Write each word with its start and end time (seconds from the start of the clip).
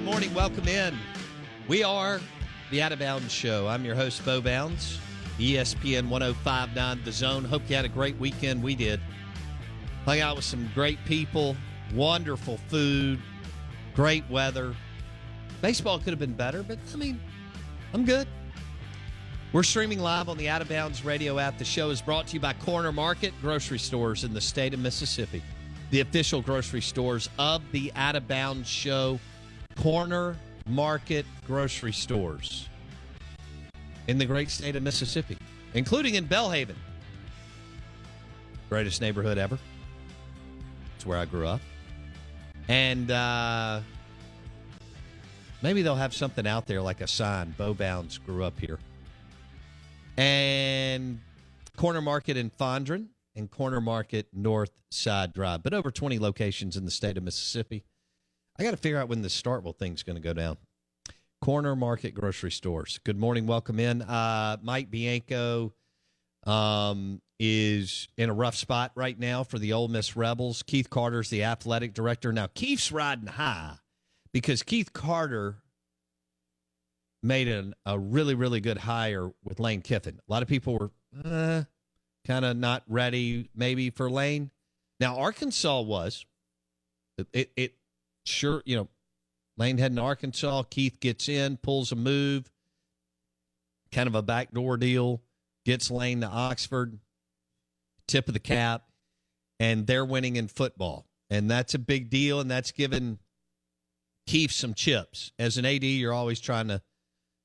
Good 0.00 0.06
morning. 0.06 0.34
Welcome 0.34 0.66
in. 0.66 0.98
We 1.68 1.84
are 1.84 2.22
the 2.70 2.80
Out 2.80 2.90
of 2.90 3.00
Bounds 3.00 3.30
Show. 3.30 3.68
I'm 3.68 3.84
your 3.84 3.94
host, 3.94 4.24
Bo 4.24 4.40
Bounds, 4.40 4.98
ESPN 5.38 6.08
1059 6.08 7.02
The 7.04 7.12
Zone. 7.12 7.44
Hope 7.44 7.60
you 7.68 7.76
had 7.76 7.84
a 7.84 7.88
great 7.90 8.18
weekend. 8.18 8.62
We 8.62 8.74
did. 8.74 8.98
Hung 10.06 10.20
out 10.20 10.36
with 10.36 10.46
some 10.46 10.70
great 10.74 10.98
people, 11.04 11.54
wonderful 11.94 12.56
food, 12.68 13.20
great 13.94 14.24
weather. 14.30 14.74
Baseball 15.60 15.98
could 15.98 16.08
have 16.08 16.18
been 16.18 16.32
better, 16.32 16.62
but 16.62 16.78
I 16.94 16.96
mean, 16.96 17.20
I'm 17.92 18.06
good. 18.06 18.26
We're 19.52 19.62
streaming 19.62 19.98
live 19.98 20.30
on 20.30 20.38
the 20.38 20.48
Out 20.48 20.62
of 20.62 20.68
Bounds 20.70 21.04
radio 21.04 21.38
app. 21.38 21.58
The 21.58 21.64
show 21.66 21.90
is 21.90 22.00
brought 22.00 22.26
to 22.28 22.34
you 22.34 22.40
by 22.40 22.54
Corner 22.54 22.90
Market 22.90 23.34
Grocery 23.42 23.78
Stores 23.78 24.24
in 24.24 24.32
the 24.32 24.40
state 24.40 24.72
of 24.72 24.80
Mississippi, 24.80 25.42
the 25.90 26.00
official 26.00 26.40
grocery 26.40 26.80
stores 26.80 27.28
of 27.38 27.60
the 27.70 27.92
Out 27.94 28.16
of 28.16 28.26
Bounds 28.26 28.66
show. 28.66 29.20
Corner 29.80 30.36
Market 30.68 31.24
Grocery 31.46 31.92
Stores 31.92 32.68
in 34.08 34.18
the 34.18 34.26
great 34.26 34.50
state 34.50 34.76
of 34.76 34.82
Mississippi, 34.82 35.38
including 35.72 36.16
in 36.16 36.26
Belhaven. 36.26 36.74
Greatest 38.68 39.00
neighborhood 39.00 39.38
ever. 39.38 39.58
It's 40.96 41.06
where 41.06 41.16
I 41.16 41.24
grew 41.24 41.46
up. 41.46 41.62
And 42.68 43.10
uh, 43.10 43.80
maybe 45.62 45.80
they'll 45.80 45.94
have 45.94 46.12
something 46.12 46.46
out 46.46 46.66
there 46.66 46.82
like 46.82 47.00
a 47.00 47.06
sign 47.06 47.54
Bo 47.56 47.72
Bounds 47.72 48.18
grew 48.18 48.44
up 48.44 48.60
here. 48.60 48.78
And 50.18 51.20
Corner 51.78 52.02
Market 52.02 52.36
in 52.36 52.50
Fondren 52.50 53.06
and 53.34 53.50
Corner 53.50 53.80
Market 53.80 54.28
North 54.34 54.72
Side 54.90 55.32
Drive, 55.32 55.62
but 55.62 55.72
over 55.72 55.90
20 55.90 56.18
locations 56.18 56.76
in 56.76 56.84
the 56.84 56.90
state 56.90 57.16
of 57.16 57.22
Mississippi. 57.22 57.82
I 58.60 58.62
got 58.62 58.72
to 58.72 58.76
figure 58.76 58.98
out 58.98 59.08
when 59.08 59.22
the 59.22 59.28
Starkville 59.28 59.74
thing's 59.74 60.02
going 60.02 60.16
to 60.16 60.22
go 60.22 60.34
down. 60.34 60.58
Corner 61.40 61.74
Market 61.74 62.12
Grocery 62.12 62.50
Stores. 62.50 63.00
Good 63.04 63.18
morning. 63.18 63.46
Welcome 63.46 63.80
in. 63.80 64.02
Uh, 64.02 64.58
Mike 64.60 64.90
Bianco 64.90 65.72
um, 66.46 67.22
is 67.38 68.08
in 68.18 68.28
a 68.28 68.34
rough 68.34 68.54
spot 68.54 68.92
right 68.94 69.18
now 69.18 69.44
for 69.44 69.58
the 69.58 69.72
Ole 69.72 69.88
Miss 69.88 70.14
Rebels. 70.14 70.62
Keith 70.62 70.90
Carter's 70.90 71.30
the 71.30 71.42
athletic 71.42 71.94
director. 71.94 72.34
Now, 72.34 72.48
Keith's 72.48 72.92
riding 72.92 73.28
high 73.28 73.76
because 74.30 74.62
Keith 74.62 74.92
Carter 74.92 75.56
made 77.22 77.48
an, 77.48 77.74
a 77.86 77.98
really, 77.98 78.34
really 78.34 78.60
good 78.60 78.76
hire 78.76 79.32
with 79.42 79.58
Lane 79.58 79.80
Kiffin. 79.80 80.20
A 80.28 80.30
lot 80.30 80.42
of 80.42 80.50
people 80.50 80.76
were 80.76 80.90
uh, 81.24 81.62
kind 82.26 82.44
of 82.44 82.58
not 82.58 82.82
ready 82.86 83.48
maybe 83.54 83.88
for 83.88 84.10
Lane. 84.10 84.50
Now, 85.00 85.16
Arkansas 85.16 85.80
was. 85.80 86.26
It, 87.16 87.26
it, 87.32 87.52
it 87.56 87.74
sure, 88.30 88.62
you 88.64 88.76
know, 88.76 88.88
Lane 89.56 89.78
heading 89.78 89.96
to 89.96 90.02
Arkansas. 90.02 90.62
Keith 90.70 91.00
gets 91.00 91.28
in, 91.28 91.56
pulls 91.58 91.92
a 91.92 91.96
move, 91.96 92.50
kind 93.92 94.06
of 94.06 94.14
a 94.14 94.22
backdoor 94.22 94.76
deal, 94.76 95.22
gets 95.64 95.90
Lane 95.90 96.20
to 96.22 96.26
Oxford, 96.26 96.98
tip 98.08 98.28
of 98.28 98.34
the 98.34 98.40
cap, 98.40 98.84
and 99.58 99.86
they're 99.86 100.04
winning 100.04 100.36
in 100.36 100.48
football. 100.48 101.06
And 101.28 101.50
that's 101.50 101.74
a 101.74 101.78
big 101.78 102.10
deal, 102.10 102.40
and 102.40 102.50
that's 102.50 102.72
given 102.72 103.18
Keith 104.26 104.50
some 104.50 104.74
chips. 104.74 105.32
As 105.38 105.58
an 105.58 105.64
AD, 105.64 105.84
you're 105.84 106.12
always 106.12 106.40
trying 106.40 106.68
to 106.68 106.82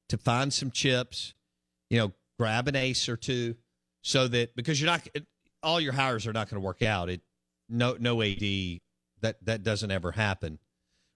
to 0.10 0.18
find 0.18 0.54
some 0.54 0.70
chips, 0.70 1.34
you 1.90 1.98
know, 1.98 2.14
grab 2.40 2.68
an 2.68 2.76
ace 2.76 3.10
or 3.10 3.18
two, 3.18 3.56
so 4.04 4.28
that 4.28 4.56
because 4.56 4.80
you're 4.80 4.90
not 4.90 5.08
all 5.64 5.80
your 5.80 5.94
hires 5.94 6.28
are 6.28 6.34
not 6.34 6.50
going 6.50 6.62
to 6.62 6.66
work 6.66 6.82
out. 6.82 7.10
It 7.10 7.22
no 7.70 7.98
no 8.00 8.22
AD 8.22 8.40
that 9.22 9.44
that 9.44 9.64
doesn't 9.64 9.92
ever 9.92 10.12
happen, 10.12 10.60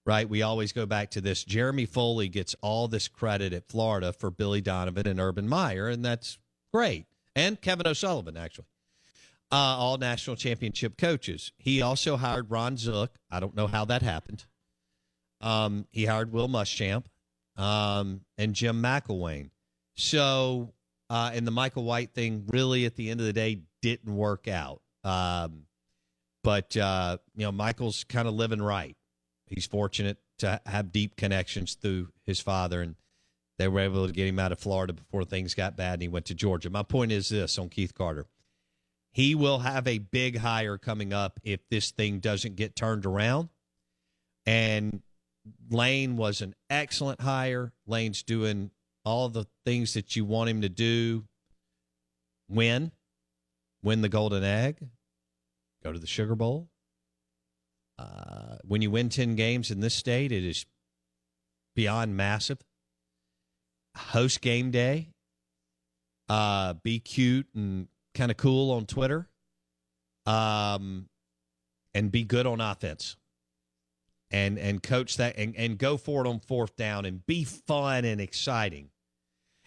right? 0.09 0.28
We 0.28 0.42
always 0.42 0.72
go 0.72 0.88
back 0.88 1.12
to 1.12 1.22
this. 1.22 1.44
Jeremy 1.44 1.86
Foley 1.86 2.30
gets 2.30 2.56
all 2.62 2.88
this 2.88 3.08
credit 3.08 3.53
at 3.53 3.68
Florida 3.68 4.12
for 4.12 4.31
Billy 4.31 4.59
Donovan 4.59 5.06
and 5.06 5.20
Urban 5.20 5.47
Meyer, 5.47 5.88
and 5.88 6.03
that's 6.03 6.40
great. 6.74 7.06
And 7.36 7.62
Kevin 7.62 7.86
O'Sullivan 7.86 8.36
actually. 8.36 8.66
Uh, 9.52 9.56
all 9.56 10.00
national 10.00 10.36
championship 10.36 10.98
coaches. 10.98 11.52
He 11.59 11.84
also 11.84 12.18
hired 12.18 12.50
Ron 12.50 12.75
Zook. 12.75 13.19
I 13.30 13.39
don't 13.39 13.56
know 13.56 13.68
how 13.68 13.86
that 13.86 14.01
happened. 14.01 14.45
Um, 15.42 15.86
he 15.92 16.06
hired 16.06 16.31
Will 16.31 16.48
Muschamp 16.48 17.06
um, 17.56 18.22
and 18.36 18.56
Jim 18.56 18.81
McElwain. 18.81 19.51
So, 19.95 20.74
uh, 21.12 21.30
and 21.36 21.45
the 21.45 21.51
Michael 21.51 21.84
White 21.84 22.16
thing 22.16 22.45
really 22.48 22.86
at 22.86 22.95
the 22.95 23.12
end 23.12 23.19
of 23.19 23.28
the 23.28 23.34
day 23.34 23.62
didn't 23.84 24.16
work 24.16 24.48
out. 24.48 24.81
Um, 25.04 25.66
but, 26.44 26.75
uh, 26.75 27.18
you 27.36 27.45
know, 27.45 27.51
Michael's 27.51 28.04
kind 28.06 28.28
of 28.28 28.34
living 28.34 28.62
right. 28.62 28.95
He's 29.50 29.66
fortunate 29.66 30.19
to 30.40 30.62
have 30.66 30.92
deep 30.92 31.16
connections 31.16 31.75
through 31.75 32.10
his 32.25 32.40
father, 32.40 32.81
and 32.81 32.96
they 33.57 33.68
were 33.68 33.81
able 33.81 34.07
to 34.07 34.13
get 34.13 34.28
him 34.28 34.40
out 34.40 34.51
of 34.51 34.60
Florida 34.60 34.94
before 34.94 35.25
things 35.25 35.54
got 35.54 35.75
bad 35.75 35.94
and 35.94 36.01
he 36.04 36.07
went 36.07 36.25
to 36.28 36.34
Georgia. 36.34 36.69
My 36.69 36.81
point 36.84 37.12
is 37.12 37.30
this 37.30 37.57
on 37.57 37.68
Keith 37.69 37.94
Carter. 37.94 38.25
He 39.12 39.36
will 39.36 39.60
have 39.60 39.86
a 39.86 39.98
big 39.98 40.38
hire 40.38 40.78
coming 40.78 41.12
up 41.12 41.40
if 41.44 41.60
this 41.69 41.92
thing 41.92 42.19
doesn't 42.19 42.56
get 42.56 42.75
turned 42.75 43.06
around. 43.06 43.50
And 44.46 45.01
Lane 45.69 46.16
was 46.16 46.42
an 46.42 46.56
excellent 46.69 47.19
hire. 47.19 47.74
Lane's 47.86 48.24
doing 48.24 48.72
all 49.04 49.28
the 49.28 49.46
things 49.66 49.94
that 49.96 50.16
you 50.16 50.24
want 50.24 50.50
him 50.50 50.62
to 50.62 50.69
do. 50.69 51.25
Win, 52.48 52.92
win 53.84 54.01
the 54.01 54.10
Golden 54.10 54.44
Egg, 54.44 54.88
go 55.84 55.92
to 55.92 56.00
the 56.00 56.07
Sugar 56.07 56.36
Bowl, 56.36 56.69
Uh, 58.00 58.56
when 58.63 58.81
you 58.81 58.90
win 58.90 59.10
10 59.10 59.36
games 59.36 59.72
in 59.72 59.81
this 59.81 59.94
state, 59.94 60.31
it 60.31 60.44
is 60.44 60.66
beyond 61.75 62.16
massive. 62.16 62.60
Host 63.98 64.40
game 64.40 64.72
day. 64.72 65.10
Uh, 66.30 66.75
be 66.75 67.00
cute 67.00 67.48
and 67.54 67.88
kind 68.13 68.31
of 68.31 68.38
cool 68.38 68.72
on 68.72 68.86
Twitter. 68.86 69.28
Um, 70.25 71.10
and 71.94 72.12
be 72.12 72.24
good 72.24 72.46
on 72.46 72.62
offense. 72.62 73.18
And 74.31 74.60
and 74.60 74.84
coach 74.84 75.18
that 75.18 75.38
and, 75.40 75.56
and 75.56 75.80
go 75.80 75.98
for 75.98 76.24
it 76.24 76.30
on 76.30 76.40
fourth 76.40 76.75
down 76.75 77.06
and 77.06 77.25
be 77.25 77.44
fun 77.44 78.06
and 78.06 78.22
exciting. 78.22 78.92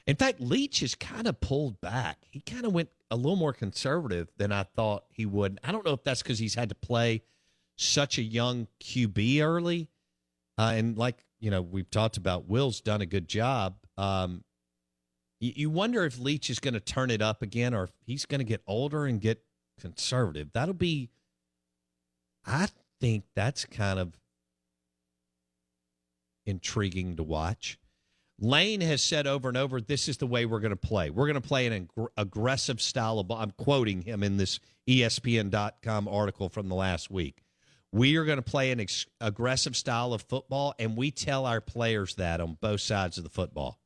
In 0.06 0.14
fact, 0.14 0.40
Leach 0.40 0.80
has 0.80 0.94
kind 0.94 1.26
of 1.26 1.40
pulled 1.40 1.80
back. 1.80 2.18
He 2.30 2.40
kind 2.40 2.64
of 2.64 2.72
went 2.72 2.88
a 3.10 3.16
little 3.16 3.36
more 3.36 3.52
conservative 3.52 4.28
than 4.36 4.52
I 4.52 4.62
thought 4.62 5.04
he 5.10 5.26
would. 5.26 5.58
I 5.64 5.72
don't 5.72 5.84
know 5.84 5.94
if 5.94 6.04
that's 6.04 6.22
because 6.22 6.38
he's 6.38 6.54
had 6.54 6.68
to 6.68 6.76
play 6.76 7.22
such 7.76 8.18
a 8.18 8.22
young 8.22 8.68
QB 8.80 9.42
early. 9.42 9.88
Uh, 10.58 10.74
and 10.76 10.96
like, 10.96 11.24
you 11.40 11.50
know, 11.50 11.62
we've 11.62 11.90
talked 11.90 12.16
about, 12.16 12.48
Will's 12.48 12.80
done 12.80 13.00
a 13.00 13.06
good 13.06 13.28
job. 13.28 13.76
Um, 13.96 14.44
you, 15.40 15.52
you 15.56 15.70
wonder 15.70 16.04
if 16.04 16.18
Leach 16.18 16.50
is 16.50 16.60
going 16.60 16.74
to 16.74 16.80
turn 16.80 17.10
it 17.10 17.22
up 17.22 17.42
again 17.42 17.74
or 17.74 17.84
if 17.84 17.90
he's 18.04 18.26
going 18.26 18.40
to 18.40 18.44
get 18.44 18.62
older 18.66 19.06
and 19.06 19.20
get 19.20 19.42
conservative. 19.80 20.50
That'll 20.52 20.74
be, 20.74 21.10
I 22.46 22.68
think 23.00 23.24
that's 23.34 23.64
kind 23.64 23.98
of 23.98 24.12
intriguing 26.46 27.16
to 27.16 27.22
watch. 27.22 27.78
Lane 28.40 28.80
has 28.80 29.02
said 29.02 29.26
over 29.26 29.48
and 29.48 29.56
over, 29.56 29.80
this 29.80 30.08
is 30.08 30.16
the 30.16 30.26
way 30.26 30.46
we're 30.46 30.60
going 30.60 30.70
to 30.70 30.76
play. 30.76 31.10
We're 31.10 31.26
going 31.26 31.40
to 31.40 31.46
play 31.46 31.66
an 31.66 31.72
ag- 31.72 32.08
aggressive 32.16 32.80
style 32.80 33.18
of 33.18 33.28
ball. 33.28 33.38
I'm 33.38 33.52
quoting 33.52 34.02
him 34.02 34.22
in 34.22 34.36
this 34.36 34.58
ESPN.com 34.88 36.08
article 36.08 36.48
from 36.48 36.68
the 36.68 36.74
last 36.74 37.10
week. 37.10 37.41
We 37.92 38.16
are 38.16 38.24
going 38.24 38.38
to 38.38 38.42
play 38.42 38.70
an 38.70 38.80
ex- 38.80 39.06
aggressive 39.20 39.76
style 39.76 40.14
of 40.14 40.22
football, 40.22 40.74
and 40.78 40.96
we 40.96 41.10
tell 41.10 41.44
our 41.44 41.60
players 41.60 42.14
that 42.14 42.40
on 42.40 42.56
both 42.60 42.80
sides 42.80 43.18
of 43.18 43.24
the 43.24 43.30
football. 43.30 43.78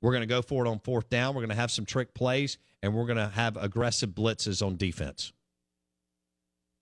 We're 0.00 0.12
going 0.12 0.22
to 0.22 0.26
go 0.26 0.42
for 0.42 0.64
it 0.64 0.68
on 0.68 0.78
fourth 0.78 1.10
down. 1.10 1.34
We're 1.34 1.42
going 1.42 1.50
to 1.50 1.56
have 1.56 1.70
some 1.70 1.84
trick 1.84 2.14
plays, 2.14 2.58
and 2.82 2.94
we're 2.94 3.06
going 3.06 3.18
to 3.18 3.28
have 3.28 3.56
aggressive 3.56 4.10
blitzes 4.10 4.64
on 4.64 4.76
defense. 4.76 5.32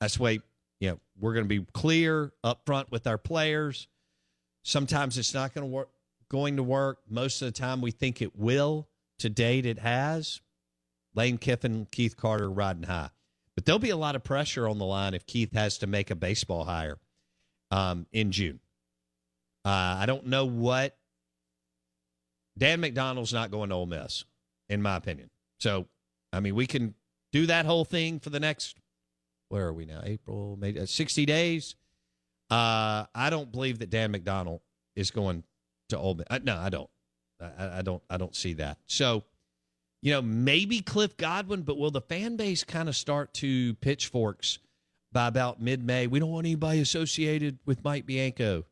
That's 0.01 0.17
the 0.17 0.23
way, 0.23 0.41
you 0.81 0.91
know, 0.91 1.01
we're 1.19 1.35
going 1.35 1.49
to 1.49 1.61
be 1.61 1.67
clear 1.73 2.33
up 2.43 2.63
front 2.67 2.91
with 2.91 3.07
our 3.07 3.19
players. 3.19 3.89
Sometimes 4.63 5.19
it's 5.19 5.35
not 5.35 5.55
going 5.55 5.67
to 5.67 5.71
work 5.71 5.89
going 6.29 6.57
to 6.57 6.63
work. 6.63 6.99
Most 7.09 7.43
of 7.43 7.47
the 7.47 7.53
time, 7.53 7.81
we 7.81 7.91
think 7.91 8.21
it 8.21 8.37
will. 8.37 8.89
To 9.21 9.31
date, 9.31 9.67
it 9.67 9.79
has. 9.79 10.41
Lane 11.15 11.39
Kiffin, 11.39 11.87
Keith 11.93 12.17
Carter 12.17 12.51
riding 12.51 12.83
high. 12.85 13.11
But 13.55 13.65
there'll 13.65 13.79
be 13.79 13.91
a 13.91 13.97
lot 13.97 14.17
of 14.17 14.25
pressure 14.25 14.69
on 14.69 14.79
the 14.79 14.85
line 14.85 15.15
if 15.15 15.27
Keith 15.27 15.53
has 15.53 15.79
to 15.79 15.87
make 15.87 16.11
a 16.11 16.17
baseball 16.17 16.65
hire 16.65 16.99
um, 17.71 18.07
in 18.13 18.33
June. 18.33 18.61
Uh, 19.65 19.97
I 19.99 20.07
don't 20.07 20.27
know 20.27 20.45
what. 20.45 20.97
Dan 22.57 22.81
McDonnell's 22.81 23.33
not 23.33 23.51
going 23.51 23.71
to 23.71 23.75
Ole 23.75 23.87
Miss, 23.87 24.25
in 24.69 24.83
my 24.83 24.97
opinion. 24.97 25.31
So, 25.59 25.87
I 26.33 26.41
mean, 26.41 26.55
we 26.55 26.67
can 26.67 26.95
do 27.33 27.47
that 27.47 27.67
whole 27.67 27.85
thing 27.85 28.21
for 28.21 28.31
the 28.31 28.39
next, 28.39 28.77
where 29.49 29.67
are 29.67 29.73
we 29.73 29.87
now? 29.87 30.03
April, 30.05 30.57
maybe 30.61 30.81
uh, 30.81 30.87
60 30.87 31.27
days. 31.27 31.75
Uh, 32.51 33.07
I 33.15 33.31
don't 33.31 33.51
believe 33.51 33.79
that 33.81 33.91
Dan 33.91 34.13
McDonnell 34.13 34.61
is 34.95 35.11
going 35.11 35.43
to 35.89 35.99
Ole 35.99 36.15
Miss. 36.15 36.27
Uh, 36.31 36.39
no, 36.43 36.57
I 36.57 36.69
don't. 36.69 36.91
I, 37.41 37.79
I 37.79 37.83
don't. 37.83 38.03
I 38.09 38.17
don't 38.17 38.35
see 38.37 38.53
that. 38.55 38.79
So, 38.87 39.25
you 40.05 40.13
know, 40.13 40.21
maybe 40.21 40.83
Cliff 40.83 41.17
Godwin, 41.17 41.63
but 41.63 41.79
will 41.79 41.91
the 41.91 42.03
fan 42.03 42.37
base 42.37 42.63
kind 42.63 42.91
of 42.91 42.95
start 42.95 43.33
to 43.35 43.73
pitchforks 43.77 44.59
by 45.13 45.29
about 45.29 45.63
mid-May? 45.63 46.09
We 46.09 46.19
don't 46.19 46.31
want 46.31 46.45
anybody 46.45 46.81
associated 46.81 47.59
with 47.65 47.83
Mike 47.83 48.05
Bianco. 48.05 48.65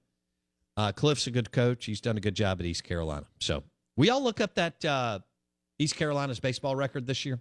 Uh, 0.76 0.92
Cliff's 0.92 1.26
a 1.26 1.30
good 1.30 1.50
coach. 1.50 1.86
He's 1.86 2.02
done 2.02 2.18
a 2.18 2.20
good 2.20 2.34
job 2.34 2.60
at 2.60 2.66
East 2.66 2.84
Carolina. 2.84 3.24
So 3.40 3.62
we 3.96 4.10
all 4.10 4.22
look 4.22 4.42
up 4.42 4.56
that 4.56 4.84
uh, 4.84 5.20
East 5.78 5.96
Carolina's 5.96 6.38
baseball 6.38 6.76
record 6.76 7.06
this 7.06 7.24
year 7.24 7.40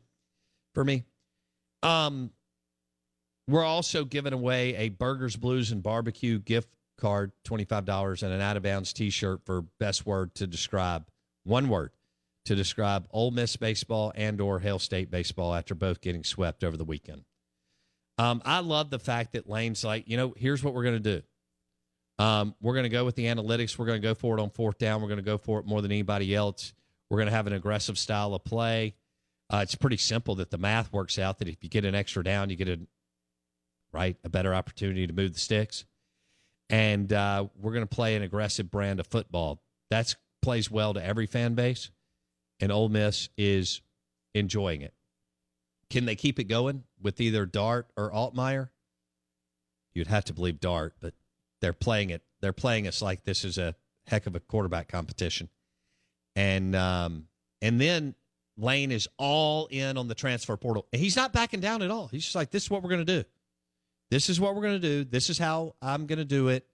for 0.74 0.86
me. 0.86 1.04
Um, 1.84 2.32
we're 3.50 3.66
also 3.66 4.06
giving 4.06 4.32
away 4.32 4.74
a 4.78 4.88
Burgers, 4.88 5.36
Blues, 5.36 5.74
and 5.74 5.84
Barbecue 5.84 6.40
gift 6.40 6.70
card, 6.98 7.34
$25, 7.46 8.24
and 8.24 8.32
an 8.32 8.40
out 8.40 8.56
of 8.56 8.64
bounds 8.64 8.94
t 8.94 9.10
shirt 9.10 9.42
for 9.44 9.64
best 9.82 10.06
word 10.06 10.34
to 10.36 10.48
describe 10.48 11.04
one 11.44 11.68
word 11.68 11.92
to 12.46 12.56
describe 12.56 13.08
Ole 13.12 13.32
Miss 13.32 13.56
baseball 13.56 14.12
and 14.16 14.42
or 14.42 14.60
Hail 14.60 14.80
State 14.80 15.12
baseball 15.12 15.54
after 15.54 15.76
both 15.76 16.02
getting 16.02 16.24
swept 16.24 16.64
over 16.64 16.78
the 16.78 16.84
weekend. 16.84 17.24
Um, 18.18 18.42
I 18.46 18.60
love 18.60 18.90
the 18.90 19.00
fact 19.00 19.34
that 19.34 19.50
Lane's 19.50 19.84
like, 19.84 20.08
you 20.08 20.18
know, 20.18 20.34
here's 20.38 20.64
what 20.64 20.74
we're 20.74 20.84
going 20.84 21.02
to 21.02 21.18
do. 21.18 21.22
Um, 22.24 22.56
we're 22.62 22.74
going 22.74 22.84
to 22.84 22.90
go 22.90 23.06
with 23.06 23.16
the 23.16 23.26
analytics. 23.26 23.78
We're 23.78 23.88
going 23.88 24.02
to 24.02 24.08
go 24.08 24.14
for 24.14 24.38
it 24.38 24.42
on 24.42 24.52
fourth 24.52 24.78
down. 24.78 25.02
We're 25.02 25.08
going 25.08 25.18
to 25.18 25.24
go 25.24 25.38
for 25.38 25.60
it 25.60 25.66
more 25.66 25.82
than 25.82 25.92
anybody 25.92 26.36
else. 26.36 26.74
We're 27.10 27.18
going 27.18 27.30
to 27.30 27.36
have 27.36 27.48
an 27.48 27.54
aggressive 27.54 27.98
style 27.98 28.36
of 28.36 28.44
play. 28.44 28.96
Uh, 29.50 29.62
it's 29.64 29.76
pretty 29.76 29.98
simple 29.98 30.36
that 30.36 30.52
the 30.52 30.58
math 30.58 30.94
works 30.94 31.20
out 31.20 31.40
that 31.40 31.48
if 31.48 31.64
you 31.64 31.70
get 31.70 31.84
an 31.84 31.96
extra 31.96 32.24
down, 32.24 32.50
you 32.50 32.56
get 32.56 32.70
a 32.70 32.80
right 33.92 34.16
a 34.24 34.30
better 34.30 34.54
opportunity 34.54 35.08
to 35.08 35.14
move 35.14 35.34
the 35.34 35.40
sticks. 35.40 35.84
And 36.70 37.12
uh, 37.12 37.48
we're 37.60 37.74
going 37.74 37.86
to 37.86 37.96
play 37.96 38.16
an 38.16 38.24
aggressive 38.24 38.72
brand 38.72 39.00
of 39.00 39.08
football. 39.08 39.62
That 39.90 40.16
plays 40.42 40.72
well 40.72 40.94
to 40.94 41.04
every 41.04 41.26
fan 41.26 41.54
base, 41.54 41.90
and 42.62 42.72
Ole 42.72 42.90
Miss 42.90 43.28
is 43.38 43.82
enjoying 44.34 44.82
it. 44.82 44.94
Can 45.90 46.06
they 46.06 46.16
keep 46.16 46.40
it 46.40 46.46
going 46.46 46.84
with 47.02 47.20
either 47.20 47.46
Dart 47.46 47.88
or 47.98 48.12
Altmyer? 48.12 48.70
You'd 49.94 50.08
have 50.08 50.24
to 50.26 50.34
believe 50.34 50.62
Dart, 50.62 50.94
but 51.02 51.14
they're 51.60 51.74
playing 51.74 52.12
it. 52.12 52.22
They're 52.40 52.54
playing 52.54 52.88
us 52.88 53.02
like 53.02 53.24
this 53.24 53.44
is 53.44 53.58
a 53.58 53.76
heck 54.06 54.26
of 54.26 54.36
a 54.36 54.40
quarterback 54.40 54.88
competition, 54.88 55.50
and 56.36 56.76
um, 56.76 57.28
and 57.62 57.82
then 57.82 58.16
Lane 58.58 58.92
is 58.92 59.10
all 59.18 59.68
in 59.70 59.98
on 59.98 60.08
the 60.08 60.16
transfer 60.16 60.56
portal, 60.56 60.88
and 60.94 61.02
he's 61.02 61.18
not 61.18 61.34
backing 61.34 61.60
down 61.60 61.82
at 61.82 61.92
all. 61.92 62.08
He's 62.08 62.24
just 62.24 62.36
like, 62.36 62.52
"This 62.52 62.64
is 62.64 62.70
what 62.70 62.84
we're 62.84 62.90
going 62.90 63.06
to 63.06 63.22
do. 63.22 63.28
This 64.10 64.30
is 64.30 64.40
what 64.40 64.56
we're 64.56 64.62
going 64.62 64.80
to 64.82 64.88
do. 64.88 65.04
This 65.04 65.30
is 65.30 65.38
how 65.38 65.76
I'm 65.82 66.06
going 66.06 66.20
to 66.20 66.26
do 66.26 66.48
it," 66.48 66.66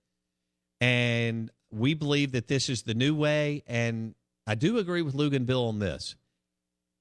and 0.79 1.49
we 1.71 1.95
believe 1.95 2.33
that 2.33 2.47
this 2.47 2.69
is 2.69 2.83
the 2.83 2.93
new 2.93 3.15
way. 3.15 3.63
And 3.65 4.13
I 4.47 4.55
do 4.55 4.77
agree 4.77 5.01
with 5.01 5.13
Lugan 5.13 5.45
Bill 5.45 5.67
on 5.67 5.79
this. 5.79 6.15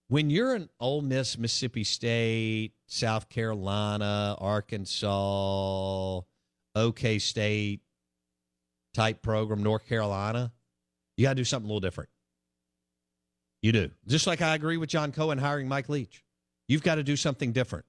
When 0.08 0.30
you're 0.30 0.54
an 0.54 0.68
Ole 0.80 1.00
Miss, 1.00 1.38
Mississippi 1.38 1.84
State, 1.84 2.72
South 2.86 3.28
Carolina, 3.28 4.36
Arkansas, 4.38 6.20
OK 6.74 7.18
State 7.20 7.80
type 8.94 9.22
program, 9.22 9.62
North 9.62 9.86
Carolina, 9.88 10.52
you 11.16 11.24
got 11.24 11.30
to 11.30 11.36
do 11.36 11.44
something 11.44 11.66
a 11.66 11.72
little 11.72 11.80
different. 11.80 12.10
You 13.62 13.72
do. 13.72 13.90
Just 14.06 14.26
like 14.26 14.42
I 14.42 14.54
agree 14.54 14.76
with 14.76 14.88
John 14.88 15.12
Cohen 15.12 15.38
hiring 15.38 15.68
Mike 15.68 15.88
Leach. 15.88 16.24
You've 16.68 16.82
got 16.82 16.96
to 16.96 17.02
do 17.02 17.16
something 17.16 17.52
different. 17.52 17.84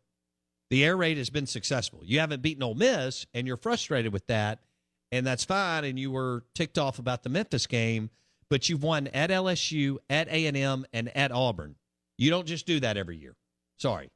The 0.69 0.83
air 0.83 0.97
raid 0.97 1.17
has 1.17 1.29
been 1.29 1.45
successful. 1.47 2.01
You 2.03 2.19
haven't 2.19 2.41
beaten 2.41 2.63
Ole 2.63 2.75
Miss, 2.75 3.25
and 3.33 3.47
you're 3.47 3.57
frustrated 3.57 4.13
with 4.13 4.27
that, 4.27 4.59
and 5.11 5.25
that's 5.25 5.45
fine. 5.45 5.83
And 5.83 5.97
you 5.97 6.11
were 6.11 6.43
ticked 6.53 6.77
off 6.77 6.99
about 6.99 7.23
the 7.23 7.29
Memphis 7.29 7.67
game, 7.67 8.09
but 8.49 8.69
you've 8.69 8.83
won 8.83 9.07
at 9.07 9.29
LSU, 9.29 9.97
at 10.09 10.27
A&M, 10.29 10.85
and 10.93 11.15
at 11.15 11.31
Auburn. 11.31 11.75
You 12.17 12.29
don't 12.29 12.47
just 12.47 12.65
do 12.65 12.79
that 12.79 12.97
every 12.97 13.17
year. 13.17 13.35
Sorry. 13.77 14.09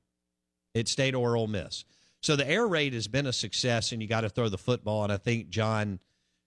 It's 0.74 0.92
state 0.92 1.16
or 1.16 1.36
Ole 1.36 1.48
Miss. 1.48 1.86
So 2.22 2.36
the 2.36 2.48
air 2.48 2.68
raid 2.68 2.94
has 2.94 3.08
been 3.08 3.28
a 3.28 3.34
success, 3.34 3.92
and 3.92 4.02
you 4.02 4.08
got 4.08 4.22
to 4.22 4.30
throw 4.30 4.48
the 4.48 4.58
football. 4.58 5.04
And 5.04 5.12
I 5.12 5.18
think 5.18 5.50
John 5.50 6.00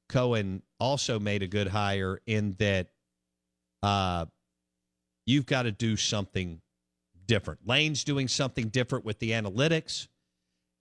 Cohen 0.09 0.63
also 0.79 1.19
made 1.19 1.43
a 1.43 1.47
good 1.47 1.69
hire 1.69 2.21
in 2.27 2.55
that 2.59 2.89
uh, 3.83 4.27
you've 5.27 5.47
got 5.47 5.63
to 5.63 5.73
do 5.73 5.97
something 5.97 6.61
different. 7.27 7.61
Lane's 7.67 8.05
doing 8.05 8.29
something 8.29 8.69
different 8.69 9.05
with 9.05 9.19
the 9.19 9.33
analytics 9.33 10.09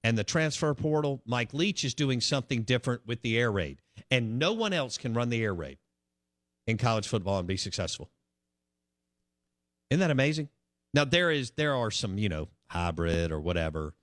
and 0.04 0.18
the 0.18 0.24
transfer 0.24 0.74
portal. 0.74 1.22
Mike 1.26 1.54
Leach 1.54 1.84
is 1.84 1.94
doing 1.94 2.22
something 2.22 2.64
different 2.64 3.02
with 3.06 3.22
the 3.22 3.38
air 3.38 3.52
raid. 3.52 3.80
And 4.12 4.38
no 4.38 4.54
one 4.54 4.74
else 4.74 4.98
can 4.98 5.14
run 5.14 5.30
the 5.30 5.44
air 5.44 5.54
raid 5.54 5.78
in 6.68 6.78
college 6.78 7.08
football 7.08 7.40
and 7.40 7.48
be 7.48 7.58
successful. 7.58 8.10
Isn't 9.90 10.00
that 10.00 10.12
amazing? 10.12 10.50
Now 10.94 11.06
there 11.06 11.32
is 11.32 11.52
there 11.52 11.76
are 11.76 11.92
some, 11.92 12.18
you 12.18 12.30
know, 12.30 12.50
hybrid 12.68 13.32
or 13.32 13.40
whatever. 13.40 13.94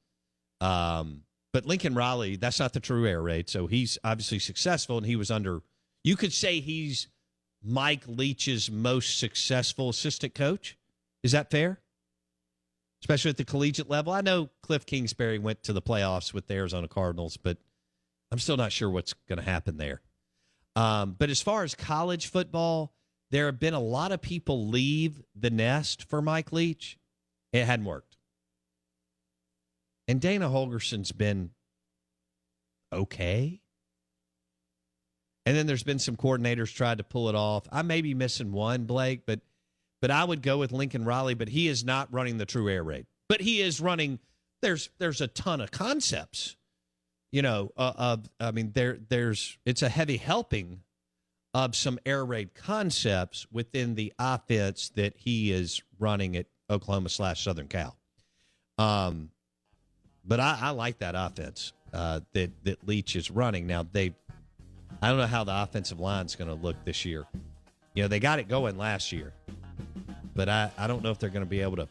Um, 0.60 1.22
but 1.52 1.66
Lincoln 1.66 1.94
Riley, 1.94 2.36
that's 2.36 2.60
not 2.60 2.72
the 2.72 2.80
true 2.80 3.06
air 3.06 3.20
raid. 3.20 3.48
So 3.48 3.66
he's 3.66 3.98
obviously 4.04 4.38
successful 4.38 4.98
and 4.98 5.06
he 5.06 5.16
was 5.16 5.30
under 5.30 5.62
you 6.04 6.16
could 6.16 6.32
say 6.32 6.60
he's 6.60 7.08
Mike 7.62 8.04
Leach's 8.06 8.70
most 8.70 9.18
successful 9.18 9.90
assistant 9.90 10.34
coach. 10.34 10.78
Is 11.22 11.32
that 11.32 11.50
fair? 11.50 11.80
Especially 13.02 13.30
at 13.30 13.36
the 13.36 13.44
collegiate 13.44 13.90
level. 13.90 14.12
I 14.12 14.20
know 14.20 14.50
Cliff 14.62 14.86
Kingsbury 14.86 15.38
went 15.38 15.62
to 15.64 15.72
the 15.72 15.82
playoffs 15.82 16.32
with 16.32 16.46
the 16.46 16.54
Arizona 16.54 16.88
Cardinals, 16.88 17.36
but 17.36 17.58
I'm 18.30 18.38
still 18.38 18.56
not 18.56 18.72
sure 18.72 18.88
what's 18.88 19.14
going 19.28 19.38
to 19.38 19.44
happen 19.44 19.76
there. 19.76 20.00
Um, 20.76 21.16
but 21.18 21.30
as 21.30 21.42
far 21.42 21.64
as 21.64 21.74
college 21.74 22.28
football, 22.28 22.92
there 23.30 23.46
have 23.46 23.60
been 23.60 23.74
a 23.74 23.80
lot 23.80 24.12
of 24.12 24.20
people 24.20 24.68
leave 24.68 25.22
the 25.34 25.50
nest 25.50 26.08
for 26.08 26.20
Mike 26.20 26.52
Leach. 26.52 26.98
It 27.52 27.64
hadn't 27.64 27.86
worked. 27.86 28.16
And 30.08 30.20
Dana 30.20 30.48
Holgorsen's 30.48 31.12
been 31.12 31.50
okay. 32.92 33.60
And 35.46 35.56
then 35.56 35.66
there's 35.66 35.82
been 35.82 35.98
some 35.98 36.16
coordinators 36.16 36.74
tried 36.74 36.98
to 36.98 37.04
pull 37.04 37.28
it 37.28 37.34
off. 37.34 37.64
I 37.70 37.82
may 37.82 38.02
be 38.02 38.14
missing 38.14 38.52
one, 38.52 38.84
Blake, 38.84 39.22
but 39.26 39.40
but 40.00 40.10
I 40.10 40.24
would 40.24 40.42
go 40.42 40.58
with 40.58 40.72
Lincoln 40.72 41.04
Riley. 41.04 41.34
But 41.34 41.48
he 41.48 41.68
is 41.68 41.84
not 41.84 42.12
running 42.12 42.38
the 42.38 42.46
true 42.46 42.68
air 42.68 42.82
raid. 42.82 43.06
But 43.28 43.40
he 43.40 43.60
is 43.60 43.80
running. 43.80 44.18
There's 44.62 44.90
there's 44.98 45.20
a 45.20 45.28
ton 45.28 45.60
of 45.60 45.70
concepts, 45.70 46.56
you 47.32 47.42
know. 47.42 47.72
Uh, 47.76 48.16
I 48.38 48.50
mean, 48.50 48.72
there 48.72 48.98
there's 49.08 49.58
it's 49.64 49.82
a 49.82 49.88
heavy 49.88 50.16
helping 50.16 50.80
of 51.52 51.74
some 51.74 51.98
air 52.06 52.24
raid 52.24 52.54
concepts 52.54 53.46
within 53.50 53.94
the 53.94 54.12
offense 54.18 54.90
that 54.94 55.14
he 55.16 55.52
is 55.52 55.82
running 55.98 56.36
at 56.36 56.46
Oklahoma 56.68 57.08
slash 57.08 57.42
Southern 57.42 57.66
Cal. 57.66 57.96
Um, 58.78 59.30
but 60.24 60.38
I, 60.38 60.58
I 60.60 60.70
like 60.70 60.98
that 60.98 61.14
offense 61.16 61.72
uh, 61.92 62.20
that 62.32 62.50
that 62.64 62.86
Leach 62.86 63.16
is 63.16 63.30
running 63.30 63.66
now. 63.66 63.86
They 63.90 64.14
I 65.02 65.08
don't 65.08 65.18
know 65.18 65.26
how 65.26 65.44
the 65.44 65.62
offensive 65.62 65.98
line's 65.98 66.36
going 66.36 66.48
to 66.48 66.54
look 66.54 66.76
this 66.84 67.04
year. 67.04 67.26
You 67.94 68.02
know, 68.02 68.08
they 68.08 68.20
got 68.20 68.38
it 68.38 68.48
going 68.48 68.78
last 68.78 69.12
year, 69.12 69.32
but 70.34 70.48
I, 70.48 70.70
I 70.78 70.86
don't 70.86 71.02
know 71.02 71.10
if 71.10 71.18
they're 71.18 71.30
going 71.30 71.44
to 71.44 71.50
be 71.50 71.60
able 71.60 71.76
to 71.76 71.88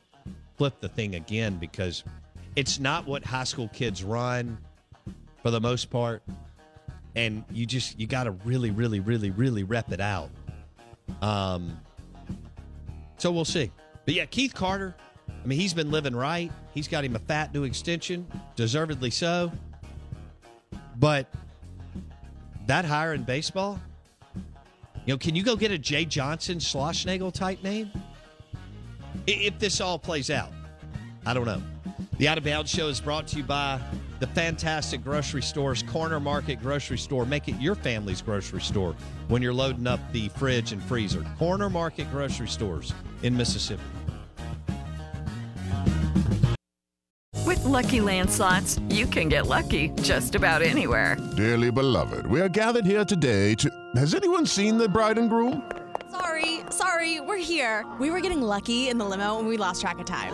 flip 0.58 0.80
the 0.80 0.90
thing 0.90 1.16
again 1.16 1.58
because 1.58 2.04
it's 2.56 2.80
not 2.80 3.06
what 3.06 3.26
high 3.26 3.44
school 3.44 3.68
kids 3.70 4.04
run 4.04 4.58
for 5.42 5.52
the 5.52 5.62
most 5.62 5.90
part. 5.90 6.24
And 7.16 7.44
you 7.52 7.66
just, 7.66 8.00
you 8.00 8.08
got 8.08 8.26
to 8.26 8.32
really, 8.32 8.72
really, 8.72 9.00
really, 9.00 9.32
really 9.32 9.64
rep 9.64 9.92
it 9.92 10.00
out. 10.00 10.30
Um, 11.22 11.80
so 13.18 13.32
we'll 13.32 13.46
see. 13.46 13.72
But 14.06 14.14
yeah, 14.14 14.26
Keith 14.26 14.54
Carter, 14.54 14.96
I 15.28 15.48
mean, 15.48 15.60
he's 15.60 15.74
been 15.74 15.92
living 15.92 16.16
right. 16.16 16.52
He's 16.74 16.88
got 16.88 17.04
him 17.04 17.16
a 17.16 17.20
fat 17.20 17.54
new 17.54 17.64
extension, 17.64 18.28
deservedly 18.56 19.10
so. 19.10 19.52
But 20.98 21.28
that 22.68 22.86
higher 22.86 23.14
in 23.14 23.24
baseball, 23.24 23.80
you 25.06 25.14
know, 25.14 25.18
can 25.18 25.36
you 25.36 25.44
go 25.44 25.56
get 25.56 25.72
a 25.72 25.78
Jay 25.78 26.06
Johnson 26.06 26.60
Schlossnagle 26.60 27.34
type 27.34 27.64
name? 27.64 27.90
If 29.26 29.58
this 29.60 29.82
all 29.82 29.98
plays 29.98 30.30
out, 30.30 30.52
I 31.26 31.34
don't 31.34 31.46
know. 31.46 31.62
The 32.18 32.28
Out 32.28 32.38
of 32.38 32.44
Bounds 32.44 32.70
Show 32.70 32.88
is 32.88 33.00
brought 33.00 33.28
to 33.28 33.38
you 33.38 33.44
by 33.44 33.80
the 34.20 34.28
fantastic 34.28 35.04
grocery 35.04 35.42
stores, 35.42 35.84
Corner 35.84 36.20
Market 36.20 36.62
Grocery 36.62 36.98
Store. 36.98 37.26
Make 37.26 37.48
it 37.48 37.60
your 37.60 37.76
family's 37.76 38.22
grocery 38.22 38.62
store 38.62 38.96
when 39.28 39.42
you're 39.42 39.54
loading 39.54 39.88
up 39.88 40.00
the 40.12 40.30
fridge 40.30 40.72
and 40.72 40.84
freezer. 40.84 41.26
Corner 41.38 41.70
Market 41.70 42.10
Grocery 42.12 42.48
Stores 42.48 42.94
in 43.24 43.36
Mississippi. 43.36 43.84
With 47.46 47.64
Lucky 47.66 48.02
Land 48.02 48.30
slots, 48.30 48.80
you 48.90 49.06
can 49.08 49.28
get 49.28 49.48
lucky 49.48 49.90
just 50.02 50.36
about 50.36 50.62
anywhere. 50.62 51.18
Dearly 51.36 51.72
beloved, 51.72 52.28
we 52.28 52.42
are 52.42 52.50
gathered 52.50 52.86
here 52.86 53.04
today 53.04 53.56
to. 53.56 53.70
Has 53.96 54.14
anyone 54.14 54.46
seen 54.46 54.78
the 54.78 54.88
bride 54.88 55.18
and 55.18 55.30
groom? 55.30 55.70
Sorry, 56.12 56.62
sorry, 56.70 57.20
we're 57.22 57.38
here. 57.38 57.86
We 58.00 58.12
were 58.12 58.20
getting 58.20 58.42
lucky 58.42 58.90
in 58.90 58.98
the 58.98 59.06
limo 59.06 59.40
and 59.40 59.48
we 59.48 59.58
lost 59.58 59.82
track 59.82 60.00
of 60.00 60.06
time. 60.06 60.34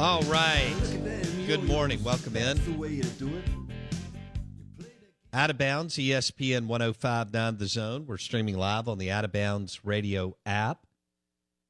All 0.00 0.22
right. 0.22 0.74
Good 1.46 1.62
morning. 1.64 2.02
Welcome 2.02 2.34
in. 2.34 2.58
Out 5.34 5.50
of 5.50 5.58
bounds, 5.58 5.96
ESPN 5.96 6.68
1059 6.68 7.58
The 7.58 7.66
Zone. 7.66 8.06
We're 8.06 8.16
streaming 8.16 8.56
live 8.56 8.88
on 8.88 8.96
the 8.96 9.10
Out 9.10 9.26
of 9.26 9.32
Bounds 9.32 9.84
radio 9.84 10.38
app. 10.46 10.86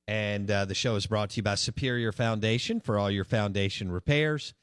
And 0.07 0.49
uh, 0.49 0.65
the 0.65 0.77
show 0.77 0.95
is 0.95 1.09
brought 1.09 1.31
to 1.31 1.39
you 1.39 1.43
by 1.43 1.57
Superior 1.57 2.13
Foundation 2.13 2.79
for 2.79 3.01
all 3.01 3.11
your 3.11 3.25
foundation 3.25 3.91
repairs. 3.91 4.55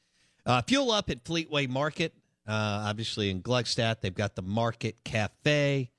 Uh, 0.46 0.62
fuel 0.62 0.90
up 0.90 1.10
at 1.10 1.22
Fleetway 1.22 1.68
Market. 1.68 2.14
Uh, 2.48 2.86
obviously, 2.88 3.28
in 3.28 3.42
Gluckstadt, 3.42 4.00
they've 4.00 4.14
got 4.14 4.34
the 4.34 4.40
Market 4.40 5.04
Cafe. 5.04 5.90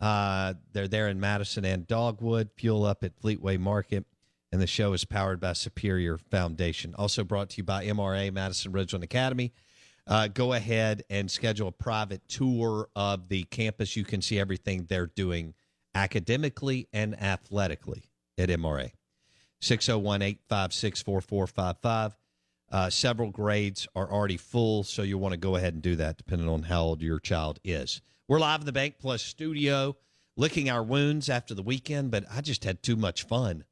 Uh, 0.00 0.54
they're 0.72 0.86
there 0.86 1.08
in 1.08 1.18
Madison 1.18 1.64
and 1.64 1.84
Dogwood. 1.84 2.50
Fuel 2.58 2.84
up 2.84 3.02
at 3.02 3.20
Fleetway 3.20 3.58
Market 3.58 4.06
and 4.50 4.60
the 4.60 4.66
show 4.66 4.92
is 4.92 5.04
powered 5.04 5.40
by 5.40 5.52
Superior 5.52 6.18
Foundation. 6.18 6.94
Also 6.96 7.24
brought 7.24 7.50
to 7.50 7.56
you 7.58 7.64
by 7.64 7.84
MRA 7.84 8.32
Madison 8.32 8.72
Ridgeland 8.72 9.02
Academy. 9.02 9.52
Uh, 10.06 10.26
go 10.28 10.54
ahead 10.54 11.04
and 11.10 11.30
schedule 11.30 11.68
a 11.68 11.72
private 11.72 12.26
tour 12.28 12.88
of 12.96 13.28
the 13.28 13.44
campus. 13.44 13.94
You 13.94 14.04
can 14.04 14.22
see 14.22 14.38
everything 14.38 14.86
they're 14.88 15.06
doing 15.06 15.54
academically 15.94 16.88
and 16.92 17.20
athletically 17.20 18.04
at 18.38 18.48
MRA. 18.48 18.92
601 19.60 20.22
856 20.22 21.02
4455. 21.02 22.16
Uh, 22.70 22.90
several 22.90 23.30
grades 23.30 23.88
are 23.94 24.10
already 24.10 24.36
full, 24.36 24.84
so 24.84 25.02
you 25.02 25.18
want 25.18 25.32
to 25.32 25.38
go 25.38 25.56
ahead 25.56 25.72
and 25.74 25.82
do 25.82 25.96
that 25.96 26.16
depending 26.16 26.48
on 26.48 26.64
how 26.64 26.82
old 26.82 27.02
your 27.02 27.18
child 27.18 27.58
is. 27.64 28.00
We're 28.28 28.38
live 28.38 28.60
in 28.60 28.66
the 28.66 28.72
Bank 28.72 28.96
Plus 28.98 29.22
studio, 29.22 29.96
licking 30.36 30.68
our 30.68 30.82
wounds 30.82 31.30
after 31.30 31.54
the 31.54 31.62
weekend, 31.62 32.10
but 32.10 32.24
I 32.30 32.42
just 32.42 32.64
had 32.64 32.82
too 32.82 32.96
much 32.96 33.24
fun. 33.24 33.64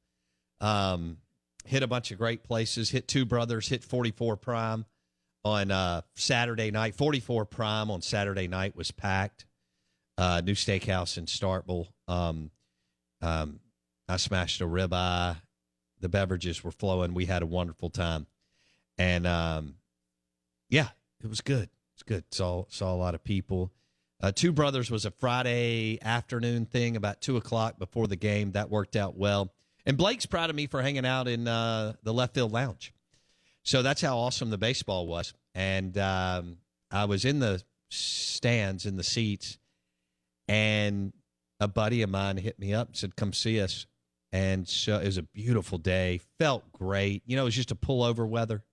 Um, 0.61 1.19
hit 1.65 1.83
a 1.83 1.87
bunch 1.87 2.11
of 2.11 2.19
great 2.19 2.45
places. 2.45 2.91
Hit 2.91 3.09
Two 3.09 3.25
Brothers. 3.25 3.69
Hit 3.69 3.85
44 3.85 4.37
Prime 4.37 4.85
on 5.45 5.71
uh, 5.71 6.03
Saturday 6.15 6.71
night. 6.71 6.95
44 6.95 7.45
Prime 7.45 7.91
on 7.91 8.03
Saturday 8.03 8.49
night 8.49 8.77
was 8.77 8.91
packed. 8.91 9.47
Uh, 10.19 10.41
new 10.45 10.55
steakhouse 10.55 11.19
in 11.19 11.27
Starkville. 11.27 11.89
Um, 12.09 12.51
um, 13.21 13.61
I 14.09 14.17
smashed 14.17 14.61
a 14.61 14.65
ribeye. 14.65 15.37
The 16.01 16.09
beverages 16.09 16.65
were 16.65 16.71
flowing. 16.71 17.15
We 17.15 17.27
had 17.27 17.43
a 17.43 17.47
wonderful 17.47 17.91
time, 17.91 18.27
and 18.99 19.27
um, 19.27 19.77
yeah, 20.69 20.89
it 21.23 21.29
was 21.29 21.41
good. 21.41 21.71
It's 21.95 22.03
good. 22.03 22.25
Saw 22.31 22.65
saw 22.69 22.93
a 22.93 22.97
lot 22.97 23.15
of 23.15 23.25
people. 23.25 23.73
Uh, 24.23 24.33
Two 24.33 24.53
Brothers 24.53 24.91
was 24.91 25.05
a 25.05 25.11
Friday 25.11 25.99
afternoon 26.03 26.67
thing, 26.67 26.97
about 26.97 27.21
two 27.21 27.37
o'clock 27.37 27.79
before 27.79 28.07
the 28.07 28.17
game. 28.17 28.53
That 28.53 28.71
worked 28.71 28.97
out 28.97 29.17
well. 29.17 29.53
And 29.87 29.97
Blake's 29.97 30.27
proud 30.27 30.51
of 30.51 30.57
me 30.57 30.67
for 30.67 30.83
hanging 30.83 31.07
out 31.07 31.29
in 31.29 31.47
uh, 31.47 31.93
the 32.03 32.13
left 32.13 32.35
field 32.35 32.53
lounge. 32.53 32.93
So 33.63 33.83
that's 33.83 34.01
how 34.01 34.19
awesome 34.19 34.51
the 34.51 34.59
baseball 34.59 35.07
was. 35.07 35.33
And 35.55 35.97
um, 35.97 36.59
I 36.91 37.05
was 37.05 37.25
in 37.25 37.39
the 37.39 37.63
stands 37.91 38.85
in 38.85 38.97
the 38.97 39.05
seats, 39.05 39.59
and 40.49 41.13
a 41.61 41.69
buddy 41.69 42.03
of 42.03 42.11
mine 42.11 42.37
hit 42.37 42.59
me 42.59 42.75
up 42.75 42.89
and 42.89 42.97
said, 42.97 43.17
"Come 43.17 43.33
see 43.33 43.61
us." 43.61 43.87
And 44.33 44.69
so 44.69 44.99
it 44.99 45.07
was 45.07 45.19
a 45.19 45.23
beautiful 45.23 45.79
day. 45.79 46.21
Felt 46.39 46.71
great. 46.73 47.23
You 47.27 47.37
know, 47.37 47.43
it 47.43 47.47
was 47.47 47.55
just 47.55 47.71
a 47.71 47.77
pullover 47.77 48.29
weather. 48.29 48.65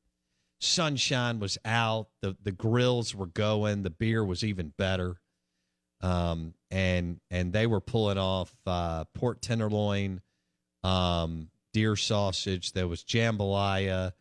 Sunshine 0.60 1.39
was 1.39 1.58
out. 1.63 2.08
The 2.22 2.36
the 2.43 2.51
grills 2.51 3.15
were 3.15 3.27
going. 3.27 3.84
The 3.84 3.89
beer 3.89 4.24
was 4.24 4.43
even 4.43 4.74
better. 4.77 5.17
Um, 6.01 6.53
and 6.70 7.20
and 7.32 7.53
they 7.53 7.65
were 7.65 7.82
pulling 7.82 8.17
off 8.17 8.53
uh, 8.65 9.05
tenderloin, 9.41 10.22
um, 10.83 11.49
deer 11.73 11.95
sausage. 11.95 12.73
There 12.73 12.87
was 12.87 13.03
jambalaya, 13.03 14.13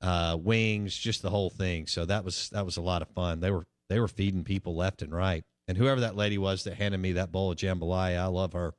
uh, 0.00 0.36
wings, 0.40 0.96
just 0.96 1.22
the 1.22 1.30
whole 1.30 1.50
thing. 1.50 1.86
So 1.86 2.04
that 2.04 2.24
was 2.24 2.50
that 2.50 2.64
was 2.64 2.76
a 2.76 2.82
lot 2.82 3.02
of 3.02 3.08
fun. 3.08 3.40
They 3.40 3.50
were 3.50 3.66
they 3.88 4.00
were 4.00 4.08
feeding 4.08 4.44
people 4.44 4.76
left 4.76 5.02
and 5.02 5.14
right. 5.14 5.44
And 5.66 5.76
whoever 5.76 6.00
that 6.00 6.16
lady 6.16 6.38
was 6.38 6.64
that 6.64 6.74
handed 6.74 6.98
me 6.98 7.12
that 7.12 7.30
bowl 7.30 7.52
of 7.52 7.58
jambalaya, 7.58 8.18
I 8.18 8.26
love 8.26 8.54
her. 8.54 8.74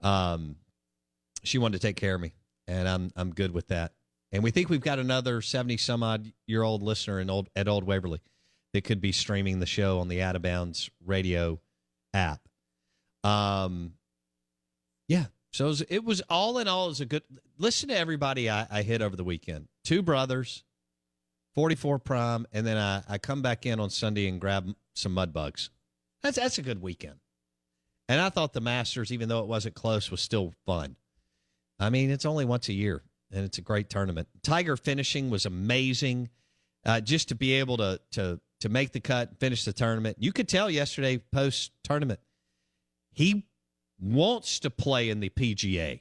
Um, 0.00 0.56
she 1.42 1.58
wanted 1.58 1.80
to 1.80 1.86
take 1.86 1.96
care 1.96 2.14
of 2.14 2.20
me, 2.20 2.32
and 2.66 2.88
I'm 2.88 3.10
I'm 3.16 3.32
good 3.32 3.52
with 3.52 3.68
that. 3.68 3.92
And 4.32 4.44
we 4.44 4.52
think 4.52 4.68
we've 4.68 4.80
got 4.80 4.98
another 4.98 5.42
seventy 5.42 5.76
some 5.76 6.02
odd 6.02 6.32
year 6.46 6.62
old 6.62 6.82
listener 6.82 7.20
in 7.20 7.28
old 7.28 7.48
at 7.56 7.68
Old 7.68 7.84
Waverly 7.84 8.20
that 8.72 8.84
could 8.84 9.00
be 9.00 9.12
streaming 9.12 9.58
the 9.58 9.66
show 9.66 9.98
on 9.98 10.08
the 10.08 10.22
Out 10.22 10.36
of 10.36 10.42
Bounds 10.42 10.90
radio 11.04 11.58
app. 12.14 12.40
Um, 13.24 13.94
yeah. 15.08 15.26
So 15.52 15.64
it 15.64 15.68
was, 15.68 15.80
it 15.82 16.04
was 16.04 16.22
all 16.30 16.58
in 16.58 16.68
all 16.68 16.90
is 16.90 17.00
a 17.00 17.06
good 17.06 17.22
listen 17.58 17.88
to 17.88 17.98
everybody 17.98 18.48
I, 18.48 18.66
I 18.70 18.82
hit 18.82 19.02
over 19.02 19.16
the 19.16 19.24
weekend. 19.24 19.68
Two 19.84 20.02
brothers, 20.02 20.64
44 21.54 21.98
prime, 21.98 22.46
and 22.52 22.66
then 22.66 22.76
I, 22.76 23.02
I 23.08 23.18
come 23.18 23.42
back 23.42 23.66
in 23.66 23.80
on 23.80 23.90
Sunday 23.90 24.28
and 24.28 24.40
grab 24.40 24.72
some 24.94 25.12
mud 25.12 25.32
bugs. 25.32 25.70
That's 26.22 26.36
that's 26.36 26.58
a 26.58 26.62
good 26.62 26.80
weekend. 26.80 27.16
And 28.08 28.20
I 28.20 28.28
thought 28.28 28.52
the 28.52 28.60
Masters, 28.60 29.12
even 29.12 29.28
though 29.28 29.40
it 29.40 29.46
wasn't 29.46 29.74
close, 29.74 30.10
was 30.10 30.20
still 30.20 30.52
fun. 30.66 30.96
I 31.78 31.90
mean, 31.90 32.10
it's 32.10 32.26
only 32.26 32.44
once 32.44 32.68
a 32.68 32.72
year, 32.72 33.02
and 33.32 33.44
it's 33.44 33.58
a 33.58 33.62
great 33.62 33.88
tournament. 33.88 34.28
Tiger 34.42 34.76
finishing 34.76 35.30
was 35.30 35.46
amazing. 35.46 36.28
Uh, 36.84 37.00
just 37.00 37.28
to 37.28 37.34
be 37.34 37.52
able 37.54 37.76
to 37.76 38.00
to 38.12 38.40
to 38.60 38.68
make 38.68 38.92
the 38.92 39.00
cut, 39.00 39.38
finish 39.40 39.64
the 39.64 39.72
tournament. 39.72 40.16
You 40.20 40.32
could 40.32 40.48
tell 40.48 40.70
yesterday 40.70 41.18
post 41.32 41.72
tournament, 41.82 42.20
he 43.12 43.46
wants 44.00 44.60
to 44.60 44.70
play 44.70 45.10
in 45.10 45.20
the 45.20 45.30
PGA, 45.30 46.00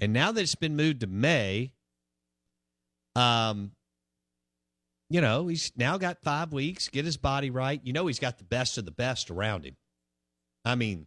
and 0.00 0.12
now 0.12 0.32
that 0.32 0.40
it's 0.40 0.54
been 0.54 0.76
moved 0.76 1.00
to 1.00 1.06
May, 1.06 1.72
um, 3.16 3.72
you 5.10 5.20
know 5.20 5.46
he's 5.46 5.72
now 5.76 5.98
got 5.98 6.22
five 6.22 6.52
weeks, 6.52 6.88
get 6.88 7.04
his 7.04 7.16
body 7.16 7.50
right. 7.50 7.80
You 7.84 7.92
know 7.92 8.06
he's 8.06 8.18
got 8.18 8.38
the 8.38 8.44
best 8.44 8.78
of 8.78 8.84
the 8.84 8.90
best 8.90 9.30
around 9.30 9.64
him. 9.64 9.76
I 10.64 10.74
mean, 10.74 11.06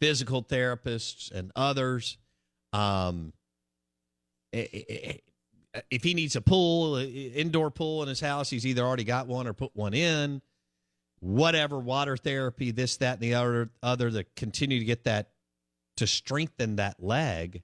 physical 0.00 0.42
therapists 0.42 1.30
and 1.30 1.52
others. 1.54 2.16
Um, 2.72 3.32
if 4.52 6.02
he 6.02 6.14
needs 6.14 6.36
a 6.36 6.40
pool, 6.40 6.96
indoor 6.96 7.70
pool 7.70 8.02
in 8.02 8.08
his 8.08 8.20
house, 8.20 8.50
he's 8.50 8.66
either 8.66 8.82
already 8.82 9.04
got 9.04 9.26
one 9.26 9.46
or 9.46 9.52
put 9.52 9.74
one 9.76 9.94
in. 9.94 10.42
Whatever, 11.20 11.78
water 11.78 12.16
therapy, 12.16 12.70
this, 12.70 12.96
that, 12.98 13.14
and 13.14 13.22
the 13.22 13.34
other, 13.34 13.70
other 13.82 14.10
to 14.10 14.24
continue 14.36 14.78
to 14.78 14.84
get 14.84 15.04
that 15.04 15.30
to 15.98 16.06
strengthen 16.06 16.76
that 16.76 17.02
leg. 17.02 17.62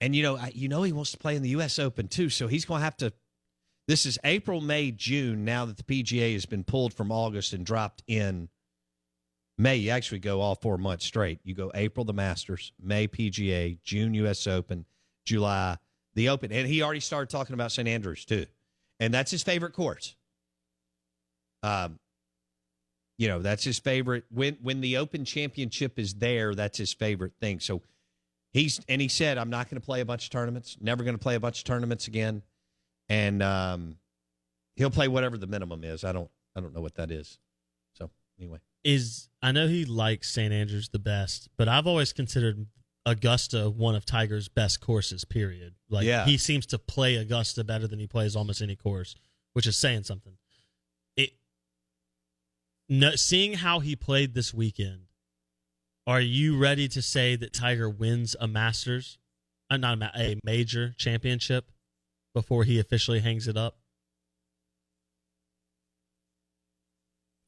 And 0.00 0.16
you 0.16 0.22
know, 0.22 0.38
you 0.52 0.68
know, 0.68 0.82
he 0.82 0.92
wants 0.92 1.12
to 1.12 1.18
play 1.18 1.36
in 1.36 1.42
the 1.42 1.50
U.S. 1.50 1.78
Open 1.78 2.08
too, 2.08 2.28
so 2.28 2.46
he's 2.46 2.64
going 2.64 2.80
to 2.80 2.84
have 2.84 2.96
to. 2.98 3.12
This 3.88 4.04
is 4.04 4.18
April, 4.24 4.60
May, 4.60 4.90
June. 4.90 5.44
Now 5.44 5.64
that 5.66 5.76
the 5.76 5.82
PGA 5.82 6.32
has 6.32 6.44
been 6.44 6.64
pulled 6.64 6.92
from 6.92 7.12
August 7.12 7.52
and 7.52 7.64
dropped 7.64 8.02
in 8.06 8.48
May, 9.58 9.76
you 9.76 9.90
actually 9.90 10.18
go 10.18 10.40
all 10.40 10.54
four 10.54 10.76
months 10.76 11.06
straight. 11.06 11.40
You 11.44 11.54
go 11.54 11.70
April, 11.74 12.04
the 12.04 12.12
Masters, 12.12 12.72
May, 12.82 13.08
PGA, 13.08 13.78
June, 13.82 14.12
U.S. 14.14 14.46
Open, 14.46 14.84
July, 15.24 15.78
the 16.14 16.28
Open. 16.28 16.52
And 16.52 16.66
he 16.66 16.82
already 16.82 17.00
started 17.00 17.30
talking 17.30 17.54
about 17.54 17.72
St. 17.72 17.88
Andrews, 17.88 18.24
too. 18.24 18.46
And 19.00 19.14
that's 19.14 19.30
his 19.30 19.42
favorite 19.42 19.72
course. 19.72 20.14
Um, 21.62 21.98
you 23.18 23.28
know, 23.28 23.40
that's 23.40 23.64
his 23.64 23.78
favorite. 23.78 24.24
When 24.30 24.58
when 24.62 24.80
the 24.80 24.98
Open 24.98 25.24
Championship 25.24 25.98
is 25.98 26.14
there, 26.14 26.54
that's 26.54 26.78
his 26.78 26.92
favorite 26.92 27.32
thing. 27.40 27.60
So 27.60 27.82
he's 28.52 28.80
and 28.88 29.00
he 29.00 29.08
said, 29.08 29.38
I'm 29.38 29.50
not 29.50 29.70
going 29.70 29.80
to 29.80 29.84
play 29.84 30.00
a 30.00 30.04
bunch 30.04 30.24
of 30.24 30.30
tournaments. 30.30 30.76
Never 30.80 31.02
going 31.04 31.16
to 31.16 31.22
play 31.22 31.34
a 31.34 31.40
bunch 31.40 31.58
of 31.58 31.64
tournaments 31.64 32.08
again. 32.08 32.42
And 33.08 33.42
um, 33.42 33.96
he'll 34.74 34.90
play 34.90 35.08
whatever 35.08 35.38
the 35.38 35.46
minimum 35.46 35.84
is. 35.84 36.04
I 36.04 36.12
don't 36.12 36.30
I 36.54 36.60
don't 36.60 36.74
know 36.74 36.80
what 36.80 36.96
that 36.96 37.10
is. 37.10 37.38
So 37.94 38.10
anyway, 38.38 38.58
is 38.84 39.28
I 39.42 39.52
know 39.52 39.68
he 39.68 39.84
likes 39.84 40.30
St. 40.30 40.52
Andrews 40.52 40.88
the 40.90 40.98
best, 40.98 41.48
but 41.56 41.68
I've 41.68 41.86
always 41.86 42.12
considered 42.12 42.66
Augusta 43.06 43.70
one 43.70 43.94
of 43.94 44.04
Tiger's 44.04 44.48
best 44.48 44.80
courses. 44.80 45.24
Period. 45.24 45.74
Like 45.88 46.04
Yeah. 46.04 46.24
he 46.24 46.36
seems 46.36 46.66
to 46.66 46.78
play 46.78 47.14
Augusta 47.16 47.62
better 47.64 47.86
than 47.86 47.98
he 47.98 48.06
plays 48.06 48.34
almost 48.36 48.60
any 48.60 48.76
course, 48.76 49.14
which 49.52 49.66
is 49.66 49.76
saying 49.76 50.02
something. 50.02 50.34
No, 52.88 53.16
seeing 53.16 53.54
how 53.54 53.80
he 53.80 53.96
played 53.96 54.34
this 54.34 54.54
weekend. 54.54 55.00
Are 56.06 56.20
you 56.20 56.56
ready 56.56 56.86
to 56.88 57.02
say 57.02 57.34
that 57.34 57.52
Tiger 57.52 57.90
wins 57.90 58.36
a 58.38 58.46
Masters, 58.46 59.18
uh, 59.70 59.76
not 59.76 60.00
a, 60.00 60.10
a 60.20 60.40
major 60.44 60.94
championship, 60.96 61.72
before 62.32 62.62
he 62.62 62.78
officially 62.78 63.18
hangs 63.20 63.48
it 63.48 63.56
up? 63.56 63.78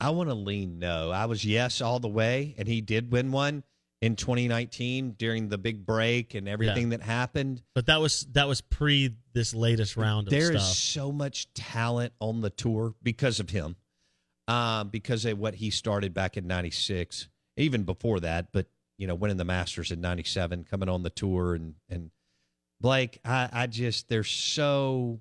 I 0.01 0.11
want 0.11 0.29
to 0.29 0.35
lean 0.35 0.79
no. 0.79 1.11
I 1.11 1.27
was 1.27 1.45
yes 1.45 1.81
all 1.81 2.01
the 2.01 2.09
way, 2.09 2.55
and 2.59 2.67
he 2.67 2.81
did 2.81 3.11
win 3.13 3.31
one 3.33 3.65
in 4.01 4.15
2019 4.15 5.13
during 5.13 5.49
the 5.49 5.59
big 5.59 5.85
break 5.85 6.35
and 6.35 6.49
everything 6.49 6.91
Yeah. 6.91 6.99
that 6.99 7.03
happened. 7.05 7.63
But 7.75 7.87
that 7.87 8.01
was 8.01 8.27
that 8.33 8.47
was 8.49 8.61
pre 8.61 9.15
this 9.33 9.55
latest 9.55 9.97
round 9.97 10.29
of 10.29 10.31
There 10.33 10.53
is 10.53 10.77
so 10.77 11.11
much 11.13 11.53
talent 11.55 12.13
on 12.21 12.41
the 12.41 12.51
tour 12.51 12.95
because 13.03 13.41
of 13.41 13.51
him, 13.51 13.75
um, 14.49 14.89
because 14.89 15.25
of 15.25 15.39
what 15.39 15.55
he 15.55 15.71
started 15.71 16.13
back 16.13 16.37
in 16.37 16.49
'96, 16.49 17.29
even 17.57 17.85
before 17.85 18.19
that. 18.21 18.49
But 18.51 18.67
you 18.97 19.07
know, 19.07 19.15
winning 19.15 19.37
the 19.37 19.45
Masters 19.45 19.93
in 19.93 20.01
'97, 20.01 20.65
coming 20.65 20.89
on 20.89 21.05
the 21.05 21.11
tour, 21.11 21.55
and 21.55 21.75
and 21.89 22.11
Blake, 22.81 23.21
I, 23.25 23.49
I 23.53 23.67
just 23.69 24.09
there's 24.09 24.31
so 24.31 25.21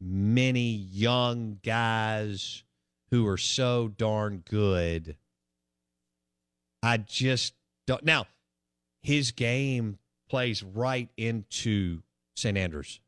many 0.00 0.70
young 0.70 1.60
guys 1.62 2.64
who 3.10 3.26
are 3.28 3.38
so 3.38 3.88
darn 3.88 4.42
good. 4.48 5.16
I 6.82 6.96
just 6.96 7.54
don't. 7.86 8.04
Now, 8.04 8.26
his 9.02 9.30
game 9.30 9.98
plays 10.28 10.62
right 10.62 11.08
into 11.16 12.02
St. 12.36 12.56
Andrews. 12.56 13.00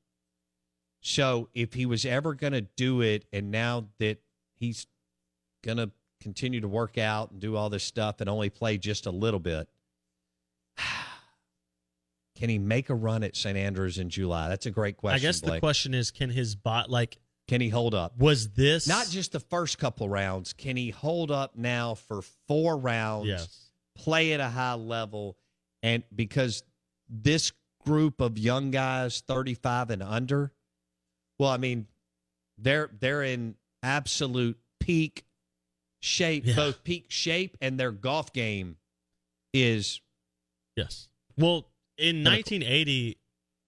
So 1.00 1.48
if 1.54 1.74
he 1.74 1.86
was 1.86 2.04
ever 2.04 2.34
going 2.34 2.52
to 2.52 2.62
do 2.62 3.00
it, 3.00 3.24
and 3.32 3.50
now 3.50 3.86
that 3.98 4.18
he's 4.57 4.87
going 5.62 5.79
to 5.79 5.90
continue 6.21 6.61
to 6.61 6.69
work 6.69 6.99
out 6.99 7.31
and 7.31 7.40
do 7.40 7.57
all 7.57 7.71
this 7.71 7.85
stuff 7.85 8.21
and 8.21 8.29
only 8.29 8.51
play 8.51 8.79
just 8.79 9.07
a 9.07 9.11
little 9.11 9.40
bit, 9.40 9.69
can 12.37 12.49
he 12.49 12.59
make 12.59 12.90
a 12.90 12.95
run 12.95 13.23
at 13.23 13.37
St. 13.37 13.57
Andrews 13.57 13.99
in 13.99 14.09
July? 14.11 14.49
That's 14.49 14.66
a 14.66 14.71
great 14.71 14.97
question. 14.97 15.16
I 15.16 15.21
guess 15.21 15.40
the 15.40 15.59
question 15.59 15.95
is, 15.95 16.11
can 16.11 16.31
his 16.31 16.55
bot 16.55 16.90
like 16.90 17.19
Can 17.49 17.61
he 17.61 17.69
hold 17.69 17.95
up? 17.95 18.19
was 18.19 18.51
this 18.51 18.87
Not 18.87 19.09
just 19.09 19.33
the 19.33 19.40
first 19.40 19.79
couple 19.79 20.09
rounds. 20.09 20.53
Can 20.53 20.77
he 20.77 20.90
hold 20.90 21.31
up 21.31 21.57
now 21.57 21.95
for 21.95 22.23
four 22.49 22.77
rounds? 22.77 23.29
Yes. 23.29 23.62
Play 23.95 24.33
at 24.35 24.40
a 24.40 24.49
high 24.49 24.75
level, 24.75 25.38
and 25.83 26.03
because 26.14 26.62
this 27.09 27.53
group 27.87 28.21
of 28.21 28.37
young 28.37 28.71
guys, 28.71 29.23
thirty-five 29.27 29.90
and 29.90 30.03
under, 30.03 30.53
well, 31.38 31.49
I 31.49 31.57
mean, 31.57 31.87
they're 32.59 32.90
they're 33.01 33.23
in 33.23 33.55
absolute 33.87 34.59
peak 34.81 35.25
shape, 36.01 36.44
Yeah. 36.46 36.57
both 36.57 36.85
peak 36.85 37.07
shape 37.09 37.57
and 37.61 37.79
their 37.81 37.92
golf 37.92 38.33
game 38.33 38.77
is 39.55 40.01
Yes. 40.77 41.09
Well, 41.38 41.70
in 41.96 42.16
Pinnacle. 42.16 42.33
1980, 42.33 43.16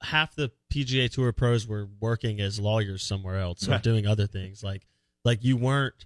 half 0.03 0.35
the 0.35 0.51
PGA 0.71 1.09
Tour 1.09 1.33
pros 1.33 1.67
were 1.67 1.89
working 2.01 2.41
as 2.41 2.61
lawyers 2.61 3.03
somewhere 3.03 3.39
else 3.39 3.67
or 3.67 3.73
Right. 3.73 3.83
doing 3.83 4.07
other 4.07 4.27
things. 4.27 4.63
Like, 4.63 4.87
like 5.25 5.43
you 5.43 5.57
weren't 5.57 6.05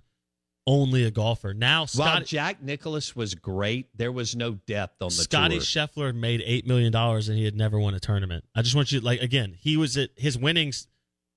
only 0.64 1.02
a 1.02 1.10
golfer. 1.10 1.52
Now, 1.54 1.86
while 1.96 2.22
Jack 2.22 2.62
Nicklaus 2.62 3.16
was 3.16 3.34
great, 3.34 3.88
there 3.96 4.12
was 4.12 4.36
no 4.36 4.52
depth 4.54 5.02
on 5.02 5.08
the 5.08 5.14
Scottie 5.14 5.56
tour. 5.56 5.62
Scheffler 5.64 6.14
made 6.14 6.40
eight 6.46 6.66
million 6.68 6.92
dollars 6.92 7.28
and 7.28 7.36
he 7.36 7.44
had 7.44 7.56
never 7.56 7.80
won 7.80 7.94
a 7.94 8.00
tournament. 8.00 8.44
I 8.54 8.62
just 8.62 8.76
want 8.76 8.92
you 8.92 9.00
like 9.00 9.20
again, 9.20 9.54
he 9.58 9.76
was 9.76 9.96
at 9.96 10.10
his 10.16 10.38
winnings 10.38 10.86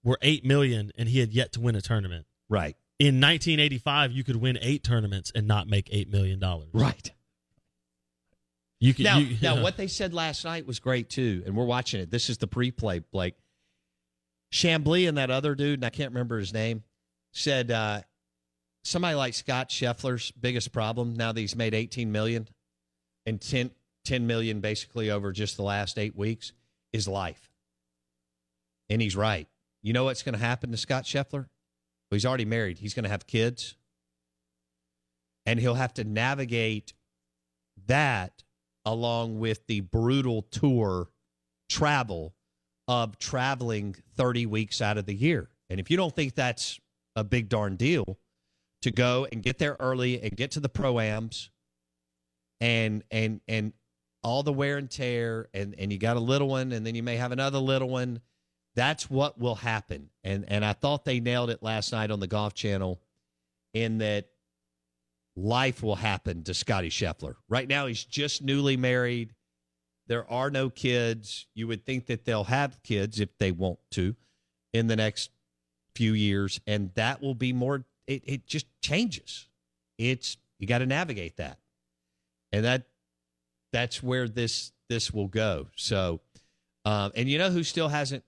were 0.03 0.19
eight 0.21 0.45
million 0.45 0.91
and 0.95 1.09
he 1.09 1.17
had 1.19 1.33
yet 1.33 1.51
to 1.53 1.59
win 1.59 1.75
a 1.75 1.81
tournament. 1.81 2.27
Right, 2.49 2.75
In 2.99 3.15
1985, 3.15 4.11
you 4.11 4.23
could 4.23 4.35
win 4.35 4.57
eight 4.61 4.83
tournaments 4.83 5.31
and 5.33 5.47
not 5.47 5.67
make 5.67 5.89
eight 5.91 6.09
million 6.09 6.39
dollars. 6.39 6.69
right. 6.73 7.11
You 8.79 8.93
could 8.93 9.05
Now, 9.05 9.17
you, 9.17 9.37
now, 9.41 9.63
what 9.63 9.77
they 9.77 9.87
said 9.87 10.13
last 10.13 10.43
night 10.45 10.67
was 10.67 10.79
great 10.79 11.09
too, 11.09 11.43
and 11.45 11.55
we're 11.55 11.65
watching 11.65 12.01
it. 12.01 12.11
This 12.11 12.29
is 12.29 12.37
the 12.37 12.47
pre-play, 12.47 12.99
Blake. 12.99 13.35
Chamblee 14.51 15.07
and 15.07 15.17
that 15.17 15.31
other 15.31 15.55
dude, 15.55 15.79
and 15.79 15.85
I 15.85 15.89
can't 15.89 16.11
remember 16.11 16.37
his 16.37 16.53
name, 16.53 16.83
said 17.31 17.71
uh, 17.71 18.01
somebody 18.83 19.15
like 19.15 19.33
Scott 19.33 19.69
Scheffler's 19.69 20.31
biggest 20.31 20.71
problem 20.71 21.15
now 21.15 21.31
that 21.31 21.39
he's 21.39 21.55
made 21.55 21.73
18 21.73 22.11
million 22.11 22.47
and 23.25 23.41
10, 23.41 23.71
10 24.05 24.27
million 24.27 24.61
basically 24.61 25.09
over 25.09 25.31
just 25.31 25.57
the 25.57 25.63
last 25.63 25.97
eight 25.97 26.15
weeks 26.15 26.53
is 26.93 27.07
life. 27.07 27.49
And 28.89 29.01
he's 29.01 29.15
right. 29.15 29.47
You 29.81 29.93
know 29.93 30.03
what's 30.05 30.21
going 30.23 30.33
to 30.33 30.39
happen 30.39 30.71
to 30.71 30.77
Scott 30.77 31.05
Scheffler? 31.05 31.47
Well, 32.09 32.15
he's 32.15 32.25
already 32.25 32.45
married. 32.45 32.77
He's 32.79 32.93
going 32.93 33.03
to 33.03 33.09
have 33.09 33.27
kids. 33.27 33.75
And 35.45 35.59
he'll 35.59 35.75
have 35.75 35.93
to 35.95 36.03
navigate 36.03 36.93
that 37.87 38.43
along 38.85 39.39
with 39.39 39.65
the 39.67 39.81
brutal 39.81 40.43
tour 40.43 41.09
travel 41.69 42.33
of 42.87 43.17
traveling 43.17 43.95
30 44.15 44.45
weeks 44.45 44.81
out 44.81 44.97
of 44.97 45.05
the 45.05 45.15
year. 45.15 45.49
And 45.69 45.79
if 45.79 45.89
you 45.89 45.97
don't 45.97 46.15
think 46.15 46.35
that's 46.35 46.79
a 47.15 47.23
big 47.23 47.49
darn 47.49 47.75
deal 47.75 48.17
to 48.83 48.91
go 48.91 49.27
and 49.31 49.41
get 49.41 49.57
there 49.57 49.75
early 49.79 50.21
and 50.21 50.35
get 50.35 50.51
to 50.51 50.59
the 50.59 50.69
proams 50.69 51.49
and 52.61 53.03
and 53.09 53.41
and 53.47 53.73
all 54.23 54.43
the 54.43 54.53
wear 54.53 54.77
and 54.77 54.89
tear 54.89 55.47
and 55.53 55.75
and 55.77 55.91
you 55.91 55.97
got 55.97 56.17
a 56.17 56.19
little 56.19 56.47
one 56.47 56.71
and 56.71 56.85
then 56.85 56.95
you 56.95 57.03
may 57.03 57.17
have 57.17 57.31
another 57.31 57.59
little 57.59 57.89
one 57.89 58.19
that's 58.75 59.09
what 59.09 59.39
will 59.39 59.55
happen 59.55 60.09
and 60.23 60.45
and 60.47 60.63
I 60.63 60.73
thought 60.73 61.05
they 61.05 61.19
nailed 61.19 61.49
it 61.49 61.63
last 61.63 61.91
night 61.91 62.11
on 62.11 62.19
the 62.19 62.27
golf 62.27 62.53
channel 62.53 62.99
in 63.73 63.97
that 63.99 64.29
life 65.35 65.83
will 65.83 65.95
happen 65.95 66.43
to 66.43 66.53
Scottie 66.53 66.89
Scheffler. 66.89 67.35
Right 67.49 67.67
now 67.67 67.87
he's 67.87 68.03
just 68.03 68.41
newly 68.41 68.77
married. 68.77 69.33
There 70.07 70.29
are 70.31 70.49
no 70.49 70.69
kids. 70.69 71.47
You 71.53 71.67
would 71.67 71.85
think 71.85 72.05
that 72.07 72.25
they'll 72.25 72.45
have 72.45 72.81
kids 72.83 73.19
if 73.19 73.37
they 73.37 73.51
want 73.51 73.79
to 73.91 74.15
in 74.73 74.87
the 74.87 74.95
next 74.95 75.31
few 75.93 76.13
years 76.13 76.59
and 76.67 76.91
that 76.95 77.21
will 77.21 77.35
be 77.35 77.53
more 77.53 77.85
it, 78.07 78.23
it 78.25 78.47
just 78.47 78.67
changes. 78.81 79.47
It's 79.97 80.37
you 80.59 80.67
got 80.67 80.79
to 80.79 80.85
navigate 80.85 81.37
that. 81.37 81.59
And 82.51 82.65
that 82.65 82.87
that's 83.71 84.01
where 84.01 84.27
this 84.27 84.71
this 84.89 85.11
will 85.11 85.27
go. 85.27 85.67
So 85.75 86.21
um, 86.85 87.11
and 87.15 87.27
you 87.27 87.37
know 87.37 87.49
who 87.49 87.63
still 87.63 87.89
hasn't 87.89 88.23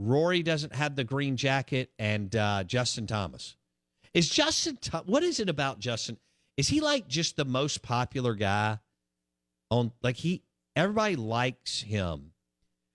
Rory 0.00 0.42
doesn't 0.42 0.74
have 0.74 0.96
the 0.96 1.04
green 1.04 1.36
jacket 1.36 1.90
and 1.98 2.34
uh, 2.34 2.64
Justin 2.64 3.06
Thomas. 3.06 3.56
Is 4.14 4.28
Justin 4.28 4.78
what 5.04 5.22
is 5.22 5.38
it 5.38 5.48
about 5.48 5.78
Justin? 5.78 6.16
Is 6.56 6.68
he 6.68 6.80
like 6.80 7.06
just 7.06 7.36
the 7.36 7.44
most 7.44 7.82
popular 7.82 8.34
guy 8.34 8.78
on 9.70 9.92
like 10.02 10.16
he 10.16 10.42
everybody 10.74 11.16
likes 11.16 11.82
him. 11.82 12.32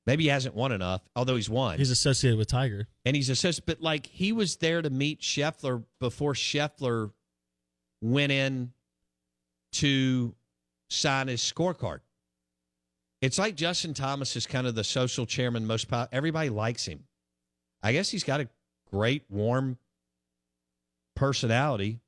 Maybe 0.08 0.24
he 0.24 0.30
hasn't 0.30 0.54
won 0.56 0.72
enough, 0.72 1.02
although 1.16 1.36
he's 1.36 1.50
won. 1.50 1.78
He's 1.78 1.90
associated 1.90 2.38
with 2.38 2.48
Tiger. 2.48 2.88
And 3.06 3.16
he's 3.16 3.30
associated 3.30 3.66
but 3.66 3.82
like 3.82 4.08
he 4.08 4.32
was 4.32 4.58
there 4.58 4.82
to 4.82 4.90
meet 4.90 5.22
Scheffler 5.22 5.84
before 6.00 6.34
Scheffler 6.34 7.12
went 8.02 8.32
in 8.32 8.74
to 9.74 10.36
sign 10.90 11.28
his 11.28 11.42
scorecard. 11.42 12.00
It's 13.26 13.40
like 13.40 13.56
Justin 13.56 13.96
Thomas 13.96 14.36
is 14.36 14.46
kind 14.46 14.68
of 14.68 14.76
the 14.76 14.84
social 14.84 15.26
chairman, 15.26 15.66
most 15.66 15.88
po- 15.88 16.06
everybody 16.12 16.50
likes 16.50 16.86
him. 16.86 17.06
I 17.82 17.92
guess 17.92 18.08
he's 18.12 18.24
got 18.24 18.40
a 18.40 18.48
great, 18.92 19.24
warm 19.32 19.80
personality, 21.16 22.02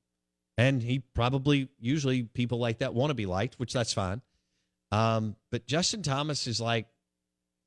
and 0.60 0.80
he 0.80 1.00
probably 1.00 1.70
usually 1.80 2.22
people 2.22 2.60
like 2.60 2.80
that 2.80 2.94
want 2.94 3.10
to 3.10 3.16
be 3.16 3.26
liked, 3.26 3.56
which 3.56 3.74
that's 3.74 3.94
fine. 3.94 4.22
Um, 4.92 5.36
but 5.50 5.66
Justin 5.66 6.04
Thomas 6.04 6.46
is 6.46 6.62
like, 6.62 6.86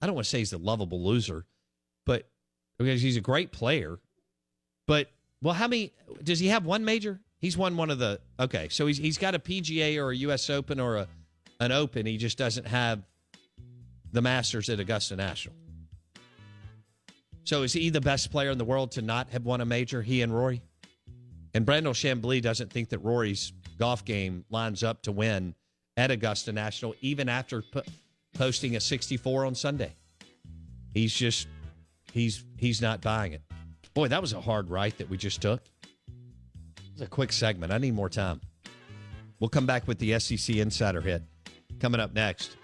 I 0.01 0.07
don't 0.07 0.15
want 0.15 0.27
to 0.27 0.31
say 0.31 0.39
he's 0.39 0.51
the 0.51 0.59
lovable 0.59 1.03
loser, 1.03 1.45
but 2.07 2.31
because 2.79 3.03
he's 3.03 3.17
a 3.17 3.21
great 3.21 3.51
player. 3.51 3.99
But 4.87 5.11
well, 5.43 5.55
how 5.55 5.67
many 5.67 5.93
does 6.23 6.39
he 6.39 6.47
have? 6.47 6.65
One 6.65 6.85
major? 6.85 7.19
He's 7.41 7.59
won 7.59 7.77
one 7.77 7.91
of 7.91 7.99
the. 7.99 8.21
Okay, 8.39 8.69
so 8.69 8.87
he's 8.87 8.99
he's 8.99 9.19
got 9.19 9.35
a 9.35 9.41
PGA 9.41 10.01
or 10.01 10.13
a 10.13 10.17
U.S. 10.19 10.49
Open 10.51 10.79
or 10.79 10.99
a 10.99 11.09
an 11.59 11.73
Open. 11.73 12.07
He 12.07 12.17
just 12.17 12.39
doesn't 12.39 12.69
have 12.69 13.03
the 14.13 14.23
Masters 14.23 14.69
at 14.69 14.81
Augusta 14.81 15.17
National. 15.17 15.55
So 17.45 17.63
is 17.63 17.73
he 17.73 17.91
the 17.91 18.01
best 18.01 18.31
player 18.31 18.51
in 18.51 18.59
the 18.59 18.65
world 18.65 18.93
to 18.93 19.03
not 19.03 19.31
have 19.31 19.45
won 19.45 19.61
a 19.61 19.65
major? 19.65 20.03
He 20.03 20.23
and 20.23 20.33
Rory. 20.33 20.63
And 21.55 21.67
Brandel 21.67 21.95
Chamblee 21.95 22.41
doesn't 22.43 22.73
think 22.73 22.91
that 22.91 22.99
Rory's 23.01 23.53
golf 23.79 24.05
game 24.05 24.45
lines 24.51 24.85
up 24.85 25.03
to 25.03 25.13
win 25.13 25.55
at 25.97 26.11
Augusta 26.11 26.53
National, 26.53 26.95
even 27.01 27.29
after 27.29 27.65
posting 28.35 28.77
a 28.77 28.81
64 28.81 29.47
on 29.47 29.55
Sunday. 29.55 29.93
He's 30.95 31.15
just 31.15 31.49
he's 32.13 32.45
he's 32.57 32.81
not 32.81 33.01
buying 33.01 33.33
it. 33.33 33.43
Boy, 33.95 34.09
that 34.09 34.21
was 34.21 34.33
a 34.33 34.41
hard 34.41 34.71
right 34.71 34.97
that 34.99 35.11
we 35.11 35.17
just 35.17 35.41
took. 35.43 35.63
It's 36.93 37.01
a 37.01 37.07
quick 37.07 37.33
segment. 37.33 37.73
I 37.73 37.79
need 37.79 37.95
more 37.95 38.09
time. 38.09 38.41
We'll 39.41 39.51
come 39.51 39.67
back 39.67 39.89
with 39.89 39.99
the 39.99 40.19
SEC 40.21 40.57
Insider 40.57 41.01
Hit 41.01 41.23
coming 41.81 42.01
up 42.01 42.13
next. 42.13 42.57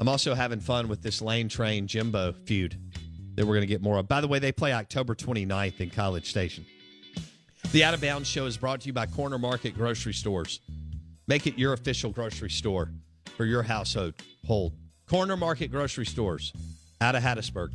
I'm 0.00 0.08
also 0.08 0.34
having 0.34 0.60
fun 0.60 0.88
with 0.88 1.02
this 1.02 1.20
Lane 1.20 1.50
Train 1.50 1.86
Jimbo 1.86 2.32
feud 2.46 2.74
that 3.34 3.44
we're 3.44 3.52
going 3.52 3.60
to 3.60 3.66
get 3.66 3.82
more 3.82 3.98
of. 3.98 4.08
By 4.08 4.22
the 4.22 4.28
way, 4.28 4.38
they 4.38 4.50
play 4.50 4.72
October 4.72 5.14
29th 5.14 5.78
in 5.78 5.90
College 5.90 6.30
Station. 6.30 6.64
The 7.72 7.84
Out 7.84 7.92
of 7.92 8.00
Bounds 8.00 8.26
Show 8.26 8.46
is 8.46 8.56
brought 8.56 8.80
to 8.80 8.86
you 8.86 8.94
by 8.94 9.04
Corner 9.04 9.36
Market 9.36 9.74
Grocery 9.74 10.14
Stores. 10.14 10.60
Make 11.28 11.46
it 11.46 11.58
your 11.58 11.74
official 11.74 12.12
grocery 12.12 12.48
store 12.48 12.90
for 13.36 13.44
your 13.44 13.62
household. 13.62 14.14
Hold. 14.46 14.72
Corner 15.06 15.36
Market 15.36 15.70
Grocery 15.70 16.06
Stores 16.06 16.54
out 17.02 17.14
of 17.14 17.22
Hattiesburg. 17.22 17.74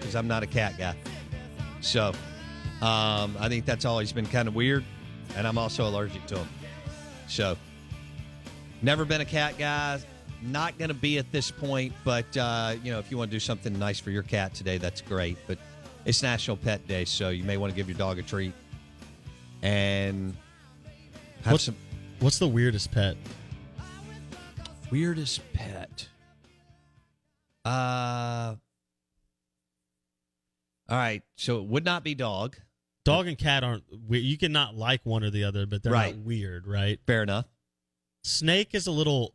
Because 0.00 0.16
I'm 0.16 0.26
not 0.26 0.42
a 0.42 0.46
cat 0.46 0.74
guy. 0.78 0.96
So 1.80 2.08
um, 2.82 3.36
I 3.38 3.48
think 3.48 3.64
that's 3.66 3.84
always 3.84 4.12
been 4.12 4.26
kind 4.26 4.48
of 4.48 4.54
weird, 4.54 4.84
and 5.36 5.46
I'm 5.46 5.58
also 5.58 5.86
allergic 5.88 6.26
to 6.26 6.36
them. 6.36 6.48
So 7.28 7.56
never 8.82 9.04
been 9.04 9.20
a 9.20 9.26
cat 9.26 9.56
guy. 9.58 10.00
Not 10.42 10.78
going 10.78 10.88
to 10.88 10.94
be 10.94 11.18
at 11.18 11.30
this 11.32 11.50
point, 11.50 11.92
but 12.02 12.34
uh, 12.36 12.74
you 12.82 12.90
know, 12.90 12.98
if 12.98 13.10
you 13.10 13.18
want 13.18 13.30
to 13.30 13.36
do 13.36 13.40
something 13.40 13.78
nice 13.78 14.00
for 14.00 14.10
your 14.10 14.22
cat 14.22 14.54
today, 14.54 14.78
that's 14.78 15.02
great. 15.02 15.36
But 15.46 15.58
it's 16.06 16.22
National 16.22 16.56
Pet 16.56 16.88
Day, 16.88 17.04
so 17.04 17.28
you 17.28 17.44
may 17.44 17.58
want 17.58 17.70
to 17.72 17.76
give 17.76 17.88
your 17.88 17.98
dog 17.98 18.18
a 18.18 18.22
treat 18.22 18.54
and 19.62 20.34
have 21.42 21.52
What's- 21.52 21.64
some. 21.64 21.76
What's 22.20 22.38
the 22.38 22.48
weirdest 22.48 22.90
pet? 22.90 23.16
Weirdest 24.90 25.40
pet. 25.52 26.08
Uh. 27.64 28.56
All 30.90 30.96
right, 30.96 31.22
so 31.36 31.58
it 31.58 31.66
would 31.66 31.84
not 31.84 32.02
be 32.02 32.14
dog. 32.16 32.56
Dog 33.04 33.28
and 33.28 33.38
cat 33.38 33.62
aren't 33.64 33.84
weird. 34.08 34.24
You 34.24 34.36
cannot 34.36 34.74
like 34.76 35.00
one 35.06 35.22
or 35.24 35.30
the 35.30 35.44
other, 35.44 35.64
but 35.66 35.82
they're 35.82 35.92
Right. 35.92 36.16
not 36.16 36.24
weird, 36.24 36.66
right? 36.66 36.98
Fair 37.06 37.22
enough. 37.22 37.46
Snake 38.24 38.74
is 38.74 38.86
a 38.86 38.90
little 38.90 39.34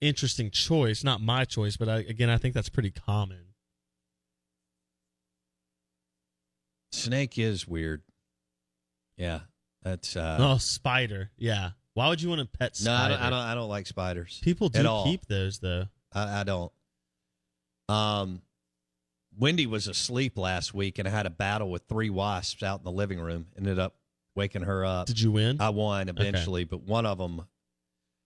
interesting 0.00 0.50
choice. 0.50 1.02
Not 1.02 1.20
my 1.20 1.44
choice, 1.44 1.76
but 1.76 1.88
I, 1.88 1.96
again, 2.00 2.28
I 2.30 2.36
think 2.36 2.54
that's 2.54 2.68
pretty 2.68 2.90
common. 2.90 3.46
Snake 6.92 7.38
is 7.38 7.66
weird. 7.66 8.02
Yeah, 9.16 9.40
that's. 9.82 10.14
Uh, 10.16 10.36
oh, 10.40 10.58
spider. 10.58 11.30
Yeah. 11.38 11.70
Why 11.94 12.08
would 12.08 12.22
you 12.22 12.28
want 12.28 12.40
to 12.40 12.58
pet 12.58 12.78
no, 12.84 12.92
I 12.92 12.96
spider? 12.96 13.14
don't, 13.14 13.22
I 13.22 13.30
don't. 13.30 13.38
I 13.38 13.54
don't 13.54 13.68
like 13.68 13.86
spiders. 13.86 14.40
People 14.42 14.66
at 14.68 14.82
do 14.82 14.86
all. 14.86 15.04
keep 15.04 15.26
those 15.26 15.58
though. 15.58 15.86
I, 16.12 16.40
I 16.40 16.44
don't. 16.44 16.72
Um, 17.88 18.42
Wendy 19.38 19.66
was 19.66 19.88
asleep 19.88 20.36
last 20.36 20.74
week, 20.74 20.98
and 20.98 21.08
I 21.08 21.10
had 21.10 21.26
a 21.26 21.30
battle 21.30 21.70
with 21.70 21.82
three 21.88 22.10
wasps 22.10 22.62
out 22.62 22.80
in 22.80 22.84
the 22.84 22.92
living 22.92 23.18
room. 23.20 23.46
Ended 23.56 23.78
up 23.78 23.94
waking 24.34 24.62
her 24.62 24.84
up. 24.84 25.06
Did 25.06 25.20
you 25.20 25.32
win? 25.32 25.60
I 25.60 25.70
won 25.70 26.08
Okay. 26.10 26.28
eventually, 26.28 26.64
but 26.64 26.82
one 26.82 27.06
of 27.06 27.18
them 27.18 27.46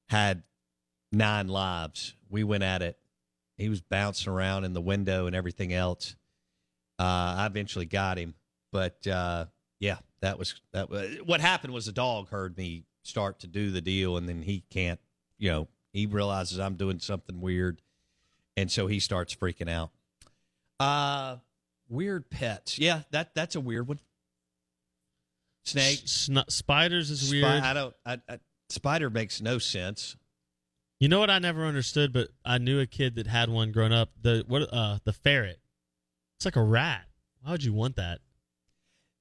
had 0.09 0.43
nine 1.13 1.49
lives. 1.49 2.15
We 2.29 2.45
went 2.45 2.63
at 2.65 2.83
it. 2.83 2.99
He 3.57 3.69
was 3.69 3.81
bouncing 3.81 4.33
around 4.33 4.65
in 4.65 4.73
the 4.73 4.81
window 4.81 5.27
and 5.27 5.35
everything 5.35 5.73
else. 5.73 6.17
Uh, 6.99 7.03
I 7.39 7.47
eventually 7.47 7.87
got 7.87 8.19
him, 8.19 8.35
but 8.73 9.07
uh, 9.07 9.47
yeah, 9.81 9.99
that 10.21 10.39
was 10.39 10.61
that. 10.73 10.91
Was, 10.91 11.17
what 11.25 11.41
happened 11.41 11.73
was 11.73 11.87
the 11.87 11.93
dog 11.93 12.29
heard 12.31 12.57
me 12.57 12.85
start 13.03 13.39
to 13.41 13.47
do 13.47 13.71
the 13.71 13.81
deal, 13.81 14.17
and 14.17 14.29
then 14.29 14.43
he 14.43 14.65
can't. 14.71 15.01
You 15.39 15.51
know, 15.51 15.69
he 15.93 16.07
realizes 16.07 16.59
I'm 16.59 16.75
doing 16.77 16.99
something 16.99 17.41
weird, 17.41 17.81
and 18.57 18.71
so 18.71 18.87
he 18.87 18.99
starts 19.01 19.35
freaking 19.35 19.71
out. 19.71 19.91
Uh, 20.79 21.37
weird 21.89 22.29
pets. 22.31 22.79
Yeah, 22.79 23.03
that 23.11 23.35
that's 23.35 23.57
a 23.57 23.61
weird 23.61 23.89
one. 23.89 24.01
Snake. 25.65 26.03
Sn- 26.05 26.39
spiders 26.49 27.11
is 27.11 27.29
Spi- 27.29 27.41
weird. 27.41 27.63
I 27.63 27.75
don't. 27.75 27.95
I, 28.05 28.19
I, 28.29 28.39
spider 28.69 29.11
makes 29.11 29.41
no 29.41 29.59
sense. 29.59 30.17
You 31.01 31.09
know 31.09 31.21
what 31.21 31.31
I 31.31 31.39
never 31.39 31.67
understood, 31.67 32.13
but 32.13 32.29
I 32.45 32.59
knew 32.59 32.81
a 32.81 32.87
kid 32.87 33.17
that 33.17 33.27
had 33.27 33.51
one 33.51 33.73
growing 33.73 33.93
up. 33.93 34.11
The 34.23 34.45
what? 34.47 34.63
Uh, 34.73 34.99
the 35.05 35.13
ferret. 35.13 35.61
It's 36.39 36.45
like 36.45 36.57
a 36.57 36.63
rat. 36.63 37.07
Why 37.43 37.53
would 37.53 37.65
you 37.65 37.73
want 37.73 37.97
that? 37.97 38.21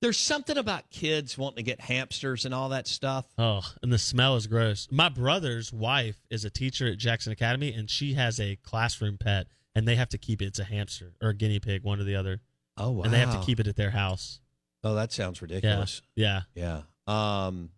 There's 0.01 0.19
something 0.19 0.57
about 0.57 0.89
kids 0.91 1.37
wanting 1.37 1.57
to 1.57 1.63
get 1.63 1.79
hamsters 1.79 2.45
and 2.45 2.53
all 2.53 2.69
that 2.69 2.87
stuff. 2.87 3.25
Oh, 3.37 3.61
and 3.81 3.91
the 3.91 3.97
smell 3.97 4.35
is 4.35 4.45
gross. 4.45 4.87
My 4.91 5.09
brother's 5.09 5.71
wife 5.73 6.17
is 6.29 6.45
a 6.45 6.49
teacher 6.49 6.87
at 6.87 6.97
Jackson 6.97 7.31
Academy, 7.31 7.73
and 7.73 7.89
she 7.89 8.13
has 8.13 8.39
a 8.39 8.57
classroom 8.57 9.17
pet, 9.17 9.47
and 9.75 9.87
they 9.87 9.95
have 9.95 10.09
to 10.09 10.17
keep 10.17 10.41
it. 10.41 10.45
It's 10.45 10.59
a 10.59 10.63
hamster 10.63 11.13
or 11.21 11.29
a 11.29 11.33
guinea 11.33 11.59
pig, 11.59 11.83
one 11.83 11.99
or 11.99 12.03
the 12.03 12.15
other. 12.15 12.41
Oh 12.77 12.91
wow! 12.91 13.03
And 13.03 13.13
they 13.13 13.19
have 13.19 13.33
to 13.33 13.45
keep 13.45 13.59
it 13.59 13.67
at 13.67 13.75
their 13.75 13.91
house. 13.91 14.39
Oh, 14.83 14.95
that 14.95 15.11
sounds 15.11 15.41
ridiculous. 15.41 16.01
Yeah. 16.15 16.41
Yeah. 16.53 16.81
Um. 17.07 17.69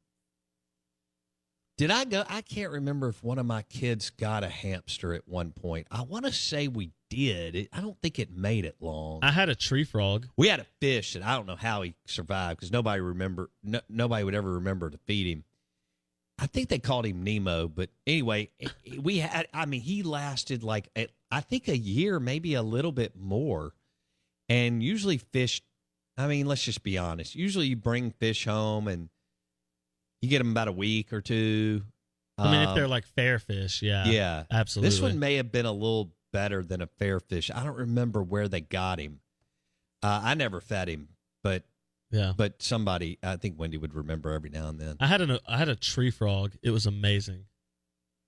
Did 1.77 1.91
I 1.91 2.05
go? 2.05 2.23
I 2.27 2.41
can't 2.41 2.71
remember 2.71 3.07
if 3.09 3.23
one 3.23 3.37
of 3.37 3.45
my 3.45 3.61
kids 3.63 4.09
got 4.09 4.43
a 4.43 4.49
hamster 4.49 5.13
at 5.13 5.27
one 5.27 5.51
point. 5.51 5.85
I 5.91 6.01
want 6.01 6.25
to 6.25 6.31
say 6.31 6.67
we 6.67 6.91
did. 7.09 7.55
It, 7.55 7.69
I 7.71 7.81
don't 7.81 8.01
think 8.01 8.17
it 8.17 8.31
made 8.31 8.65
it 8.65 8.77
long. 8.79 9.19
I 9.21 9.31
had 9.31 9.49
a 9.49 9.55
tree 9.55 9.83
frog. 9.83 10.27
We 10.37 10.47
had 10.47 10.59
a 10.59 10.65
fish, 10.81 11.13
and 11.13 11.23
I 11.23 11.35
don't 11.35 11.45
know 11.45 11.55
how 11.55 11.83
he 11.83 11.93
survived 12.07 12.59
because 12.59 12.71
nobody 12.71 12.99
remember. 12.99 13.51
No, 13.63 13.79
nobody 13.89 14.23
would 14.23 14.33
ever 14.33 14.53
remember 14.53 14.89
to 14.89 14.97
feed 15.05 15.27
him. 15.27 15.43
I 16.39 16.45
think 16.47 16.69
they 16.69 16.79
called 16.79 17.05
him 17.05 17.23
Nemo, 17.23 17.67
but 17.67 17.89
anyway, 18.05 18.49
we 19.01 19.17
had. 19.17 19.47
I 19.53 19.65
mean, 19.65 19.81
he 19.81 20.03
lasted 20.03 20.63
like 20.63 20.89
a- 20.97 21.07
I 21.31 21.41
think 21.41 21.67
a 21.67 21.77
year, 21.77 22.19
maybe 22.19 22.53
a 22.53 22.61
little 22.61 22.91
bit 22.91 23.15
more. 23.15 23.73
And 24.49 24.81
usually, 24.83 25.17
fish. 25.17 25.61
I 26.15 26.27
mean, 26.27 26.45
let's 26.45 26.63
just 26.63 26.83
be 26.83 26.97
honest. 26.97 27.35
Usually, 27.35 27.67
you 27.67 27.75
bring 27.75 28.11
fish 28.11 28.45
home 28.45 28.87
and 28.87 29.09
you 30.21 30.29
get 30.29 30.37
them 30.39 30.51
about 30.51 30.67
a 30.67 30.71
week 30.71 31.11
or 31.11 31.21
two. 31.21 31.83
I 32.37 32.51
mean, 32.51 32.61
if 32.61 32.69
Um, 32.69 32.75
they're 32.75 32.87
like 32.87 33.05
fair 33.07 33.39
fish, 33.39 33.81
yeah, 33.81 34.05
yeah, 34.05 34.43
absolutely. 34.51 34.89
This 34.91 35.01
one 35.01 35.17
may 35.19 35.35
have 35.35 35.51
been 35.51 35.65
a 35.65 35.71
little 35.71 36.13
better 36.31 36.63
than 36.63 36.81
a 36.81 36.87
fair 36.87 37.19
fish. 37.19 37.49
I 37.49 37.63
don't 37.63 37.75
remember 37.77 38.21
where 38.21 38.47
they 38.47 38.61
got 38.61 38.99
him. 38.99 39.21
Uh, 40.03 40.21
I 40.23 40.35
never 40.35 40.61
fed 40.61 40.87
him, 40.87 41.09
but 41.43 41.63
yeah, 42.11 42.33
but 42.35 42.61
somebody, 42.61 43.17
I 43.23 43.35
think 43.37 43.59
Wendy 43.59 43.77
would 43.77 43.93
remember 43.93 44.31
every 44.31 44.49
now 44.49 44.69
and 44.69 44.79
then. 44.79 44.95
I 44.99 45.07
had 45.07 45.21
an 45.21 45.37
I 45.47 45.57
had 45.57 45.69
a 45.69 45.75
tree 45.75 46.11
frog. 46.11 46.53
It 46.63 46.71
was 46.71 46.85
amazing. 46.85 47.45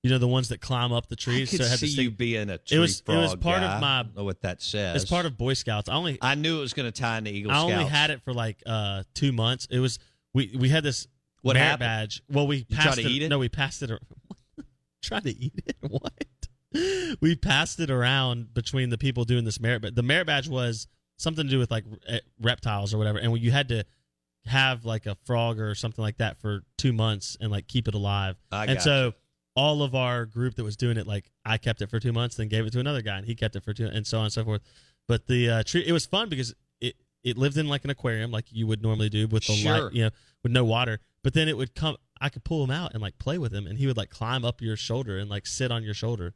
You 0.04 0.10
know 0.10 0.18
the 0.18 0.28
ones 0.30 0.48
that 0.50 0.62
climb 0.62 0.94
up 0.94 1.08
the 1.08 1.16
trees. 1.18 1.50
I 1.50 1.58
could 1.58 1.60
so 1.60 1.66
it 1.66 1.70
had 1.72 1.80
to 1.80 1.88
see 1.88 2.04
you 2.04 2.12
being 2.12 2.50
a 2.50 2.58
tree 2.58 2.78
It 2.78 2.80
was 2.80 3.02
frog 3.02 3.18
it 3.18 3.22
was 3.22 3.36
part 3.36 3.60
guy. 3.62 3.76
of 3.76 3.82
my. 3.82 4.00
I 4.00 4.04
don't 4.04 4.16
know 4.16 4.24
what 4.24 4.42
that 4.44 4.62
says. 4.62 5.02
It's 5.02 5.12
part 5.12 5.26
of 5.26 5.38
Boy 5.38 5.54
Scouts. 5.56 5.90
I 5.90 5.94
only 5.96 6.18
I 6.22 6.36
knew 6.36 6.58
it 6.58 6.62
was 6.62 6.74
going 6.74 6.90
to 6.92 7.02
tie 7.02 7.18
into 7.18 7.32
Eagle 7.32 7.52
I 7.52 7.56
Scouts. 7.56 7.72
only 7.74 7.86
had 7.86 8.10
it 8.10 8.22
for 8.24 8.34
like 8.34 8.64
uh 8.66 9.04
two 9.14 9.32
months. 9.34 9.68
It 9.70 9.80
was 9.80 10.00
we 10.34 10.56
we 10.58 10.70
had 10.70 10.84
this 10.84 11.08
What 11.42 11.58
happened? 11.58 11.80
badge. 11.82 12.22
Well, 12.30 12.48
we 12.48 12.66
You 12.70 12.78
passed 12.78 13.00
to 13.00 13.08
eat 13.10 13.24
it? 13.24 13.30
No, 13.30 13.40
we 13.40 13.50
passed 13.50 13.82
it. 13.84 13.92
Try 15.02 15.20
to 15.22 15.30
eat 15.30 15.54
it? 15.66 15.76
What? 15.90 16.14
We 17.20 17.36
passed 17.36 17.80
it 17.80 17.90
around 17.90 18.54
between 18.54 18.90
the 18.92 18.98
people 18.98 19.24
doing 19.26 19.44
this 19.44 19.60
merit. 19.60 19.82
But 19.82 19.96
the 19.96 20.04
merit 20.04 20.28
badge 20.28 20.48
was 20.48 20.88
something 21.20 21.46
to 21.46 21.50
do 21.50 21.60
with 21.60 21.70
like 21.70 21.84
re- 22.10 22.22
reptiles 22.42 22.94
or 22.94 22.98
whatever, 22.98 23.20
and 23.20 23.38
you 23.38 23.52
had 23.52 23.70
to 23.70 23.84
have 24.46 24.86
like 24.86 25.06
a 25.06 25.16
frog 25.26 25.60
or 25.60 25.76
something 25.76 26.02
like 26.02 26.18
that 26.18 26.42
for 26.42 26.64
two 26.78 26.94
months 26.94 27.38
and 27.40 27.52
like 27.52 27.68
keep 27.68 27.88
it 27.88 27.94
alive. 27.94 28.36
I 28.52 28.66
and 28.66 28.82
so 28.82 29.14
all 29.56 29.84
of 29.84 29.94
our 29.94 30.26
group 30.26 30.56
that 30.56 30.64
was 30.64 30.78
doing 30.78 30.98
it, 30.98 31.06
like 31.06 31.30
I 31.46 31.58
kept 31.58 31.82
it 31.82 31.90
for 31.90 32.00
two 32.00 32.14
months, 32.14 32.38
then 32.38 32.48
gave 32.48 32.66
it 32.66 32.72
to 32.74 32.80
another 32.80 33.02
guy, 33.02 33.18
and 33.18 33.26
he 33.26 33.36
kept 33.36 33.56
it 33.56 33.64
for 33.64 33.74
two, 33.74 33.86
and 33.88 34.08
so 34.08 34.18
on 34.20 34.26
and 34.26 34.34
so 34.34 34.44
forth. 34.44 34.62
But 35.08 35.28
the 35.28 35.50
uh, 35.50 35.64
tree, 35.64 35.84
it 35.86 35.92
was 35.92 36.06
fun 36.06 36.30
because 36.30 36.54
it 36.80 36.96
it 37.24 37.38
lived 37.38 37.58
in 37.58 37.68
like 37.68 37.84
an 37.84 37.90
aquarium, 37.90 38.32
like 38.32 38.46
you 38.52 38.66
would 38.68 38.82
normally 38.82 39.10
do 39.10 39.28
with 39.28 39.46
the 39.46 39.54
Sure. 39.54 39.84
light, 39.86 39.94
you 39.94 40.04
know, 40.04 40.12
with 40.44 40.52
no 40.52 40.64
water. 40.64 41.00
But 41.24 41.34
then 41.34 41.48
it 41.50 41.58
would 41.58 41.76
come. 41.76 41.98
I 42.22 42.30
could 42.30 42.44
pull 42.44 42.64
him 42.64 42.72
out 42.72 42.94
and 42.94 43.02
like 43.02 43.18
play 43.18 43.38
with 43.38 43.54
him, 43.54 43.68
and 43.68 43.78
he 43.78 43.88
would 43.88 43.98
like 43.98 44.10
climb 44.10 44.46
up 44.46 44.62
your 44.62 44.78
shoulder 44.78 45.18
and 45.18 45.30
like 45.30 45.46
sit 45.46 45.72
on 45.72 45.84
your 45.84 45.94
shoulder. 45.94 46.34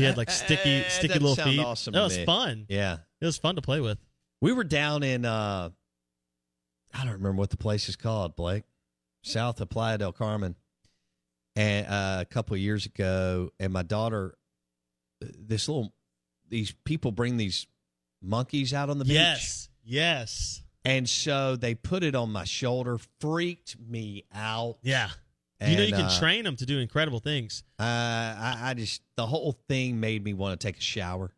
He 0.00 0.06
had 0.06 0.16
like 0.16 0.30
sticky, 0.30 0.70
Eh, 0.84 0.88
sticky 0.88 1.18
little 1.18 1.36
feet. 1.36 1.60
awesome 1.60 1.92
that 1.94 2.02
was 2.02 2.18
me. 2.18 2.24
fun. 2.24 2.66
Yeah. 2.68 2.98
It 3.20 3.24
was 3.26 3.36
fun 3.38 3.56
to 3.56 3.62
play 3.62 3.80
with. 3.80 3.98
We 4.40 4.52
were 4.52 4.64
down 4.64 5.02
in 5.02 5.24
uh 5.24 5.70
I 6.92 7.04
don't 7.04 7.12
remember 7.14 7.38
what 7.38 7.50
the 7.50 7.56
place 7.56 7.88
is 7.88 7.96
called, 7.96 8.34
Blake. 8.36 8.64
South 9.22 9.60
of 9.60 9.68
Playa 9.68 9.98
del 9.98 10.12
Carmen. 10.12 10.56
And 11.56 11.86
uh, 11.86 12.18
a 12.20 12.24
couple 12.24 12.54
of 12.54 12.60
years 12.60 12.86
ago, 12.86 13.50
and 13.60 13.72
my 13.72 13.82
daughter 13.82 14.34
this 15.20 15.68
little 15.68 15.92
these 16.48 16.72
people 16.84 17.12
bring 17.12 17.36
these 17.36 17.66
monkeys 18.22 18.72
out 18.72 18.88
on 18.90 18.98
the 18.98 19.04
beach. 19.04 19.14
Yes, 19.14 19.68
yes. 19.84 20.62
And 20.84 21.06
so 21.08 21.56
they 21.56 21.74
put 21.74 22.02
it 22.02 22.14
on 22.14 22.32
my 22.32 22.44
shoulder, 22.44 22.98
freaked 23.20 23.76
me 23.78 24.24
out. 24.34 24.78
Yeah. 24.82 25.10
You 25.60 25.76
know, 25.76 25.82
you 25.84 25.92
can 25.92 26.06
uh, 26.06 26.18
train 26.18 26.44
them 26.44 26.56
to 26.56 26.66
do 26.66 26.78
incredible 26.78 27.18
things. 27.20 27.62
Uh, 27.78 27.82
I, 27.82 28.58
I 28.62 28.74
just 28.74 29.02
the 29.16 29.26
whole 29.26 29.52
thing 29.68 30.00
made 30.00 30.24
me 30.24 30.32
want 30.32 30.58
to 30.58 30.66
take 30.66 30.78
a 30.78 30.80
shower, 30.82 31.32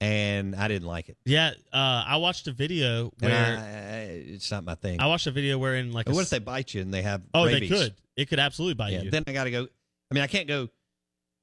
and 0.00 0.54
I 0.54 0.68
didn't 0.68 0.86
like 0.88 1.08
it. 1.08 1.16
Yeah, 1.24 1.50
uh, 1.72 2.04
I 2.06 2.16
watched 2.18 2.46
a 2.46 2.52
video 2.52 3.10
where 3.18 3.58
I- 3.58 4.04
it's 4.34 4.50
not 4.50 4.64
my 4.64 4.74
thing. 4.76 5.00
I, 5.00 5.06
watched 5.06 5.26
a 5.26 5.30
video 5.32 5.58
where 5.58 5.74
in 5.76 5.92
like 5.92 6.08
a 6.08 6.12
what 6.12 6.22
if 6.22 6.30
they 6.30 6.38
bite 6.38 6.72
you 6.74 6.80
and 6.82 6.94
they 6.94 7.02
have? 7.02 7.22
oh 7.34 7.46
rabies? 7.46 7.68
they 7.70 7.76
could 7.76 7.94
it 8.16 8.28
could 8.28 8.38
absolutely 8.38 8.74
bite 8.74 8.92
Yeah, 8.92 9.02
you. 9.02 9.10
then 9.10 9.24
I 9.26 9.32
got 9.32 9.44
to 9.44 9.50
go. 9.50 9.66
I 10.10 10.14
mean, 10.14 10.22
I 10.22 10.26
can't 10.28 10.46
go. 10.48 10.68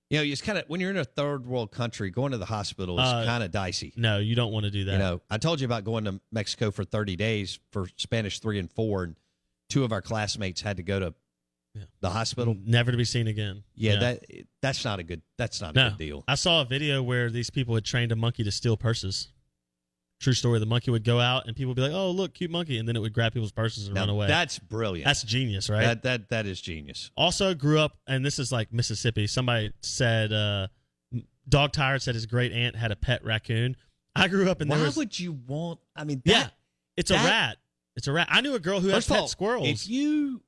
You 0.09 0.19
know, 0.19 0.23
it's 0.23 0.41
kind 0.41 0.57
of 0.59 0.65
when 0.67 0.79
you're 0.79 0.91
in 0.91 0.97
a 0.97 1.03
third 1.03 1.45
world 1.47 1.71
country, 1.71 2.11
going 2.11 2.31
to 2.31 2.37
the 2.37 2.45
hospital 2.45 2.99
is 2.99 3.07
Uh, 3.09 3.25
kind 3.25 3.43
of 3.43 3.49
dicey. 3.51 3.91
no, 3.97 4.19
you 4.19 4.35
don't 4.35 4.53
want 4.53 4.65
to 4.65 4.71
do 4.71 4.85
that. 4.85 4.91
You 4.93 4.97
know, 4.99 5.21
I 5.31 5.37
told 5.39 5.59
you 5.59 5.65
about 5.65 5.83
going 5.83 6.05
to 6.05 6.21
Mexico 6.31 6.69
for 6.69 6.83
30 6.83 7.15
days 7.15 7.59
for 7.71 7.87
Spanish 7.97 8.39
three 8.39 8.59
and 8.59 8.71
four, 8.71 9.03
and 9.03 9.15
two 9.69 9.83
of 9.83 9.91
our 9.91 10.01
classmates 10.03 10.61
had 10.61 10.77
to 10.77 10.83
go 10.83 10.99
to 10.99 11.13
the 12.01 12.09
hospital. 12.09 12.55
never 12.63 12.91
to 12.91 12.97
be 12.97 13.05
seen 13.05 13.27
again. 13.27 13.63
Yeah, 13.75 13.97
that 13.97 14.25
that's 14.61 14.83
not 14.85 14.99
a 14.99 15.03
good. 15.03 15.21
That's 15.37 15.61
not 15.61 15.75
a 15.75 15.77
no. 15.77 15.89
good 15.89 15.97
deal. 15.97 16.23
I 16.27 16.35
saw 16.35 16.61
a 16.61 16.65
video 16.65 17.01
where 17.03 17.29
these 17.29 17.49
people 17.49 17.75
had 17.75 17.85
trained 17.85 18.11
a 18.11 18.15
monkey 18.15 18.43
to 18.43 18.51
steal 18.51 18.77
purses. 18.77 19.29
True 20.21 20.33
story. 20.33 20.59
The 20.59 20.65
monkey 20.65 20.91
would 20.91 21.03
go 21.03 21.19
out 21.19 21.45
and 21.45 21.55
people 21.55 21.71
would 21.71 21.75
be 21.75 21.81
like, 21.81 21.91
"Oh, 21.91 22.09
look, 22.11 22.33
cute 22.33 22.49
monkey," 22.49 22.77
and 22.77 22.87
then 22.87 22.95
it 22.95 22.99
would 22.99 23.13
grab 23.13 23.33
people's 23.33 23.51
purses 23.51 23.87
and 23.87 23.95
Now, 23.95 24.01
run 24.01 24.09
away. 24.09 24.27
That's 24.27 24.57
brilliant. 24.59 25.05
That's 25.05 25.23
genius, 25.23 25.69
right? 25.69 25.81
That 25.81 26.03
that 26.03 26.29
that 26.29 26.45
is 26.45 26.61
genius. 26.61 27.11
Also 27.17 27.53
grew 27.53 27.79
up, 27.79 27.97
and 28.07 28.25
this 28.25 28.39
is 28.39 28.51
like 28.51 28.71
Mississippi. 28.71 29.27
Somebody 29.27 29.73
said, 29.81 30.31
uh, 30.31 30.67
Dog 31.49 31.73
Tired 31.73 32.01
said 32.01 32.15
his 32.15 32.25
great 32.25 32.53
aunt 32.53 32.77
had 32.77 32.91
a 32.91 32.95
pet 32.95 33.25
raccoon. 33.25 33.75
I 34.15 34.29
grew 34.29 34.49
up 34.49 34.61
in. 34.61 34.69
Why 34.69 34.77
there 34.77 34.85
was, 34.85 34.95
would 34.95 35.19
you 35.19 35.33
want? 35.33 35.79
I 35.95 36.05
mean, 36.05 36.21
yeah, 36.23 36.43
that- 36.43 36.53
it's 36.95 37.11
a 37.11 37.15
rat. 37.15 37.57
It's 37.97 38.07
a 38.07 38.13
rat. 38.13 38.27
I 38.29 38.41
knew 38.41 38.55
a 38.55 38.59
girl 38.59 38.79
who 38.79 38.89
had 38.89 39.05
pet 39.05 39.19
all, 39.19 39.27
squirrels. 39.27 39.67
If 39.67 39.89
you 39.89 40.41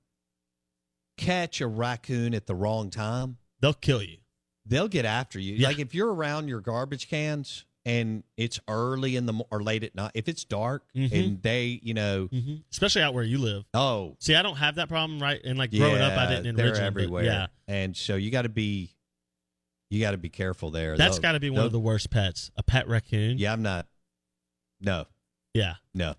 catch 1.18 1.60
a 1.62 1.68
raccoon 1.68 2.34
at 2.34 2.46
the 2.48 2.56
wrong 2.56 2.90
time, 2.90 3.38
they'll 3.60 3.74
kill 3.74 4.02
you. 4.02 4.18
They'll 4.66 4.88
get 4.88 5.06
after 5.06 5.40
you. 5.40 5.56
Yeah. 5.56 5.68
Like 5.70 5.80
if 5.80 5.94
you're 5.96 6.14
around 6.14 6.48
your 6.48 6.62
garbage 6.62 7.10
cans 7.10 7.66
and 7.86 8.24
it's 8.36 8.60
early 8.68 9.16
in 9.16 9.26
the 9.26 9.32
mo- 9.34 9.48
or 9.50 9.64
late 9.64 9.84
at 9.84 9.96
night, 9.96 10.12
if 10.14 10.28
it's 10.28 10.44
dark 10.44 10.84
Mhm. 10.94 11.12
and 11.12 11.42
they, 11.42 11.80
you 11.82 11.94
know, 11.94 12.28
Mhm. 12.28 12.64
especially 12.72 13.02
out 13.02 13.14
where 13.14 13.24
you 13.24 13.38
live. 13.38 13.64
oh, 13.74 14.18
See, 14.20 14.36
I 14.36 14.42
don't 14.42 14.58
have 14.58 14.76
that 14.76 14.90
problem, 14.90 15.20
right? 15.20 15.40
And 15.44 15.58
like 15.58 15.72
growing 15.72 16.02
up, 16.02 16.18
I 16.18 16.28
didn't 16.28 16.48
in 16.48 16.56
they're 16.56 16.72
but 16.74 16.82
everywhere. 16.82 17.24
Yeah, 17.24 17.48
and 17.68 17.96
so 17.96 18.16
you 18.18 18.30
got 18.30 18.42
to 18.42 18.50
be, 18.50 18.92
you 19.90 20.02
got 20.02 20.12
to 20.12 20.18
be 20.18 20.30
careful 20.30 20.70
there. 20.70 20.98
that's 20.98 21.18
got 21.20 21.32
to 21.32 21.40
be 21.40 21.50
one 21.50 21.66
of 21.66 21.72
the 21.72 21.80
worst 21.80 22.10
pets. 22.10 22.52
A 22.58 22.64
pet 22.64 22.90
raccoon. 22.90 23.38
Yeah, 23.38 23.54
I'm 23.54 23.62
not. 23.62 23.88
No, 24.82 25.06
Yeah. 25.54 25.76
no. 25.94 26.16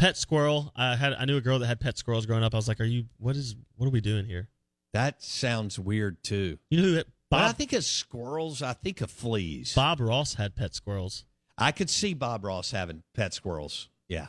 Pet 0.00 0.16
squirrel. 0.16 0.72
I 0.74 0.96
had 0.96 1.12
I 1.12 1.26
knew 1.26 1.36
a 1.36 1.40
girl 1.40 1.58
that 1.58 1.66
had 1.66 1.78
pet 1.78 1.98
squirrels 1.98 2.26
growing 2.26 2.42
up. 2.42 2.54
I 2.54 2.56
was 2.56 2.66
like, 2.68 2.80
"Are 2.80 2.84
you? 2.84 3.04
What 3.18 3.36
is? 3.36 3.54
What 3.76 3.86
are 3.86 3.90
we 3.90 4.00
doing 4.00 4.24
here?" 4.24 4.48
That 4.94 5.22
sounds 5.22 5.78
weird 5.78 6.22
too. 6.22 6.58
You 6.70 6.78
know 6.78 6.88
who? 6.88 6.94
When 6.94 7.04
Bob 7.30 7.50
I 7.50 7.52
think 7.52 7.72
of 7.72 7.84
squirrels, 7.84 8.62
I 8.62 8.72
think 8.72 9.02
of 9.02 9.10
fleas. 9.10 9.74
Bob 9.74 10.00
Ross 10.00 10.34
had 10.34 10.56
pet 10.56 10.74
squirrels. 10.74 11.24
I 11.56 11.70
could 11.70 11.90
see 11.90 12.14
Bob 12.14 12.44
Ross 12.44 12.72
having 12.72 13.02
pet 13.14 13.34
squirrels. 13.34 13.88
Yeah, 14.08 14.28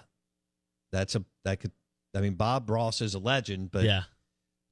that's 0.91 1.15
a 1.15 1.23
that 1.45 1.61
could. 1.61 1.71
I 2.13 2.19
mean, 2.19 2.35
Bob 2.35 2.69
Ross 2.69 3.01
is 3.01 3.15
a 3.15 3.19
legend, 3.19 3.71
but 3.71 3.85
yeah, 3.85 4.03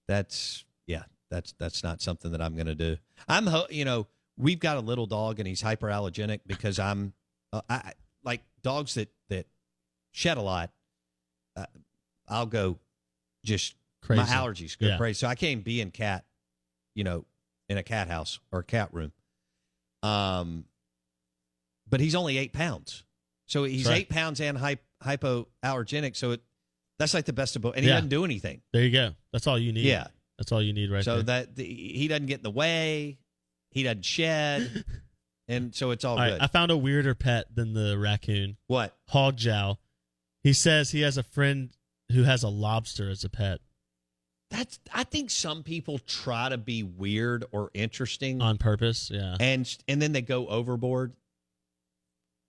that's 0.07 0.65
yeah, 0.85 1.03
that's 1.31 1.53
that's 1.57 1.81
not 1.81 2.01
something 2.01 2.31
that 2.33 2.41
I'm 2.41 2.55
going 2.55 2.67
to 2.67 2.75
do. 2.75 2.97
I'm 3.27 3.47
ho- 3.47 3.67
you 3.69 3.85
know 3.85 4.07
we've 4.37 4.59
got 4.59 4.77
a 4.77 4.81
little 4.81 5.05
dog 5.05 5.39
and 5.39 5.47
he's 5.47 5.63
hyperallergenic 5.63 6.41
because 6.45 6.77
I'm 6.77 7.13
uh, 7.53 7.61
I 7.69 7.75
I- 7.75 7.93
like 8.23 8.41
dogs 8.61 8.95
that 8.95 9.09
that 9.29 9.47
shed 10.11 10.37
a 10.37 10.41
lot. 10.41 10.71
Uh, 11.61 11.65
I'll 12.27 12.45
go 12.45 12.77
just 13.43 13.75
Crazy. 14.01 14.21
my 14.21 14.27
allergies 14.27 14.77
go 14.77 14.87
Yeah. 14.87 14.97
crazy, 14.97 15.15
so 15.19 15.27
I 15.27 15.35
can't 15.35 15.63
be 15.63 15.81
in 15.81 15.91
cat, 15.91 16.25
you 16.95 17.03
know, 17.03 17.25
in 17.67 17.77
a 17.77 17.83
cat 17.83 18.07
house 18.07 18.39
or 18.51 18.59
a 18.59 18.63
cat 18.63 18.93
room. 18.93 19.11
Um, 20.03 20.65
but 21.89 21.99
he's 21.99 22.15
only 22.15 22.37
eight 22.37 22.53
pounds, 22.53 23.03
so 23.47 23.63
he's 23.63 23.85
right. 23.87 23.99
eight 24.01 24.09
pounds 24.09 24.39
and 24.39 24.57
hy- 24.57 24.77
hypoallergenic. 25.03 26.15
So 26.15 26.31
it 26.31 26.41
that's 26.99 27.13
like 27.13 27.25
the 27.25 27.33
best 27.33 27.55
of 27.55 27.61
both, 27.61 27.75
and 27.75 27.83
he 27.83 27.89
Yeah. 27.89 27.95
doesn't 27.95 28.09
do 28.09 28.23
anything. 28.25 28.61
There 28.73 28.83
you 28.83 28.91
go. 28.91 29.15
That's 29.33 29.47
all 29.47 29.57
you 29.57 29.71
need. 29.73 29.85
Yeah. 29.85 30.07
that's 30.37 30.51
all 30.53 30.61
you 30.61 30.71
need 30.73 30.89
right 30.91 31.03
so 31.03 31.15
there. 31.15 31.23
that 31.23 31.55
the, 31.57 31.65
he 31.65 32.07
doesn't 32.07 32.27
get 32.27 32.37
in 32.39 32.43
the 32.43 32.51
way, 32.51 33.17
he 33.71 33.83
doesn't 33.83 34.03
shed, 34.05 34.85
and 35.49 35.73
so 35.75 35.91
it's 35.91 36.05
all, 36.05 36.13
All 36.13 36.19
right, 36.19 36.29
good. 36.31 36.41
I 36.41 36.47
found 36.47 36.71
a 36.71 36.77
weirder 36.77 37.13
pet 37.15 37.53
than 37.53 37.73
the 37.73 37.97
raccoon. 37.97 38.55
what? 38.67 38.95
Hog 39.09 39.35
Jow. 39.35 39.79
He 40.49 40.53
says 40.53 40.89
he 40.89 41.01
has 41.01 41.15
a 41.15 41.21
friend 41.23 41.69
who 42.11 42.23
has 42.23 42.41
a 42.41 42.47
lobster 42.49 43.07
as 43.07 43.23
a 43.23 43.29
pet 43.29 43.59
That's 44.49 44.79
I 44.91 45.03
think 45.03 45.29
some 45.29 45.61
people 45.61 45.99
try 45.99 46.49
to 46.49 46.57
be 46.57 46.81
weird 46.81 47.45
or 47.51 47.69
interesting 47.75 48.41
on 48.41 48.57
purpose. 48.57 49.11
Yeah. 49.13 49.37
and 49.39 49.77
and 49.87 50.01
then 50.01 50.11
they 50.11 50.23
go 50.23 50.47
overboard. 50.47 51.13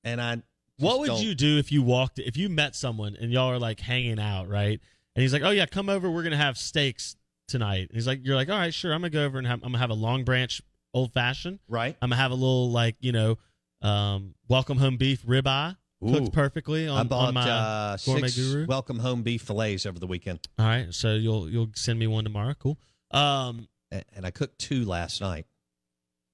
And 0.03 0.19
I 0.21 0.43
What 0.79 1.01
would 1.01 1.09
don't- 1.09 1.23
you 1.23 1.35
do 1.35 1.59
if 1.59 1.71
you 1.71 1.83
walked 1.83 2.19
if 2.19 2.37
you 2.39 2.49
met 2.49 2.75
someone 2.75 3.17
and 3.21 3.31
y'all 3.31 3.51
are 3.51 3.59
like 3.59 3.81
hanging 3.81 4.19
out, 4.19 4.49
right? 4.49 4.81
And 5.15 5.23
he's 5.23 5.33
like, 5.35 5.43
"Oh 5.43 5.51
yeah, 5.51 5.67
come 5.67 5.91
over. 5.91 6.11
We're 6.11 6.23
gonna 6.23 6.39
have 6.39 6.57
steaks 6.57 7.17
tonight." 7.49 7.89
And 7.89 7.97
he's 7.97 8.07
like, 8.07 8.21
"You're 8.25 8.37
like, 8.37 8.49
all 8.49 8.57
right, 8.57 8.73
sure. 8.73 8.95
I'm 8.95 9.01
gonna 9.03 9.11
go 9.11 9.25
over 9.27 9.37
and 9.37 9.47
have, 9.47 9.59
I'm 9.63 9.73
gonna 9.73 9.79
have 9.79 9.91
a 9.91 9.95
long 9.95 10.25
branch 10.25 10.63
old 10.95 11.13
fashioned. 11.13 11.59
right? 11.69 11.97
I'm 12.01 12.09
gonna 12.09 12.23
have 12.23 12.31
a 12.31 12.35
little 12.35 12.71
like 12.71 12.97
you 13.01 13.13
know, 13.13 13.37
um, 13.83 14.35
welcome 14.49 14.79
home 14.79 14.97
beef 14.97 15.23
ribeye 15.27 15.77
Ooh. 16.03 16.13
cooked 16.13 16.33
perfectly 16.33 16.89
on, 16.89 16.99
I 16.99 17.03
bought 17.05 17.29
on 17.29 17.35
my 17.35 17.49
uh, 17.51 17.97
gourmet 18.05 18.29
six 18.29 18.37
guru. 18.39 18.67
welcome 18.67 18.99
home 18.99 19.23
beef 19.23 19.43
fillets 19.43 19.85
over 19.87 19.99
the 19.99 20.07
weekend, 20.07 20.41
all 20.59 20.67
right, 20.67 20.93
so 20.95 21.15
you'll 21.15 21.49
you'll 21.51 21.71
send 21.75 21.99
me 21.99 22.07
one 22.07 22.25
tomorrow. 22.25 22.55
Cool. 22.55 22.79
Um, 23.11 23.69
A- 23.93 24.05
and 24.15 24.25
I 24.25 24.31
cooked 24.31 24.59
two 24.59 24.85
last 24.85 25.21
night. 25.21 25.47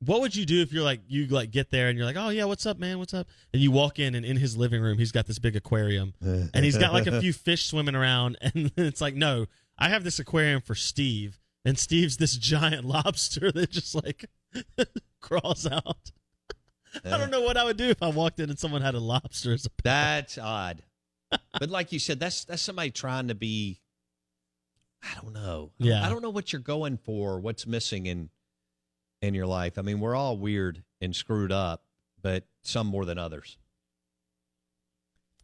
what 0.04 0.20
would 0.20 0.36
you 0.36 0.44
do 0.46 0.60
if 0.62 0.72
you're 0.72 0.84
like 0.84 1.00
you 1.08 1.26
like 1.26 1.50
get 1.50 1.70
there 1.70 1.88
and 1.88 1.96
you're 1.96 2.06
like, 2.06 2.16
oh 2.18 2.28
yeah, 2.28 2.44
what's 2.44 2.66
up, 2.66 2.78
man? 2.78 2.98
What's 2.98 3.14
up? 3.14 3.26
And 3.52 3.62
you 3.62 3.70
walk 3.70 3.98
in 3.98 4.14
and 4.14 4.24
in 4.26 4.36
his 4.36 4.56
living 4.56 4.82
room 4.82 4.98
he's 4.98 5.10
got 5.12 5.26
this 5.26 5.38
big 5.38 5.56
aquarium 5.56 6.12
and 6.20 6.64
he's 6.64 6.76
got 6.78 6.92
like 6.92 7.06
a 7.06 7.20
few 7.20 7.32
fish 7.32 7.66
swimming 7.66 7.94
around 7.94 8.36
and 8.42 8.70
it's 8.76 9.00
like, 9.00 9.14
no, 9.14 9.46
I 9.78 9.88
have 9.88 10.04
this 10.04 10.18
aquarium 10.18 10.60
for 10.60 10.74
Steve 10.74 11.40
and 11.64 11.78
Steve's 11.78 12.18
this 12.18 12.36
giant 12.36 12.84
lobster 12.94 13.50
that 13.50 13.70
just 13.70 13.94
like 13.94 14.26
crawls 15.20 15.66
out. 15.66 16.12
I 17.04 17.18
don't 17.18 17.30
know 17.30 17.42
what 17.42 17.56
I 17.56 17.64
would 17.64 17.76
do 17.76 17.88
if 17.88 18.02
I 18.02 18.08
walked 18.08 18.40
in 18.40 18.50
and 18.50 18.58
someone 18.58 18.82
had 18.82 18.94
a 18.94 19.00
lobster 19.00 19.52
as 19.52 19.66
a 19.66 19.70
pet. 19.70 19.82
That's 19.84 20.38
odd. 20.38 20.82
but 21.58 21.70
like 21.70 21.92
you 21.92 21.98
said, 21.98 22.20
that's 22.20 22.44
that's 22.44 22.62
somebody 22.62 22.90
trying 22.90 23.28
to 23.28 23.34
be. 23.34 23.80
I 25.02 25.20
don't 25.20 25.34
know. 25.34 25.72
Yeah. 25.78 26.04
I 26.04 26.08
don't 26.08 26.22
know 26.22 26.30
what 26.30 26.52
you're 26.52 26.60
going 26.62 26.96
for. 26.96 27.38
What's 27.38 27.66
missing 27.66 28.06
in 28.06 28.30
in 29.22 29.34
your 29.34 29.46
life? 29.46 29.78
I 29.78 29.82
mean, 29.82 30.00
we're 30.00 30.14
all 30.14 30.36
weird 30.36 30.82
and 31.00 31.14
screwed 31.14 31.52
up, 31.52 31.84
but 32.22 32.44
some 32.62 32.86
more 32.86 33.04
than 33.04 33.18
others. 33.18 33.58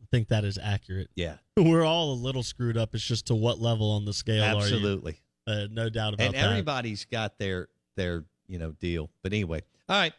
I 0.01 0.05
think 0.11 0.29
that 0.29 0.45
is 0.45 0.59
accurate. 0.59 1.11
Yeah, 1.15 1.37
We're 1.57 1.85
all 1.85 2.13
a 2.13 2.15
little 2.15 2.43
screwed 2.43 2.77
up. 2.77 2.95
It's 2.95 3.05
just 3.05 3.27
to 3.29 3.35
what 3.35 3.61
level 3.61 3.91
on 3.93 4.05
the 4.05 4.13
scale 4.13 4.43
absolutely. 4.43 5.21
are 5.47 5.55
you? 5.55 5.65
Uh, 5.65 5.67
no 5.71 5.89
doubt 5.89 6.15
about 6.15 6.27
And 6.27 6.35
that. 6.35 6.39
And 6.39 6.51
everybody's 6.51 7.05
got 7.05 7.39
their 7.39 7.69
their 7.97 8.25
you 8.47 8.59
know 8.59 8.73
deal. 8.73 9.11
But 9.23 9.33
anyway, 9.33 9.63
all 9.89 9.99
right. 9.99 10.13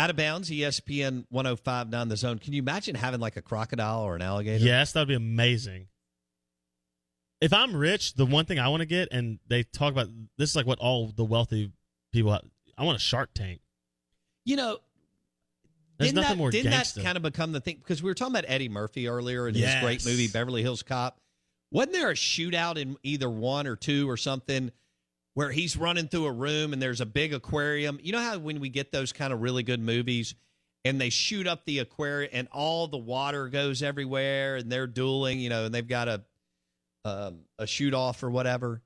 Out 0.00 0.08
of 0.08 0.16
bounds, 0.16 0.48
ESPN 0.48 1.26
1059 1.28 2.08
the 2.08 2.16
zone. 2.16 2.38
Can 2.38 2.54
you 2.54 2.62
imagine 2.62 2.94
having 2.94 3.20
like 3.20 3.36
a 3.36 3.42
crocodile 3.42 4.00
or 4.00 4.16
an 4.16 4.22
alligator? 4.22 4.64
Yes, 4.64 4.92
that 4.92 5.00
would 5.02 5.08
be 5.08 5.14
amazing. 5.14 5.88
If 7.42 7.52
I'm 7.52 7.76
rich, 7.76 8.14
the 8.14 8.24
one 8.24 8.46
thing 8.46 8.58
I 8.58 8.68
want 8.68 8.80
to 8.80 8.86
get, 8.86 9.08
and 9.12 9.40
they 9.46 9.62
talk 9.62 9.92
about 9.92 10.08
this 10.38 10.48
is 10.48 10.56
like 10.56 10.64
what 10.64 10.78
all 10.78 11.12
the 11.14 11.22
wealthy 11.22 11.70
people 12.14 12.32
have. 12.32 12.40
I 12.78 12.84
want 12.84 12.96
a 12.96 12.98
Shark 12.98 13.34
Tank. 13.34 13.60
You 14.46 14.56
know, 14.56 14.78
There's 15.98 16.14
nothing 16.14 16.30
that, 16.30 16.38
more 16.38 16.50
didn't 16.50 16.70
that 16.70 16.94
kind 17.02 17.18
of 17.18 17.22
become 17.22 17.52
the 17.52 17.60
thing? 17.60 17.76
Because 17.76 18.02
we 18.02 18.08
were 18.08 18.14
talking 18.14 18.34
about 18.34 18.46
Eddie 18.48 18.70
Murphy 18.70 19.06
earlier 19.06 19.48
in 19.48 19.54
his 19.54 19.74
great 19.82 20.06
movie 20.06 20.28
Beverly 20.28 20.62
Hills 20.62 20.82
Cop. 20.82 21.20
Wasn't 21.70 21.92
there 21.92 22.08
a 22.08 22.14
shootout 22.14 22.78
in 22.78 22.96
either 23.02 23.28
one 23.28 23.66
or 23.66 23.76
two 23.76 24.08
or 24.08 24.16
something 24.16 24.72
where 25.34 25.50
he's 25.50 25.76
running 25.76 26.08
through 26.08 26.26
a 26.26 26.32
room 26.32 26.72
and 26.72 26.80
there's 26.82 27.00
a 27.00 27.06
big 27.06 27.32
aquarium? 27.34 27.98
You 28.02 28.12
know 28.12 28.20
how 28.20 28.38
when 28.38 28.60
we 28.60 28.68
get 28.68 28.92
those 28.92 29.12
kind 29.12 29.32
of 29.32 29.40
really 29.40 29.62
good 29.62 29.80
movies 29.80 30.34
and 30.84 31.00
they 31.00 31.10
shoot 31.10 31.46
up 31.46 31.64
the 31.66 31.78
aquarium 31.80 32.30
and 32.32 32.48
all 32.52 32.88
the 32.88 32.98
water 32.98 33.48
goes 33.48 33.82
everywhere 33.82 34.56
and 34.56 34.70
they're 34.70 34.86
dueling, 34.86 35.38
you 35.40 35.48
know, 35.48 35.64
and 35.66 35.74
they've 35.74 35.86
got 35.86 36.08
a 36.08 36.22
um, 37.04 37.40
a 37.58 37.66
shoot 37.66 37.94
off 37.94 38.22
or 38.22 38.30
whatever. 38.30 38.82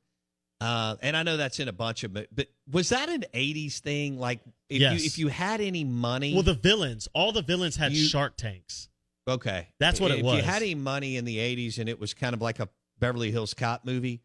Uh, 0.60 0.96
and 1.02 1.16
I 1.16 1.24
know 1.24 1.36
that's 1.36 1.58
in 1.58 1.68
a 1.68 1.72
bunch 1.72 2.04
of, 2.04 2.14
but 2.14 2.28
was 2.70 2.90
that 2.90 3.08
an 3.08 3.24
'80s 3.34 3.80
thing? 3.80 4.18
Like, 4.18 4.40
if 4.68 4.80
Yes. 4.80 5.00
you 5.00 5.06
if 5.06 5.18
you 5.18 5.28
had 5.28 5.60
any 5.60 5.82
money, 5.84 6.32
Well, 6.32 6.44
the 6.44 6.54
villains, 6.54 7.08
all 7.12 7.32
the 7.32 7.42
villains 7.42 7.76
had 7.76 7.92
You- 7.92 8.06
Shark 8.06 8.36
Tanks. 8.36 8.88
Okay. 9.26 9.66
That's 9.80 10.00
what 10.00 10.10
it 10.12 10.18
if 10.20 10.24
was. 10.24 10.36
you 10.36 10.42
had 10.42 10.62
any 10.62 10.74
money 10.74 11.16
in 11.16 11.24
the 11.24 11.38
80s 11.38 11.78
and 11.78 11.88
it 11.88 11.98
was 11.98 12.14
kind 12.14 12.34
of 12.34 12.40
like 12.42 12.60
a 12.60 12.68
Beverly 12.98 13.30
Hills 13.30 13.52
Cop 13.54 13.84
movie, 13.84 14.20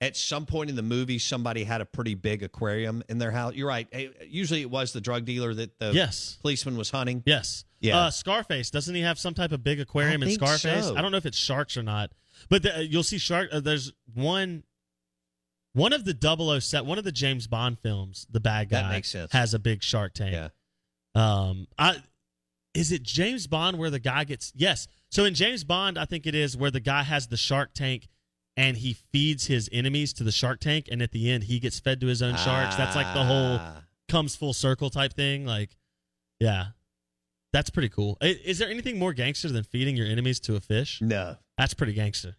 at 0.00 0.16
some 0.16 0.46
point 0.46 0.70
in 0.70 0.76
the 0.76 0.82
movie, 0.82 1.18
somebody 1.18 1.62
had 1.64 1.80
a 1.80 1.84
pretty 1.84 2.14
big 2.14 2.42
aquarium 2.42 3.02
in 3.08 3.18
their 3.18 3.30
house. 3.30 3.54
You're 3.54 3.68
right. 3.68 3.86
Eh, 3.92 4.08
Usually 4.26 4.62
it 4.62 4.70
was 4.70 4.92
the 4.92 5.00
drug 5.00 5.24
dealer 5.26 5.52
that 5.54 5.78
the 5.78 5.92
Yes. 5.92 6.38
policeman 6.40 6.76
was 6.76 6.90
hunting. 6.90 7.22
Yes. 7.26 7.64
Yeah. 7.80 7.98
Uh, 7.98 8.10
Scarface 8.10 8.70
doesn't 8.70 8.94
he 8.94 9.02
have 9.02 9.18
some 9.18 9.34
type 9.34 9.52
of 9.52 9.62
big 9.62 9.78
aquarium 9.80 10.22
in 10.22 10.30
Scarface? 10.30 10.86
so. 10.86 10.96
I 10.96 11.02
don't 11.02 11.10
know 11.12 11.18
if 11.18 11.26
it's 11.26 11.36
sharks 11.38 11.76
or 11.76 11.82
not, 11.82 12.10
but 12.48 12.62
the, 12.62 12.86
you'll 12.86 13.02
see 13.02 13.18
shark. 13.18 13.48
Uh, 13.52 13.60
there's 13.60 13.92
one. 14.14 14.64
One 15.72 15.92
of 15.92 16.04
the 16.04 16.14
007, 16.60 16.88
one 16.88 16.98
of 16.98 17.04
the 17.04 17.12
James 17.12 17.46
Bond 17.46 17.78
films, 17.78 18.26
the 18.28 18.40
bad 18.40 18.70
guy 18.70 18.82
That 18.82 18.90
makes 18.90 19.08
sense. 19.08 19.30
has 19.32 19.54
a 19.54 19.58
big 19.60 19.84
shark 19.84 20.14
tank. 20.14 20.32
Yeah. 20.34 20.48
Um, 21.14 21.68
I 21.78 22.02
is 22.74 22.90
it 22.92 23.02
James 23.04 23.46
Bond 23.46 23.78
where 23.78 23.90
the 23.90 23.98
guy 24.00 24.24
gets 24.24 24.52
yes. 24.56 24.88
So 25.10 25.24
in 25.24 25.34
James 25.34 25.62
Bond, 25.64 25.96
I 25.98 26.06
think 26.06 26.26
it 26.26 26.34
is 26.34 26.56
where 26.56 26.70
the 26.72 26.80
guy 26.80 27.02
has 27.04 27.28
the 27.28 27.36
shark 27.36 27.72
tank 27.74 28.08
and 28.60 28.76
he 28.76 28.92
feeds 29.12 29.46
his 29.46 29.68
enemies 29.72 30.12
to 30.14 30.24
the 30.24 30.32
shark 30.32 30.60
tank, 30.60 30.88
and 30.92 31.00
at 31.02 31.12
the 31.12 31.30
end 31.30 31.44
he 31.44 31.58
gets 31.58 31.80
fed 31.80 32.00
to 32.00 32.06
his 32.06 32.20
own 32.22 32.36
sharks. 32.36 32.76
That's 32.76 32.94
like 32.94 33.12
the 33.14 33.24
whole 33.24 33.56
Ah. 33.58 33.82
comes 34.08 34.36
full 34.36 34.52
circle 34.52 34.90
type 34.90 35.12
thing. 35.14 35.46
Like, 35.46 35.76
yeah, 36.38 36.66
that's 37.52 37.70
pretty 37.70 37.88
cool. 37.88 38.18
Is 38.20 38.58
there 38.58 38.68
anything 38.68 38.98
more 38.98 39.12
gangster 39.12 39.48
than 39.48 39.64
feeding 39.64 39.96
your 39.96 40.06
enemies 40.06 40.40
to 40.40 40.56
a 40.56 40.60
fish? 40.60 41.00
No. 41.00 41.36
That's 41.56 41.74
pretty 41.74 41.92
gangster. 41.94 42.36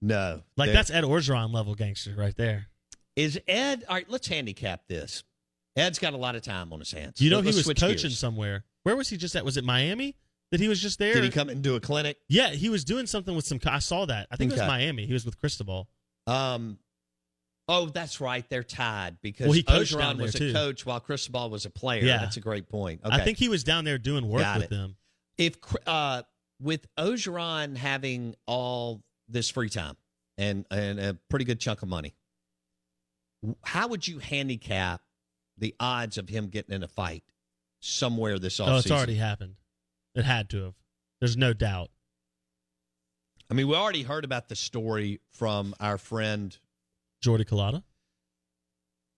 No. 0.00 0.42
Like 0.56 0.72
that's 0.72 0.90
Ed 0.90 1.04
Orgeron 1.04 1.52
level 1.52 1.74
gangster 1.74 2.14
right 2.16 2.36
there. 2.36 2.66
Is 3.14 3.38
Ed, 3.46 3.84
all 3.88 3.96
right, 3.96 4.08
let's 4.08 4.26
handicap 4.28 4.86
this. 4.88 5.22
Ed's 5.76 5.98
got 5.98 6.12
a 6.12 6.16
lot 6.16 6.34
of 6.34 6.42
time 6.42 6.72
on 6.72 6.78
his 6.80 6.90
hands. 6.92 7.20
You 7.20 7.30
know 7.30 7.36
Let- 7.36 7.44
he 7.54 7.56
was 7.56 7.66
coaching 7.66 7.96
gears. 8.10 8.18
somewhere. 8.18 8.64
Where 8.84 8.96
was 8.96 9.08
he 9.08 9.16
just 9.16 9.34
at? 9.36 9.44
Was 9.44 9.56
it 9.56 9.64
Miami 9.64 10.16
that 10.52 10.60
he 10.60 10.68
was 10.68 10.80
just 10.80 11.00
there? 11.00 11.14
Did 11.14 11.24
he 11.24 11.30
come 11.30 11.48
and 11.48 11.60
do 11.62 11.74
a 11.74 11.80
clinic? 11.80 12.18
Yeah, 12.28 12.50
he 12.50 12.68
was 12.68 12.84
doing 12.84 13.06
something 13.06 13.34
with 13.34 13.44
some. 13.44 13.58
I 13.66 13.80
saw 13.80 14.04
that. 14.06 14.28
I 14.30 14.36
think 14.36 14.52
it 14.52 14.58
was 14.58 14.68
Miami. 14.68 15.06
He 15.06 15.12
was 15.12 15.24
with 15.26 15.40
Cristobal. 15.40 15.88
Um, 16.28 16.78
oh, 17.68 17.86
that's 17.86 18.20
right. 18.20 18.48
They're 18.48 18.62
tied 18.62 19.16
because 19.22 19.46
Well, 19.46 19.54
he 19.54 19.62
Orgeron 19.64 20.20
was 20.20 20.34
a 20.40 20.52
coach 20.52 20.86
while 20.86 21.00
Cristobal 21.00 21.50
was 21.50 21.66
a 21.66 21.70
player. 21.70 22.04
Yeah. 22.04 22.18
That's 22.18 22.36
a 22.36 22.40
great 22.40 22.68
point. 22.68 23.00
Okay. 23.04 23.14
I 23.14 23.24
think 23.24 23.38
he 23.38 23.48
was 23.48 23.64
down 23.64 23.84
there 23.84 23.98
doing 23.98 24.28
work 24.28 24.42
Got 24.42 24.56
with 24.58 24.64
it. 24.66 24.70
them. 24.70 24.96
if 25.38 25.56
uh, 25.86 26.22
with 26.60 26.86
Orgeron 26.96 27.76
having 27.76 28.36
all 28.46 29.02
this 29.28 29.50
free 29.50 29.68
time 29.70 29.96
and 30.38 30.64
and 30.70 31.00
a 31.00 31.14
pretty 31.28 31.44
good 31.44 31.58
chunk 31.58 31.82
of 31.82 31.88
money, 31.88 32.14
how 33.64 33.88
would 33.88 34.06
you 34.06 34.18
handicap 34.18 35.00
the 35.58 35.74
odds 35.80 36.18
of 36.18 36.28
him 36.28 36.48
getting 36.48 36.74
in 36.74 36.82
a 36.82 36.88
fight 36.88 37.24
somewhere 37.80 38.38
this 38.38 38.58
offseason? 38.60 38.68
Oh, 38.68 38.78
it's 38.78 38.90
already 38.90 39.14
happened. 39.16 39.54
It 40.14 40.24
had 40.24 40.50
to 40.50 40.64
have. 40.64 40.74
There's 41.20 41.36
no 41.36 41.52
doubt. 41.52 41.90
I 43.50 43.54
mean, 43.54 43.68
we 43.68 43.74
already 43.74 44.02
heard 44.02 44.24
about 44.24 44.48
the 44.48 44.56
story 44.56 45.20
from 45.32 45.74
our 45.80 45.98
friend 45.98 46.56
Jordy 47.20 47.44
Collada. 47.44 47.82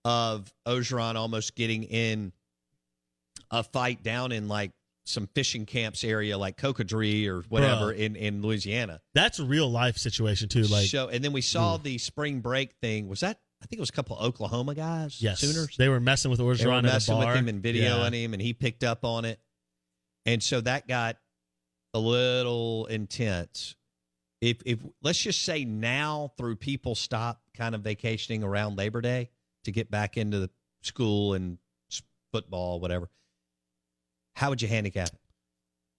of 0.04 0.52
Orgeron 0.66 1.14
almost 1.16 1.54
getting 1.54 1.84
in 1.84 2.32
a 3.50 3.62
fight 3.62 4.02
down 4.02 4.32
in 4.32 4.48
like 4.48 4.72
some 5.06 5.28
fishing 5.34 5.66
camps 5.66 6.02
area 6.02 6.36
like 6.38 6.56
Cocodrie 6.56 7.26
or 7.28 7.42
whatever 7.48 7.92
Bruh. 7.92 7.98
in 7.98 8.16
in 8.16 8.42
Louisiana. 8.42 9.00
That's 9.14 9.38
a 9.38 9.44
real 9.44 9.70
life 9.70 9.96
situation 9.98 10.48
too. 10.48 10.62
Like 10.62 10.86
so, 10.88 11.08
and 11.08 11.22
then 11.24 11.32
we 11.32 11.40
saw 11.42 11.76
the 11.76 11.98
spring 11.98 12.40
break 12.40 12.74
thing. 12.80 13.08
Was 13.08 13.20
that? 13.20 13.38
I 13.62 13.66
think 13.66 13.78
it 13.78 13.80
was 13.80 13.90
a 13.90 13.94
couple 13.94 14.18
of 14.18 14.26
Oklahoma 14.26 14.74
guys. 14.74 15.22
yes, 15.22 15.40
Sooners. 15.40 15.76
they 15.78 15.88
were 15.88 16.00
messing 16.00 16.30
with 16.30 16.38
They 16.38 16.44
were 16.44 16.54
Orgeron 16.54 16.78
at 16.78 16.84
a 16.84 16.88
messing 16.88 17.18
with 17.18 17.28
him 17.34 17.48
and 17.48 17.62
videoing 17.62 18.10
Yeah. 18.12 18.18
him, 18.18 18.32
and 18.34 18.42
he 18.42 18.52
picked 18.52 18.84
up 18.84 19.04
on 19.06 19.24
it, 19.24 19.40
and 20.26 20.42
so 20.42 20.60
that 20.60 20.88
got 20.88 21.16
a 21.92 21.98
little 21.98 22.86
intense. 22.86 23.76
If 24.40 24.58
if 24.66 24.78
let's 25.02 25.18
just 25.18 25.42
say 25.42 25.64
now 25.64 26.32
through 26.36 26.56
people 26.56 26.94
stop 26.94 27.40
kind 27.56 27.74
of 27.74 27.82
vacationing 27.82 28.42
around 28.42 28.76
Labor 28.76 29.00
Day 29.00 29.30
to 29.64 29.72
get 29.72 29.90
back 29.90 30.16
into 30.16 30.38
the 30.38 30.50
school 30.82 31.34
and 31.34 31.58
football, 32.32 32.80
whatever. 32.80 33.08
How 34.34 34.50
would 34.50 34.60
you 34.60 34.68
handicap 34.68 35.08
it? 35.08 35.20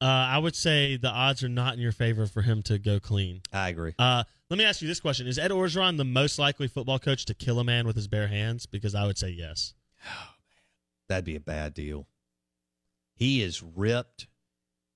Uh, 0.01 0.05
I 0.05 0.38
would 0.38 0.55
say 0.55 0.97
the 0.97 1.09
odds 1.09 1.43
are 1.43 1.49
not 1.49 1.73
in 1.73 1.80
your 1.80 1.93
favor 1.93 2.28
for 2.28 2.41
him 2.41 2.61
to 2.63 2.78
go 2.78 2.99
clean. 2.99 3.41
I 3.53 3.69
agree. 3.69 3.93
Uh, 3.97 4.26
let 4.49 4.59
me 4.59 4.65
ask 4.65 4.82
you 4.82 4.88
this 4.88 4.99
question: 4.99 5.26
Is 5.26 5.39
Ed 5.39 5.51
Orgeron 5.51 5.97
the 5.97 6.03
most 6.03 6.38
likely 6.38 6.67
football 6.67 6.99
coach 6.99 7.26
to 7.26 7.34
kill 7.34 7.59
a 7.59 7.63
man 7.63 7.88
with 7.88 7.95
his 7.95 8.07
bare 8.07 8.28
hands? 8.28 8.65
Because 8.65 8.93
I 8.93 9.05
would 9.05 9.17
say 9.17 9.30
yes. 9.30 9.73
Oh 10.05 10.09
man, 10.09 10.63
that'd 11.07 11.26
be 11.26 11.38
a 11.38 11.39
bad 11.39 11.73
deal. 11.73 12.07
He 13.16 13.41
is 13.41 13.63
ripped. 13.63 14.28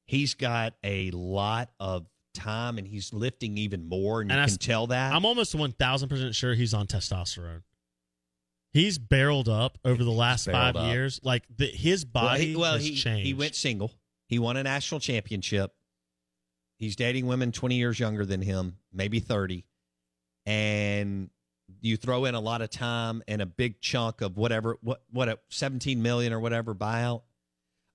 He's 0.06 0.34
got 0.34 0.74
a 0.84 1.12
lot 1.12 1.70
of 1.80 2.06
time, 2.34 2.78
and 2.78 2.88
he's 2.88 3.14
lifting 3.14 3.58
even 3.58 3.88
more, 3.88 4.22
and 4.22 4.32
you 4.32 4.38
I 4.38 4.46
can 4.48 4.58
tell 4.58 4.88
that. 4.88 5.14
I'm 5.14 5.26
almost 5.26 5.56
one 5.56 5.72
thousand 5.72 6.10
percent 6.10 6.36
sure 6.36 6.54
he's 6.54 6.74
on 6.74 6.88
testosterone. 6.88 7.64
He's 8.72 8.98
barreled 9.00 9.50
up 9.50 9.78
over 9.84 10.04
the 10.04 10.12
last 10.12 10.46
five 10.46 10.76
up. 10.76 10.92
years. 10.92 11.20
Like 11.24 11.44
the, 11.56 11.66
his 11.66 12.06
Well, 12.06 12.24
body 12.26 12.48
he, 12.48 12.56
well, 12.56 12.74
has 12.74 12.84
he, 12.86 12.96
changed. 12.96 13.26
he 13.26 13.34
went 13.34 13.56
single. 13.56 13.92
He 14.28 14.38
won 14.38 14.58
a 14.58 14.64
national 14.64 15.00
championship. 15.00 15.74
He's 16.78 16.96
dating 16.96 17.26
women 17.26 17.52
20 17.52 17.76
years 17.76 18.00
younger 18.00 18.26
than 18.26 18.42
him, 18.42 18.78
maybe 18.94 19.20
30. 19.20 19.66
And 20.46 21.30
you 21.82 21.98
throw 21.98 22.26
in 22.26 22.36
a 22.36 22.40
lot 22.40 22.62
of 22.62 22.70
time 22.70 23.24
and 23.28 23.42
a 23.42 23.46
big 23.48 23.82
chunk 23.82 24.22
of 24.22 24.38
whatever, 24.38 24.78
what, 24.82 25.02
what, 25.12 25.30
a 25.30 25.40
17 25.50 26.02
million 26.02 26.32
or 26.32 26.40
whatever 26.40 26.74
buyout. 26.76 27.24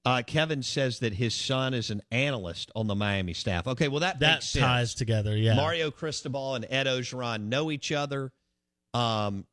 Uh, 0.05 0.22
Kevin 0.26 0.62
says 0.62 0.98
that 0.98 1.14
his 1.14 1.34
son 1.34 1.72
is 1.72 1.90
an 1.90 2.02
analyst 2.11 2.70
on 2.76 2.86
the 2.86 2.94
Miami 2.94 3.32
staff. 3.32 3.66
Okay, 3.66 3.88
well, 3.88 4.00
that, 4.00 4.20
that 4.20 4.34
makes 4.34 4.50
sense. 4.50 4.62
ties 4.62 4.94
together. 4.94 5.36
Yeah, 5.36 5.55
Mario 5.55 5.90
Cristobal 5.90 6.55
and 6.55 6.66
Ed 6.68 6.86
Orgeron 6.86 7.44
know 7.44 7.70
each 7.70 7.90
other. 7.90 8.30
Um, 8.92 9.46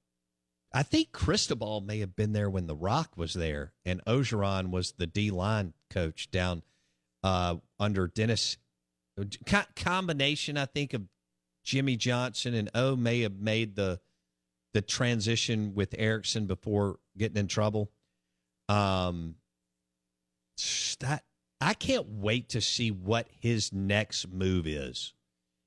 I 0.74 0.84
think 0.84 1.12
Cristobal 1.12 1.82
may 1.82 2.00
have 2.00 2.16
been 2.16 2.34
there 2.34 2.50
when 2.50 2.68
The 2.68 2.76
Rock 2.76 3.12
was 3.16 3.34
there, 3.34 3.74
and 3.86 4.04
Orgeron 4.06 4.72
was 4.72 4.94
the 4.94 5.08
D 5.08 5.32
line 5.32 5.74
coach 5.90 6.30
down 6.32 6.64
uh, 7.24 7.56
under 7.80 8.08
Dennis. 8.08 8.58
Co- 9.46 9.64
combination, 9.76 10.58
I 10.58 10.66
think, 10.66 10.94
of 10.94 11.04
Jimmy 11.64 11.96
Johnson 11.96 12.54
and 12.54 12.70
O 12.74 12.96
may 12.96 13.22
have 13.22 13.40
made 13.40 13.76
the 13.76 14.00
the 14.74 14.82
transition 14.82 15.76
with 15.76 15.94
Erickson 15.98 16.46
before 16.46 16.98
getting 17.18 17.38
in 17.38 17.48
trouble. 17.48 17.92
Um, 18.70 19.36
that 21.00 21.24
I 21.60 21.74
can't 21.74 22.08
wait 22.08 22.50
to 22.50 22.62
see 22.62 22.90
what 22.92 23.28
his 23.40 23.72
next 23.72 24.32
move 24.32 24.66
is. 24.66 25.14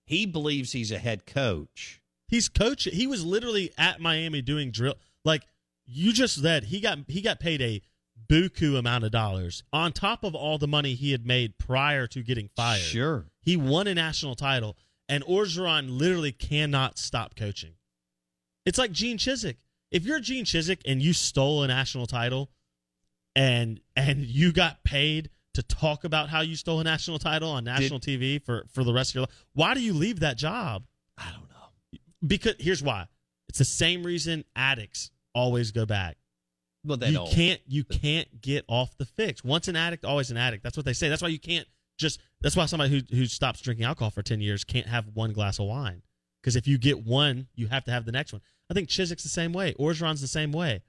He 0.07 0.27
believes 0.27 0.73
he's 0.73 0.93
a 0.93 0.99
head 0.99 1.27
coach. 1.27 2.01
He's 2.29 2.49
coach. 2.49 2.85
He 2.85 3.07
was 3.07 3.25
literally 3.25 3.73
at 3.79 4.01
Miami 4.01 4.43
doing 4.43 4.71
drill. 4.71 4.97
Like 5.25 5.43
you 5.87 6.13
just 6.13 6.43
said, 6.43 6.65
he 6.65 6.81
got 6.81 6.99
he 7.09 7.21
got 7.21 7.41
paid 7.41 7.63
a 7.63 7.83
buku 8.29 8.77
amount 8.79 9.05
of 9.05 9.11
dollars 9.11 9.63
on 9.73 9.93
top 9.93 10.25
of 10.25 10.35
all 10.35 10.59
the 10.59 10.69
money 10.69 10.95
he 10.95 11.13
had 11.13 11.27
made 11.27 11.59
prior 11.59 12.07
to 12.09 12.23
getting 12.23 12.49
fired. 12.57 12.81
Sure. 12.81 13.27
he 13.41 13.57
won 13.57 13.87
a 13.87 13.95
national 13.95 14.35
title, 14.35 14.77
and 15.09 15.25
Orgeron 15.25 15.99
literally 15.99 16.33
cannot 16.33 16.99
stop 16.99 17.37
coaching. 17.37 17.75
It's 18.65 18.79
like 18.79 18.93
Gene 18.93 19.19
Chizik. 19.19 19.57
If 19.91 20.05
you're 20.05 20.21
Gene 20.21 20.45
Chizik 20.45 20.81
and 20.87 21.03
you 21.03 21.13
stole 21.13 21.63
a 21.63 21.69
national 21.69 22.07
title, 22.07 22.51
and 23.37 23.81
and 23.97 24.25
you 24.25 24.53
got 24.53 24.85
paid 24.85 25.31
to 25.55 25.63
talk 25.63 26.05
about 26.05 26.29
how 26.29 26.41
you 26.41 26.57
stole 26.57 26.81
a 26.81 26.85
national 26.85 27.19
title 27.19 27.51
on 27.51 27.65
national 27.65 28.01
TV 28.01 28.45
for 28.45 28.65
for 28.73 28.85
the 28.85 28.93
rest 28.93 29.11
of 29.11 29.15
your 29.17 29.23
life, 29.23 29.47
why 29.55 29.75
do 29.75 29.81
you 29.81 29.93
leave 29.93 30.21
that 30.21 30.37
job? 30.37 30.85
I 31.17 31.31
don't 31.31 31.49
know. 31.49 31.99
Because 32.27 32.55
here's 32.59 32.83
why. 32.83 33.07
It's 33.49 33.59
the 33.59 33.65
same 33.65 34.03
reason 34.03 34.45
addicts 34.57 35.11
always 35.35 35.71
go 35.71 35.87
back. 35.87 36.17
Well, 36.85 36.97
they 36.97 37.09
you 37.09 37.15
don't. 37.15 37.31
can't 37.31 37.61
you 37.67 37.85
can't 37.85 38.41
get 38.41 38.65
off 38.69 38.97
the 38.99 39.07
fix. 39.07 39.43
Once 39.43 39.69
an 39.69 39.77
addict, 39.77 40.05
always 40.05 40.31
an 40.31 40.37
addict. 40.37 40.63
That's 40.63 40.77
what 40.77 40.85
they 40.85 40.93
say. 40.93 41.09
That's 41.09 41.23
why 41.23 41.29
you 41.29 41.39
can't 41.39 41.67
just. 41.99 42.21
That's 42.41 42.57
why 42.57 42.67
somebody 42.67 42.91
who 42.91 43.17
who 43.17 43.27
stops 43.27 43.61
drinking 43.61 43.87
alcohol 43.87 44.11
for 44.11 44.23
ten 44.23 44.41
years 44.41 44.65
can't 44.65 44.87
have 44.87 45.07
one 45.15 45.33
glass 45.33 45.59
of 45.59 45.67
wine. 45.67 46.03
Because 46.43 46.57
if 46.57 46.67
you 46.67 46.77
get 46.77 47.07
one, 47.07 47.47
you 47.55 47.69
have 47.69 47.85
to 47.85 47.91
have 47.91 48.05
the 48.05 48.13
next 48.13 48.33
one. 48.33 48.43
I 48.71 48.75
think 48.75 48.89
Chizik's 48.89 49.23
the 49.23 49.31
same 49.31 49.53
way. 49.53 49.73
Orgeron's 49.75 50.21
the 50.21 50.29
same 50.29 50.53
way. 50.53 50.83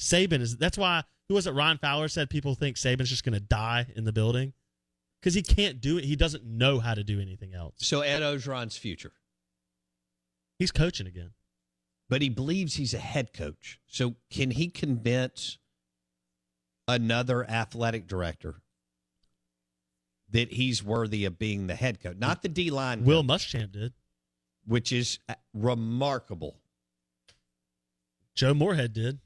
Saban 0.00 0.40
is. 0.40 0.56
That's 0.56 0.78
why. 0.78 1.04
Who 1.28 1.34
was 1.34 1.46
it? 1.46 1.52
Ryan 1.52 1.78
Fowler 1.78 2.08
said 2.08 2.28
people 2.30 2.54
think 2.56 2.76
Saban's 2.76 3.08
just 3.10 3.22
going 3.24 3.34
to 3.34 3.40
die 3.40 3.86
in 3.94 4.02
the 4.04 4.12
building 4.12 4.52
because 5.20 5.34
he 5.34 5.42
can't 5.42 5.80
do 5.80 5.96
it. 5.98 6.04
He 6.04 6.16
doesn't 6.16 6.44
know 6.44 6.80
how 6.80 6.94
to 6.94 7.04
do 7.04 7.20
anything 7.20 7.54
else. 7.54 7.74
So 7.78 8.00
Ed 8.00 8.20
Orgeron's 8.22 8.76
future, 8.76 9.12
He's 10.58 10.72
coaching 10.72 11.06
again. 11.06 11.30
but 12.08 12.20
he 12.22 12.28
believes 12.28 12.74
he's 12.74 12.94
a 12.94 12.98
head 12.98 13.32
coach. 13.32 13.78
So 13.86 14.16
can 14.30 14.50
he 14.50 14.68
convince 14.68 15.58
another 16.88 17.48
athletic 17.48 18.08
director 18.08 18.62
that 20.30 20.52
he's 20.52 20.82
worthy 20.82 21.24
of 21.24 21.38
being 21.38 21.66
the 21.68 21.74
head 21.76 22.00
coach, 22.02 22.16
not 22.18 22.42
the 22.42 22.48
D 22.48 22.70
line, 22.70 23.04
Will 23.04 23.22
Muschamp 23.22 23.70
did. 23.72 23.92
which 24.66 24.90
is 24.92 25.18
uh, 25.28 25.34
remarkable. 25.54 26.56
Joe 28.34 28.54
Moorhead 28.54 28.92
did. 28.92 29.20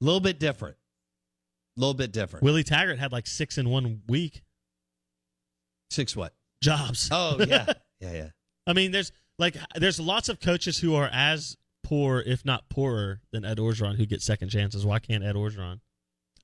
A 0.00 0.04
little 0.04 0.20
bit 0.20 0.38
different. 0.38 0.76
A 1.76 1.80
little 1.80 1.94
bit 1.94 2.12
different. 2.12 2.44
Willie 2.44 2.62
Taggart 2.64 2.98
had 2.98 3.10
like 3.12 3.26
six 3.26 3.58
in 3.58 3.68
one 3.68 4.02
week 4.08 4.42
Six 5.90 6.16
what? 6.16 6.34
jobs. 6.62 7.08
Oh 7.12 7.36
yeah, 7.46 7.66
yeah, 8.00 8.12
yeah. 8.12 8.28
I 8.66 8.72
mean, 8.72 8.90
there's 8.90 9.12
like 9.38 9.56
there's 9.76 10.00
lots 10.00 10.28
of 10.28 10.40
coaches 10.40 10.78
who 10.78 10.94
are 10.94 11.08
as 11.12 11.56
poor, 11.84 12.20
if 12.20 12.44
not 12.44 12.68
poorer, 12.68 13.20
than 13.32 13.44
Ed 13.44 13.58
Orgeron 13.58 13.96
who 13.96 14.06
get 14.06 14.22
second 14.22 14.48
chances. 14.48 14.84
Why 14.86 14.98
can't 14.98 15.22
Ed 15.22 15.36
Orgeron? 15.36 15.80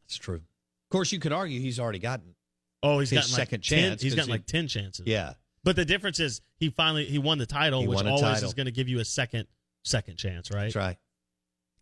That's 0.05 0.17
true. 0.17 0.37
Of 0.37 0.91
course, 0.93 1.11
you 1.13 1.19
could 1.19 1.33
argue 1.33 1.61
he's 1.61 1.81
already 1.81 1.99
gotten. 1.99 2.35
Oh, 2.83 2.99
he's 2.99 3.13
like 3.13 3.25
second 3.25 3.63
10 3.65 3.79
chance, 3.79 4.03
He's 4.03 4.13
'cause 4.13 4.17
gotten 4.19 4.29
he- 4.29 4.33
like 4.35 4.47
ten 4.47 4.69
chances. 4.69 5.07
Yeah, 5.07 5.35
but 5.65 5.77
the 5.77 5.85
difference 5.85 6.21
is 6.21 6.41
he 6.57 6.71
finally 6.71 7.07
he 7.07 7.19
won 7.19 7.39
the 7.39 7.47
title, 7.47 7.81
He 7.83 7.89
which 7.89 7.99
always 8.05 8.21
title. 8.21 8.49
is 8.49 8.55
going 8.55 8.67
to 8.67 8.73
give 8.73 8.89
you 8.89 9.01
a 9.01 9.05
second 9.05 9.47
second 9.85 10.17
chance, 10.17 10.51
right? 10.51 10.65
that's 10.65 10.77
right. 10.77 10.97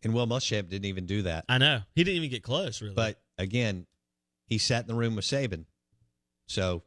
And 0.02 0.14
Will 0.14 0.26
Muschamp 0.26 0.68
didn't 0.68 0.84
even 0.84 1.06
do 1.06 1.22
that. 1.22 1.44
I 1.48 1.58
know 1.58 1.80
he 1.94 2.04
didn't 2.04 2.18
even 2.18 2.30
get 2.30 2.42
close, 2.42 2.80
really. 2.80 2.94
But 2.94 3.20
again, 3.36 3.86
he 4.46 4.58
sat 4.58 4.82
in 4.82 4.86
the 4.88 4.94
room 4.94 5.16
with 5.16 5.24
Saban. 5.24 5.64
So 6.46 6.82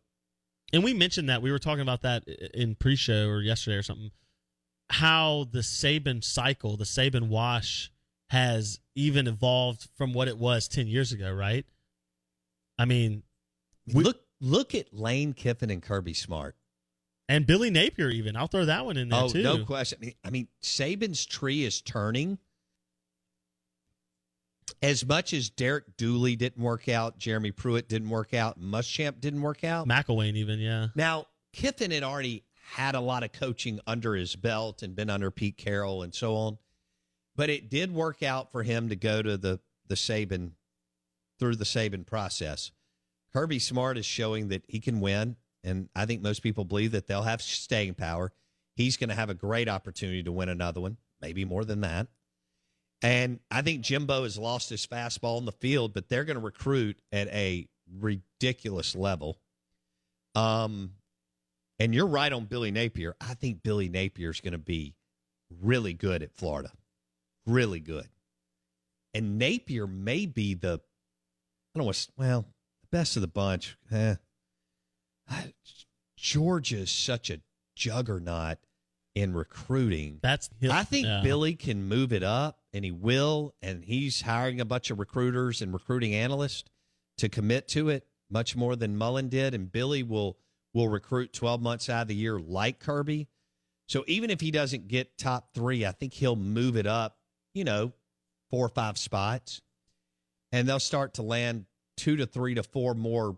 And 0.73 0.83
we 0.83 0.93
mentioned 0.93 1.27
that 1.29 1.41
we 1.41 1.51
were 1.51 1.59
talking 1.59 1.81
about 1.81 2.01
that 2.03 2.23
in 2.53 2.75
pre-show 2.75 3.27
or 3.27 3.41
yesterday 3.41 3.75
or 3.77 3.83
something. 3.83 4.11
How 4.89 5.47
the 5.51 5.59
Saban 5.59 6.23
cycle, 6.23 6.77
the 6.77 6.83
Saban 6.85 7.27
wash, 7.29 7.91
has 8.29 8.79
even 8.95 9.27
evolved 9.27 9.89
from 9.95 10.13
what 10.13 10.27
it 10.27 10.37
was 10.37 10.67
ten 10.67 10.87
years 10.87 11.11
ago, 11.11 11.31
right? 11.33 11.65
I 12.77 12.85
mean, 12.85 13.23
look 13.87 14.21
look 14.39 14.73
at 14.73 14.93
Lane 14.93 15.33
Kiffin 15.33 15.69
and 15.69 15.81
Kirby 15.81 16.13
Smart. 16.13 16.55
and 17.29 17.45
Billy 17.45 17.69
Napier 17.69 18.09
even. 18.09 18.35
I'll 18.35 18.47
throw 18.47 18.65
that 18.65 18.85
one 18.85 18.97
in 18.97 19.09
there 19.09 19.21
Oh, 19.21 19.29
too. 19.29 19.43
no 19.43 19.63
question. 19.65 19.99
I 20.01 20.05
mean, 20.05 20.13
I 20.25 20.29
mean, 20.29 20.47
Saban's 20.63 21.25
tree 21.25 21.63
is 21.63 21.81
turning. 21.81 22.37
As 24.81 25.05
much 25.05 25.33
as 25.33 25.49
Derek 25.49 25.97
Dooley 25.97 26.35
didn't 26.35 26.63
work 26.63 26.89
out, 26.89 27.17
Jeremy 27.17 27.51
Pruitt 27.51 27.87
didn't 27.87 28.09
work 28.09 28.33
out, 28.33 28.59
Muschamp 28.59 29.19
didn't 29.19 29.41
work 29.41 29.63
out. 29.63 29.87
McElwain 29.87 30.35
even, 30.35 30.59
yeah. 30.59 30.87
Now, 30.95 31.27
Kiffin 31.53 31.91
had 31.91 32.03
already 32.03 32.43
had 32.71 32.95
a 32.95 32.99
lot 32.99 33.23
of 33.23 33.31
coaching 33.31 33.79
under 33.85 34.15
his 34.15 34.35
belt 34.35 34.81
and 34.81 34.95
been 34.95 35.09
under 35.09 35.29
Pete 35.29 35.57
Carroll 35.57 36.03
and 36.03 36.15
so 36.15 36.35
on. 36.35 36.57
But 37.35 37.49
it 37.49 37.69
did 37.69 37.93
work 37.93 38.23
out 38.23 38.51
for 38.51 38.63
him 38.63 38.89
to 38.89 38.95
go 38.95 39.21
to 39.21 39.37
the 39.37 39.59
the 39.87 39.95
Saban 39.95 40.51
through 41.37 41.57
the 41.57 41.65
Saban 41.65 42.05
process. 42.05 42.71
Kirby 43.33 43.59
Smart 43.59 43.97
is 43.97 44.05
showing 44.05 44.49
that 44.49 44.63
he 44.67 44.79
can 44.79 45.01
win, 45.01 45.35
and 45.63 45.89
I 45.95 46.05
think 46.05 46.21
most 46.21 46.43
people 46.43 46.65
believe 46.65 46.91
that 46.91 47.07
they'll 47.07 47.23
have 47.23 47.41
staying 47.41 47.95
power. 47.95 48.31
He's 48.75 48.95
going 48.95 49.09
to 49.09 49.15
have 49.15 49.29
a 49.29 49.33
great 49.33 49.67
opportunity 49.67 50.23
to 50.23 50.31
win 50.31 50.49
another 50.49 50.81
one, 50.81 50.97
maybe 51.21 51.43
more 51.45 51.65
than 51.65 51.81
that. 51.81 52.07
And 53.01 53.39
I 53.49 53.61
think 53.61 53.81
Jimbo 53.81 54.23
has 54.23 54.37
lost 54.37 54.69
his 54.69 54.85
fastball 54.85 55.39
in 55.39 55.45
the 55.45 55.51
field, 55.51 55.93
but 55.93 56.07
they're 56.07 56.25
going 56.25 56.37
to 56.37 56.43
recruit 56.43 56.99
at 57.11 57.27
a 57.29 57.67
ridiculous 57.99 58.95
level. 58.95 59.39
Um, 60.35 60.93
and 61.79 61.95
you're 61.95 62.07
right 62.07 62.31
on 62.31 62.45
Billy 62.45 62.69
Napier. 62.71 63.15
I 63.19 63.33
think 63.33 63.63
Billy 63.63 63.89
Napier 63.89 64.29
is 64.29 64.39
going 64.39 64.51
to 64.51 64.59
be 64.59 64.93
really 65.61 65.93
good 65.93 66.21
at 66.21 66.35
Florida, 66.35 66.71
really 67.47 67.79
good. 67.79 68.07
And 69.13 69.39
Napier 69.39 69.87
may 69.87 70.27
be 70.27 70.53
the, 70.53 70.79
I 71.75 71.79
don't 71.79 71.87
know, 71.87 71.93
well, 72.17 72.45
the 72.81 72.97
best 72.97 73.15
of 73.15 73.21
the 73.21 73.27
bunch. 73.27 73.77
Eh. 73.91 74.15
Georgia's 76.17 76.91
such 76.91 77.29
a 77.31 77.41
juggernaut 77.75 78.59
in 79.15 79.33
recruiting. 79.33 80.19
That's 80.21 80.49
I 80.69 80.83
think 80.83 81.05
yeah. 81.05 81.21
Billy 81.23 81.55
can 81.55 81.83
move 81.83 82.13
it 82.13 82.23
up, 82.23 82.59
and 82.73 82.85
he 82.85 82.91
will, 82.91 83.53
and 83.61 83.83
he's 83.83 84.21
hiring 84.21 84.61
a 84.61 84.65
bunch 84.65 84.89
of 84.89 84.99
recruiters 84.99 85.61
and 85.61 85.73
recruiting 85.73 86.13
analysts 86.15 86.63
to 87.17 87.29
commit 87.29 87.67
to 87.69 87.89
it 87.89 88.05
much 88.29 88.55
more 88.55 88.75
than 88.75 88.97
Mullen 88.97 89.29
did, 89.29 89.53
and 89.53 89.71
Billy 89.71 90.03
will 90.03 90.37
will 90.73 90.87
recruit 90.87 91.33
twelve 91.33 91.61
months 91.61 91.89
out 91.89 92.03
of 92.03 92.07
the 92.07 92.15
year 92.15 92.39
like 92.39 92.79
Kirby. 92.79 93.27
So 93.87 94.05
even 94.07 94.29
if 94.29 94.39
he 94.39 94.51
doesn't 94.51 94.87
get 94.87 95.17
top 95.17 95.53
three, 95.53 95.85
I 95.85 95.91
think 95.91 96.13
he'll 96.13 96.37
move 96.37 96.77
it 96.77 96.87
up, 96.87 97.17
you 97.53 97.65
know, 97.65 97.91
four 98.49 98.65
or 98.65 98.69
five 98.69 98.97
spots, 98.97 99.61
and 100.53 100.67
they'll 100.67 100.79
start 100.79 101.15
to 101.15 101.23
land 101.23 101.65
two 101.97 102.15
to 102.15 102.25
three 102.25 102.55
to 102.55 102.63
four 102.63 102.93
more 102.93 103.37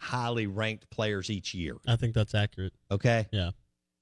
highly 0.00 0.46
ranked 0.48 0.90
players 0.90 1.30
each 1.30 1.54
year. 1.54 1.76
I 1.86 1.96
think 1.96 2.14
that's 2.14 2.34
accurate. 2.34 2.72
Okay. 2.90 3.28
Yeah. 3.30 3.50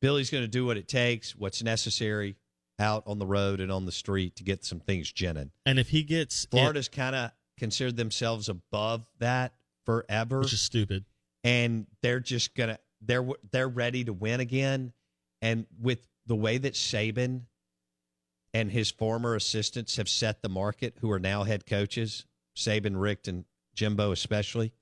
Billy's 0.01 0.30
going 0.30 0.44
to 0.44 0.49
do 0.49 0.64
what 0.64 0.76
it 0.76 0.88
takes, 0.88 1.34
what's 1.36 1.62
necessary 1.62 2.36
out 2.78 3.03
on 3.07 3.18
the 3.18 3.26
road 3.26 3.61
and 3.61 3.72
on 3.72 3.84
the 3.86 3.92
street 3.92 4.36
to 4.36 4.44
get 4.44 4.64
some 4.64 4.80
things 4.80 5.11
ginning. 5.11 5.51
And 5.66 5.78
if 5.78 5.88
he 5.88 6.03
gets 6.03 6.44
Florida's 6.46 6.88
kind 6.88 7.16
of 7.16 7.32
considered 7.59 7.96
themselves 7.96 8.49
above 8.49 9.05
that 9.18 9.55
forever, 9.84 10.40
which 10.40 10.53
is 10.53 10.61
stupid. 10.61 11.05
And 11.44 11.86
they're 12.03 12.20
just 12.20 12.55
going 12.55 12.70
to 12.70 12.78
they're 13.01 13.26
they're 13.51 13.68
ready 13.68 14.05
to 14.05 14.12
win 14.12 14.40
again 14.40 14.92
and 15.42 15.66
with 15.80 16.07
the 16.26 16.36
way 16.36 16.59
that 16.59 16.74
Saban 16.74 17.42
and 18.55 18.70
his 18.70 18.90
former 18.90 19.34
assistants 19.34 19.96
have 19.96 20.09
set 20.09 20.42
the 20.42 20.49
market 20.49 20.96
who 21.01 21.11
are 21.11 21.20
now 21.20 21.44
head 21.44 21.66
coaches, 21.66 22.26
Saban, 22.57 23.01
Rick 23.01 23.28
and 23.28 23.44
Jimbo 23.74 24.12
especially, 24.12 24.72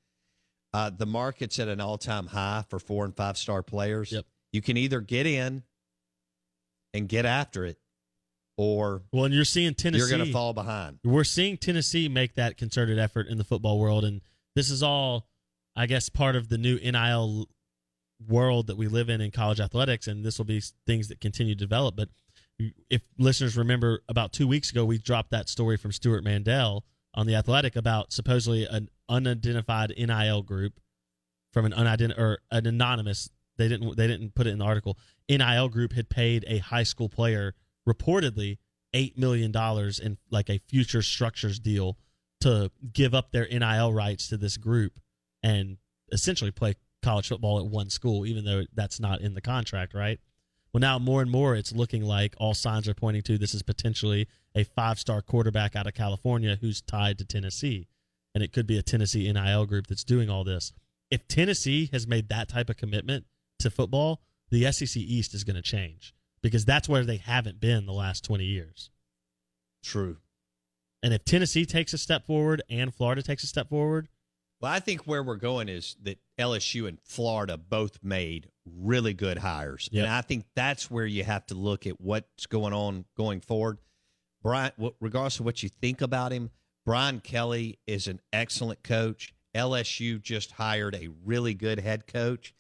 uh, 0.73 0.91
the 0.91 1.07
market's 1.07 1.59
at 1.59 1.69
an 1.69 1.81
all-time 1.81 2.27
high 2.27 2.65
for 2.69 2.79
four 2.79 3.05
and 3.05 3.15
five 3.15 3.37
star 3.37 3.63
players. 3.63 4.13
Yep. 4.13 4.27
You 4.53 4.63
can 4.63 4.77
either 4.77 5.01
get 5.01 5.27
in 5.27 5.63
and 6.95 7.09
get 7.09 7.27
after 7.27 7.65
it, 7.65 7.79
or 8.57 9.03
well, 9.13 9.25
and 9.25 9.35
you're 9.35 9.45
seeing 9.45 9.75
Tennessee. 9.75 10.09
You're 10.09 10.17
going 10.17 10.27
to 10.27 10.33
fall 10.33 10.53
behind. 10.53 10.99
We're 11.05 11.25
seeing 11.25 11.57
Tennessee 11.59 12.09
make 12.09 12.35
that 12.37 12.57
concerted 12.57 12.99
effort 12.99 13.27
in 13.29 13.39
the 13.39 13.45
football 13.45 13.79
world, 13.79 14.05
and 14.05 14.23
this 14.55 14.71
is 14.71 14.83
all, 14.83 15.29
I 15.75 15.87
guess, 15.87 16.09
part 16.09 16.37
of 16.37 16.49
the 16.49 16.59
new 16.59 16.79
NIL 16.79 17.49
world 18.27 18.69
that 18.69 18.77
we 18.77 18.89
live 18.89 19.11
in 19.11 19.21
in 19.21 19.31
college 19.31 19.61
athletics, 19.61 20.07
and 20.07 20.25
this 20.25 20.39
will 20.39 20.47
be 20.47 20.63
things 20.87 21.09
that 21.09 21.21
continue 21.21 21.55
to 21.55 21.59
develop. 21.59 21.97
But 21.97 22.09
if 22.89 23.03
listeners 23.19 23.57
remember, 23.57 24.03
about 24.09 24.33
two 24.33 24.49
weeks 24.49 24.71
ago, 24.71 24.85
we 24.85 24.99
dropped 24.99 25.31
that 25.31 25.49
story 25.49 25.77
from 25.77 25.93
Stewart 25.93 26.25
Mandel 26.25 26.85
on 27.15 27.27
the 27.27 27.35
Athletic 27.35 27.77
about 27.77 28.13
supposedly 28.13 28.65
an 28.65 28.89
unidentified 29.09 29.93
NIL 29.97 30.43
group 30.43 30.81
from 31.53 31.67
an 31.67 31.75
unidentified 31.75 32.23
or 32.23 32.39
an 32.51 32.67
anonymous. 32.67 33.31
They 33.59 33.69
didn't 33.69 33.97
they 33.97 34.07
didn't 34.07 34.35
put 34.35 34.47
it 34.47 34.51
in 34.51 34.59
the 34.59 34.65
article. 34.65 34.99
NIL 35.29 35.69
group 35.69 35.93
had 35.93 36.09
paid 36.09 36.45
a 36.47 36.59
high 36.59 36.83
school 36.83 37.09
player 37.09 37.55
reportedly 37.89 38.59
eight 38.93 39.19
million 39.19 39.53
dollars 39.53 39.99
in 39.99 40.19
like 40.31 40.49
a 40.49 40.59
future 40.69 41.03
structures 41.03 41.59
deal 41.59 41.99
to 42.41 42.71
give 42.93 43.15
up 43.15 43.33
their 43.33 43.47
NIL 43.49 43.93
rights 43.93 44.29
to 44.29 44.37
this 44.37 44.57
group 44.57 45.01
and 45.43 45.79
essentially 46.13 46.51
play 46.51 46.75
college 47.03 47.29
football 47.29 47.59
at 47.59 47.67
one 47.67 47.91
school, 47.91 48.27
even 48.27 48.45
though 48.45 48.65
that's 48.75 49.01
not 49.01 49.21
in 49.21 49.35
the 49.35 49.41
contract, 49.41 49.95
right? 49.95 50.19
Well, 50.73 50.81
now 50.81 50.99
more 50.99 51.23
and 51.23 51.31
more 51.31 51.55
it's 51.55 51.73
looking 51.73 52.03
like 52.03 52.35
all 52.39 52.53
signs 52.53 52.89
are 52.89 52.95
pointing 52.95 53.23
to 53.23 53.39
this 53.39 53.55
is 53.55 53.63
potentially 53.63 54.29
a 54.55 54.65
five 54.65 54.99
star 54.99 55.23
quarterback 55.23 55.75
out 55.75 55.87
of 55.87 55.95
California 55.95 56.59
who's 56.61 56.83
tied 56.83 57.19
to 57.19 57.25
Tennessee. 57.25 57.89
And 58.35 58.45
it 58.45 58.53
could 58.53 58.67
be 58.67 58.79
a 58.79 58.83
Tennessee 58.83 59.33
NIL 59.33 59.65
group 59.65 59.87
that's 59.87 60.05
doing 60.05 60.29
all 60.29 60.45
this. 60.45 60.73
If 61.11 61.27
Tennessee 61.29 61.89
has 61.93 62.07
made 62.07 62.29
that 62.29 62.49
type 62.49 62.69
of 62.69 62.77
commitment 62.77 63.25
to 63.61 63.71
football, 63.71 64.21
the 64.51 64.71
SEC 64.73 64.97
East 64.97 65.35
is 65.35 65.45
going 65.45 65.57
to 65.57 65.63
change 65.63 66.15
because 66.43 66.65
that's 66.65 66.89
where 66.89 67.05
they 67.05 67.17
haven't 67.17 67.61
been 67.61 67.87
the 67.87 67.93
last 67.93 68.25
20 68.25 68.45
years. 68.45 68.91
True. 69.83 70.19
And 71.03 71.13
if 71.15 71.25
Tennessee 71.25 71.65
takes 71.67 71.93
a 71.93 71.99
step 71.99 72.27
forward 72.27 72.63
and 72.69 72.95
Florida 72.95 73.23
takes 73.23 73.45
a 73.45 73.47
step 73.47 73.69
forward, 73.69 74.09
well, 74.61 74.73
I 74.73 74.81
think 74.81 75.03
where 75.03 75.23
we're 75.23 75.37
going 75.37 75.69
is 75.69 75.97
that 76.03 76.19
LSU 76.39 76.89
and 76.89 76.99
Florida 77.05 77.59
both 77.59 78.03
made 78.03 78.49
really 78.65 79.13
good 79.13 79.39
hires, 79.39 79.89
Yep. 79.93 80.05
and 80.05 80.13
I 80.13 80.23
think 80.23 80.47
that's 80.55 80.91
where 80.91 81.05
you 81.05 81.25
have 81.25 81.45
to 81.47 81.55
look 81.55 81.87
at 81.87 82.01
what's 82.01 82.47
going 82.47 82.73
on 82.73 83.05
going 83.17 83.41
forward. 83.41 83.79
Brian, 84.43 84.73
regardless 85.01 85.41
of 85.41 85.45
what 85.45 85.63
you 85.63 85.69
think 85.69 86.01
about 86.01 86.33
him, 86.33 86.51
Brian 86.87 87.21
Kelly 87.21 87.79
is 87.87 88.07
an 88.07 88.21
excellent 88.33 88.83
coach. 88.83 89.35
LSU 89.55 90.21
just 90.23 90.53
hired 90.53 90.95
a 90.95 91.09
really 91.25 91.53
good 91.55 91.81
head 91.81 92.07
coach, 92.07 92.55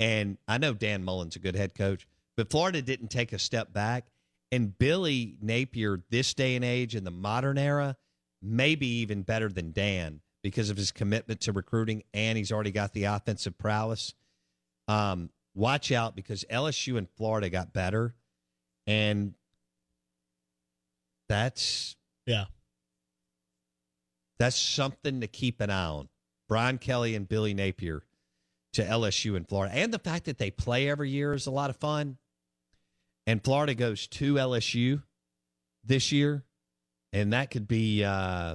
and 0.00 0.38
I 0.46 0.58
know 0.58 0.74
Dan 0.74 1.04
Mullen's 1.04 1.36
a 1.36 1.40
good 1.40 1.56
head 1.56 1.74
coach, 1.74 2.06
but 2.36 2.50
Florida 2.50 2.82
didn't 2.82 3.08
take 3.08 3.32
a 3.32 3.38
step 3.38 3.72
back. 3.72 4.06
And 4.50 4.76
Billy 4.78 5.36
Napier, 5.42 6.02
this 6.10 6.32
day 6.34 6.56
and 6.56 6.64
age 6.64 6.94
in 6.94 7.04
the 7.04 7.10
modern 7.10 7.58
era, 7.58 7.96
maybe 8.40 8.86
even 8.86 9.22
better 9.22 9.48
than 9.48 9.72
Dan 9.72 10.20
because 10.42 10.70
of 10.70 10.76
his 10.76 10.92
commitment 10.92 11.40
to 11.42 11.52
recruiting, 11.52 12.04
and 12.14 12.38
he's 12.38 12.52
already 12.52 12.70
got 12.70 12.92
the 12.92 13.04
offensive 13.04 13.58
prowess. 13.58 14.14
Um, 14.86 15.30
watch 15.54 15.92
out 15.92 16.16
because 16.16 16.44
LSU 16.50 16.96
and 16.96 17.08
Florida 17.10 17.50
got 17.50 17.72
better, 17.72 18.14
and 18.86 19.34
that's 21.28 21.96
yeah, 22.24 22.46
that's 24.38 24.58
something 24.58 25.20
to 25.20 25.26
keep 25.26 25.60
an 25.60 25.70
eye 25.70 25.86
on. 25.86 26.08
Brian 26.48 26.78
Kelly 26.78 27.14
and 27.14 27.28
Billy 27.28 27.52
Napier 27.52 28.02
to 28.78 28.84
LSU 28.84 29.36
in 29.36 29.44
Florida, 29.44 29.74
and 29.74 29.92
the 29.92 29.98
fact 29.98 30.26
that 30.26 30.38
they 30.38 30.52
play 30.52 30.88
every 30.88 31.10
year 31.10 31.34
is 31.34 31.46
a 31.46 31.50
lot 31.50 31.68
of 31.68 31.76
fun. 31.76 32.16
And 33.26 33.42
Florida 33.42 33.74
goes 33.74 34.06
to 34.06 34.34
LSU 34.34 35.02
this 35.82 36.12
year, 36.12 36.44
and 37.12 37.32
that 37.32 37.50
could 37.50 37.66
be 37.66 38.04
uh, 38.04 38.54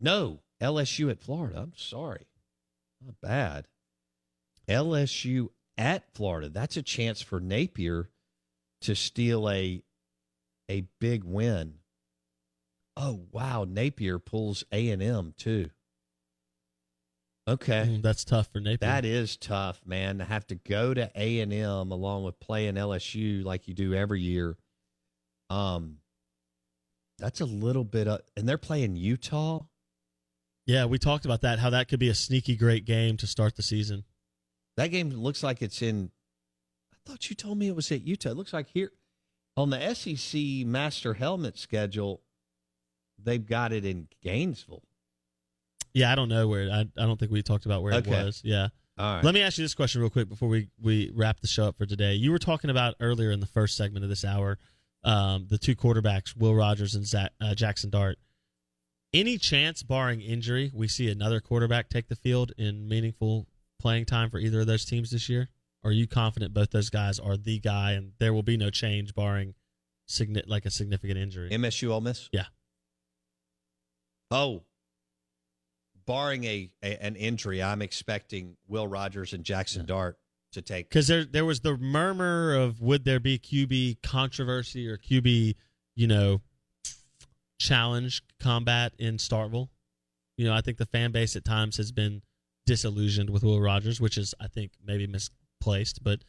no 0.00 0.38
LSU 0.62 1.10
at 1.10 1.20
Florida. 1.20 1.58
I'm 1.58 1.72
sorry, 1.76 2.28
not 3.04 3.20
bad. 3.20 3.66
LSU 4.68 5.48
at 5.76 6.04
Florida. 6.14 6.48
That's 6.48 6.76
a 6.76 6.82
chance 6.82 7.20
for 7.20 7.40
Napier 7.40 8.10
to 8.82 8.94
steal 8.94 9.50
a 9.50 9.82
a 10.68 10.84
big 11.00 11.24
win. 11.24 11.78
Oh 12.96 13.22
wow, 13.32 13.66
Napier 13.68 14.20
pulls 14.20 14.62
A 14.70 14.88
and 14.90 15.02
M 15.02 15.34
too. 15.36 15.70
Okay, 17.48 17.86
Mm, 17.88 18.02
that's 18.02 18.24
tough 18.24 18.48
for 18.52 18.58
Napier. 18.60 18.76
that 18.78 19.04
is 19.04 19.36
tough, 19.36 19.80
man. 19.86 20.18
To 20.18 20.24
have 20.24 20.46
to 20.48 20.56
go 20.56 20.92
to 20.94 21.10
A 21.14 21.40
and 21.40 21.52
M 21.52 21.92
along 21.92 22.24
with 22.24 22.40
playing 22.40 22.74
LSU 22.74 23.44
like 23.44 23.68
you 23.68 23.74
do 23.74 23.94
every 23.94 24.20
year. 24.20 24.56
Um, 25.48 25.98
that's 27.18 27.40
a 27.40 27.44
little 27.44 27.84
bit, 27.84 28.08
of, 28.08 28.20
and 28.36 28.48
they're 28.48 28.58
playing 28.58 28.96
Utah. 28.96 29.60
Yeah, 30.66 30.86
we 30.86 30.98
talked 30.98 31.24
about 31.24 31.42
that. 31.42 31.60
How 31.60 31.70
that 31.70 31.86
could 31.88 32.00
be 32.00 32.08
a 32.08 32.14
sneaky 32.14 32.56
great 32.56 32.84
game 32.84 33.16
to 33.18 33.26
start 33.28 33.54
the 33.54 33.62
season. 33.62 34.04
That 34.76 34.88
game 34.88 35.10
looks 35.10 35.44
like 35.44 35.62
it's 35.62 35.80
in. 35.80 36.10
I 36.92 36.96
thought 37.08 37.30
you 37.30 37.36
told 37.36 37.58
me 37.58 37.68
it 37.68 37.76
was 37.76 37.92
at 37.92 38.02
Utah. 38.02 38.30
It 38.30 38.36
looks 38.36 38.52
like 38.52 38.66
here 38.70 38.90
on 39.56 39.70
the 39.70 39.94
SEC 39.94 40.66
Master 40.66 41.14
Helmet 41.14 41.56
schedule, 41.56 42.22
they've 43.22 43.46
got 43.46 43.72
it 43.72 43.84
in 43.84 44.08
Gainesville. 44.20 44.82
Yeah, 45.96 46.12
I 46.12 46.14
don't 46.14 46.28
know 46.28 46.46
where. 46.46 46.70
I, 46.70 46.80
I 46.80 47.06
don't 47.06 47.18
think 47.18 47.32
we 47.32 47.42
talked 47.42 47.64
about 47.64 47.82
where 47.82 47.94
Okay. 47.94 48.10
it 48.10 48.24
was. 48.24 48.42
Yeah. 48.44 48.68
All 48.98 49.14
right. 49.16 49.24
Let 49.24 49.32
me 49.34 49.40
ask 49.40 49.56
you 49.56 49.64
this 49.64 49.74
question 49.74 50.02
real 50.02 50.10
quick 50.10 50.28
before 50.28 50.48
we, 50.48 50.68
we 50.78 51.10
wrap 51.14 51.40
the 51.40 51.46
show 51.46 51.64
up 51.64 51.78
for 51.78 51.86
today. 51.86 52.14
You 52.14 52.30
were 52.32 52.38
talking 52.38 52.68
about 52.68 52.94
earlier 53.00 53.30
in 53.30 53.40
the 53.40 53.46
first 53.46 53.76
segment 53.78 54.04
of 54.04 54.10
this 54.10 54.24
hour 54.24 54.58
um, 55.04 55.46
the 55.48 55.56
two 55.56 55.74
quarterbacks, 55.76 56.36
Will 56.36 56.54
Rogers 56.54 56.94
and 56.94 57.06
Zach, 57.06 57.30
uh, 57.40 57.54
Jackson 57.54 57.88
Dart. 57.90 58.18
Any 59.14 59.38
chance, 59.38 59.82
barring 59.82 60.20
injury, 60.20 60.70
we 60.74 60.88
see 60.88 61.08
another 61.10 61.40
quarterback 61.40 61.88
take 61.88 62.08
the 62.08 62.16
field 62.16 62.52
in 62.58 62.88
meaningful 62.88 63.46
playing 63.80 64.04
time 64.04 64.28
for 64.30 64.38
either 64.38 64.60
of 64.60 64.66
those 64.66 64.84
teams 64.84 65.10
this 65.12 65.28
year? 65.28 65.48
Are 65.84 65.92
you 65.92 66.06
confident 66.08 66.52
both 66.52 66.72
those 66.72 66.90
guys 66.90 67.18
are 67.20 67.36
the 67.36 67.58
guy 67.60 67.92
and 67.92 68.12
there 68.18 68.34
will 68.34 68.42
be 68.42 68.56
no 68.56 68.68
change 68.68 69.14
barring 69.14 69.54
signi- 70.08 70.42
like 70.48 70.66
a 70.66 70.70
significant 70.70 71.18
injury? 71.18 71.50
MSU 71.50 71.88
Ole 71.90 72.00
Miss. 72.00 72.28
Yeah. 72.32 72.46
Oh, 74.30 74.64
barring 76.06 76.44
a, 76.44 76.70
a 76.82 77.02
an 77.04 77.16
injury, 77.16 77.62
I'm 77.62 77.82
expecting 77.82 78.56
Will 78.68 78.86
Rogers 78.86 79.32
and 79.32 79.44
Jackson 79.44 79.86
Dart 79.86 80.18
to 80.52 80.62
take. 80.62 80.88
because 80.88 81.08
there 81.08 81.24
there 81.24 81.44
was 81.44 81.60
the 81.60 81.76
murmur 81.76 82.54
of 82.54 82.80
would 82.80 83.04
there 83.04 83.20
be 83.20 83.38
QB 83.38 84.02
controversy 84.02 84.88
or 84.88 84.96
QB 84.96 85.54
you 85.94 86.06
know 86.06 86.40
challenge 87.58 88.22
combat 88.40 88.94
in 88.98 89.16
Starkville. 89.16 89.68
You 90.36 90.46
know, 90.46 90.54
I 90.54 90.60
think 90.60 90.78
the 90.78 90.86
fan 90.86 91.12
base 91.12 91.34
at 91.36 91.44
times 91.44 91.78
has 91.78 91.92
been 91.92 92.22
disillusioned 92.66 93.30
with 93.30 93.42
Will 93.42 93.60
Rogers, 93.60 94.00
which 94.00 94.18
is 94.18 94.34
I 94.40 94.48
think 94.48 94.72
maybe 94.84 95.06
misplaced, 95.06 96.02
but 96.02 96.20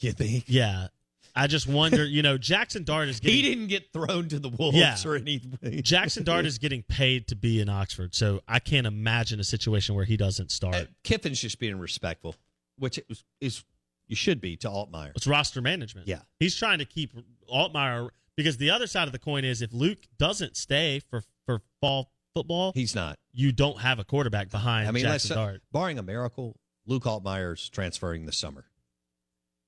you 0.00 0.12
think? 0.12 0.44
Yeah, 0.48 0.88
I 1.34 1.46
just 1.46 1.66
wonder, 1.66 2.04
you 2.04 2.22
know, 2.22 2.38
Jackson 2.38 2.84
Dart 2.84 3.08
is 3.08 3.20
getting 3.20 3.36
he 3.36 3.42
didn't 3.42 3.66
get 3.68 3.92
thrown 3.92 4.28
to 4.28 4.38
the 4.38 4.48
wolves 4.48 4.76
Yeah. 4.76 4.96
or 5.04 5.16
anything. 5.16 5.82
Jackson 5.82 6.24
Dart 6.24 6.46
is 6.46 6.58
getting 6.58 6.82
paid 6.82 7.28
to 7.28 7.36
be 7.36 7.60
in 7.60 7.68
Oxford, 7.68 8.14
so 8.14 8.40
I 8.48 8.58
can't 8.58 8.86
imagine 8.86 9.40
a 9.40 9.44
situation 9.44 9.94
where 9.94 10.04
he 10.04 10.16
doesn't 10.16 10.50
start. 10.50 10.74
Uh, 10.74 10.84
Kiffin's 11.04 11.40
just 11.40 11.58
being 11.58 11.78
respectful, 11.78 12.34
which 12.78 12.98
is, 13.08 13.24
is 13.40 13.64
you 14.06 14.16
should 14.16 14.40
be 14.40 14.56
to 14.58 14.68
Altmyer. 14.68 15.12
It's 15.14 15.26
roster 15.26 15.60
management. 15.60 16.08
Yeah. 16.08 16.20
He's 16.38 16.56
trying 16.56 16.78
to 16.78 16.84
keep 16.84 17.12
Altmyer 17.52 18.10
because 18.36 18.56
the 18.56 18.70
other 18.70 18.86
side 18.86 19.06
of 19.08 19.12
the 19.12 19.18
coin 19.18 19.44
is 19.44 19.62
if 19.62 19.72
Luke 19.72 19.98
doesn't 20.18 20.56
stay 20.56 21.00
for 21.10 21.22
for 21.46 21.60
fall 21.80 22.10
football, 22.34 22.72
He's 22.74 22.94
not. 22.94 23.18
you 23.32 23.52
don't 23.52 23.80
have 23.80 23.98
a 23.98 24.04
quarterback 24.04 24.50
behind 24.50 24.88
I 24.88 24.92
mean, 24.92 25.02
Jackson 25.04 25.36
Dart, 25.36 25.62
barring 25.72 25.98
a 25.98 26.02
miracle, 26.02 26.56
Luke 26.86 27.04
Altmyer's 27.04 27.68
transferring 27.68 28.26
this 28.26 28.36
summer. 28.38 28.64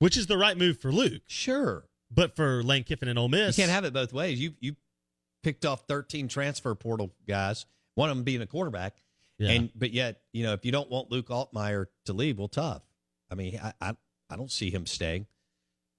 Which 0.02 0.16
is 0.16 0.26
the 0.26 0.36
right 0.36 0.56
move 0.56 0.80
for 0.80 0.90
Luke. 0.90 1.22
Sure. 1.28 1.84
But 2.10 2.34
for 2.34 2.62
Lane 2.62 2.82
Kiffin 2.82 3.08
and 3.08 3.18
Ole 3.18 3.28
Miss, 3.28 3.56
You 3.56 3.62
can't 3.62 3.72
have 3.72 3.84
it 3.84 3.92
both 3.92 4.12
ways. 4.12 4.40
You 4.40 4.54
you 4.60 4.74
picked 5.42 5.64
off 5.64 5.86
13 5.86 6.26
transfer 6.28 6.74
portal 6.74 7.12
guys, 7.26 7.66
one 7.94 8.10
of 8.10 8.16
them 8.16 8.24
being 8.24 8.42
a 8.42 8.46
quarterback. 8.46 8.96
Yeah. 9.38 9.50
And 9.50 9.70
but 9.74 9.92
yet, 9.92 10.20
you 10.32 10.42
know, 10.42 10.54
if 10.54 10.64
you 10.64 10.72
don't 10.72 10.90
want 10.90 11.10
Luke 11.10 11.28
Altmyer 11.28 11.86
to 12.06 12.12
leave, 12.12 12.38
well, 12.38 12.48
tough. 12.48 12.82
I 13.30 13.34
mean, 13.36 13.60
I, 13.62 13.72
I 13.80 13.96
I 14.28 14.36
don't 14.36 14.50
see 14.50 14.70
him 14.70 14.86
staying, 14.86 15.26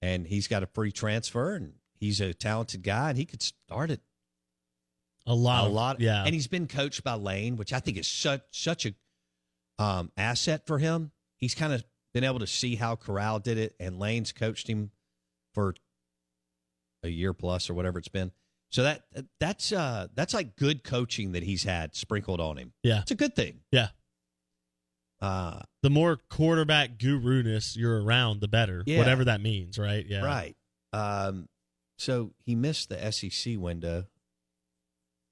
and 0.02 0.26
he's 0.26 0.48
got 0.48 0.62
a 0.62 0.66
free 0.66 0.92
transfer, 0.92 1.54
and 1.54 1.72
he's 1.98 2.20
a 2.20 2.34
talented 2.34 2.82
guy, 2.82 3.08
and 3.08 3.18
he 3.18 3.24
could 3.24 3.42
start 3.42 3.90
it 3.90 4.00
a 5.26 5.34
lot, 5.34 5.64
a 5.64 5.68
lot. 5.68 6.00
yeah. 6.00 6.24
and 6.24 6.34
he's 6.34 6.46
been 6.46 6.66
coached 6.66 7.02
by 7.04 7.14
Lane, 7.14 7.56
which 7.56 7.72
I 7.72 7.80
think 7.80 7.96
is 7.96 8.06
such 8.06 8.42
such 8.50 8.86
a 8.86 8.94
um, 9.82 10.12
asset 10.16 10.66
for 10.66 10.78
him. 10.78 11.10
He's 11.38 11.54
kind 11.54 11.72
of 11.72 11.84
been 12.14 12.24
able 12.24 12.38
to 12.38 12.46
see 12.46 12.76
how 12.76 12.96
Corral 12.96 13.40
did 13.40 13.58
it, 13.58 13.74
and 13.78 13.98
Lane's 13.98 14.32
coached 14.32 14.66
him 14.68 14.90
for 15.52 15.74
a 17.02 17.08
year 17.08 17.34
plus 17.34 17.68
or 17.68 17.74
whatever 17.74 17.98
it's 17.98 18.08
been. 18.08 18.32
So 18.70 18.82
that 18.84 19.02
that's 19.38 19.70
uh 19.72 20.08
that's 20.14 20.32
like 20.34 20.56
good 20.56 20.82
coaching 20.82 21.32
that 21.32 21.42
he's 21.42 21.62
had 21.64 21.94
sprinkled 21.94 22.40
on 22.40 22.56
him. 22.56 22.72
Yeah. 22.82 23.02
It's 23.02 23.10
a 23.12 23.14
good 23.16 23.36
thing. 23.36 23.60
yeah. 23.70 23.88
Uh 25.20 25.60
The 25.82 25.90
more 25.90 26.18
quarterback 26.28 26.98
guru-ness 26.98 27.76
you're 27.76 28.02
around, 28.02 28.40
the 28.40 28.48
better. 28.48 28.82
Yeah. 28.86 28.98
Whatever 28.98 29.24
that 29.26 29.40
means, 29.40 29.78
right? 29.78 30.04
Yeah. 30.08 30.24
right. 30.24 30.56
Um 30.92 31.48
so 31.98 32.32
he 32.44 32.56
missed 32.56 32.88
the 32.88 33.12
SEC 33.12 33.56
window 33.58 34.06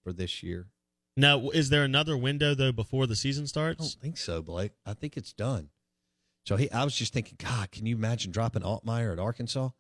for 0.05 0.13
this 0.13 0.43
year. 0.45 0.69
Now, 1.17 1.51
is 1.51 1.69
there 1.71 1.83
another 1.83 2.17
window 2.17 2.55
though 2.55 2.71
before 2.73 3.07
the 3.09 3.17
season 3.17 3.47
starts? 3.49 3.81
I 3.81 3.83
don't 3.85 4.01
think 4.03 4.19
so, 4.19 4.41
Blake. 4.41 4.73
I 4.87 4.95
think 4.95 5.17
it's 5.17 5.33
done. 5.33 5.71
So 6.45 6.57
he, 6.57 6.71
I 6.71 6.85
was 6.85 6.95
just 6.95 7.13
thinking, 7.13 7.37
God, 7.43 7.71
can 7.71 7.87
you 7.87 7.97
imagine 7.97 8.33
dropping 8.33 8.63
Altmyer 8.63 9.13
at 9.13 9.19
Arkansas? 9.19 9.71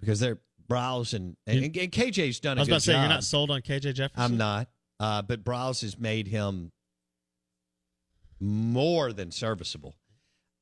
Because 0.00 0.20
they're 0.20 0.38
Browse 0.66 1.14
and, 1.14 1.36
and, 1.46 1.64
and 1.64 1.74
KJ's 1.74 2.40
done 2.40 2.56
a 2.56 2.60
I 2.60 2.62
was 2.62 2.68
about 2.68 2.74
to 2.76 2.80
say 2.82 2.92
job. 2.92 3.02
you're 3.02 3.08
not 3.08 3.24
sold 3.24 3.50
on 3.50 3.60
KJ 3.60 3.94
Jefferson. 3.94 4.22
I'm 4.22 4.36
not. 4.36 4.68
Uh, 5.00 5.20
but 5.22 5.42
Browse 5.44 5.80
has 5.80 5.98
made 5.98 6.28
him 6.28 6.72
more 8.38 9.12
than 9.12 9.30
serviceable. 9.30 9.94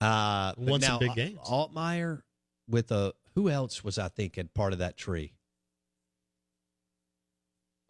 Uh, 0.01 0.53
Won 0.57 0.81
some 0.81 0.99
big 0.99 1.15
games. 1.15 1.39
Altmyer 1.45 2.23
with 2.69 2.91
a 2.91 3.13
who 3.35 3.49
else 3.51 3.85
was 3.85 3.99
I 3.99 4.09
thinking 4.09 4.49
part 4.55 4.73
of 4.73 4.79
that 4.81 4.97
tree? 4.97 5.33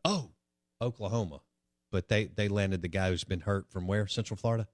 Oh, 0.04 0.30
Oklahoma. 0.80 1.40
But 1.90 2.08
they 2.08 2.26
they 2.26 2.48
landed 2.48 2.82
the 2.82 2.88
guy 2.88 3.10
who's 3.10 3.24
been 3.24 3.40
hurt 3.40 3.70
from 3.70 3.86
where? 3.86 4.06
Central 4.06 4.36
Florida. 4.36 4.68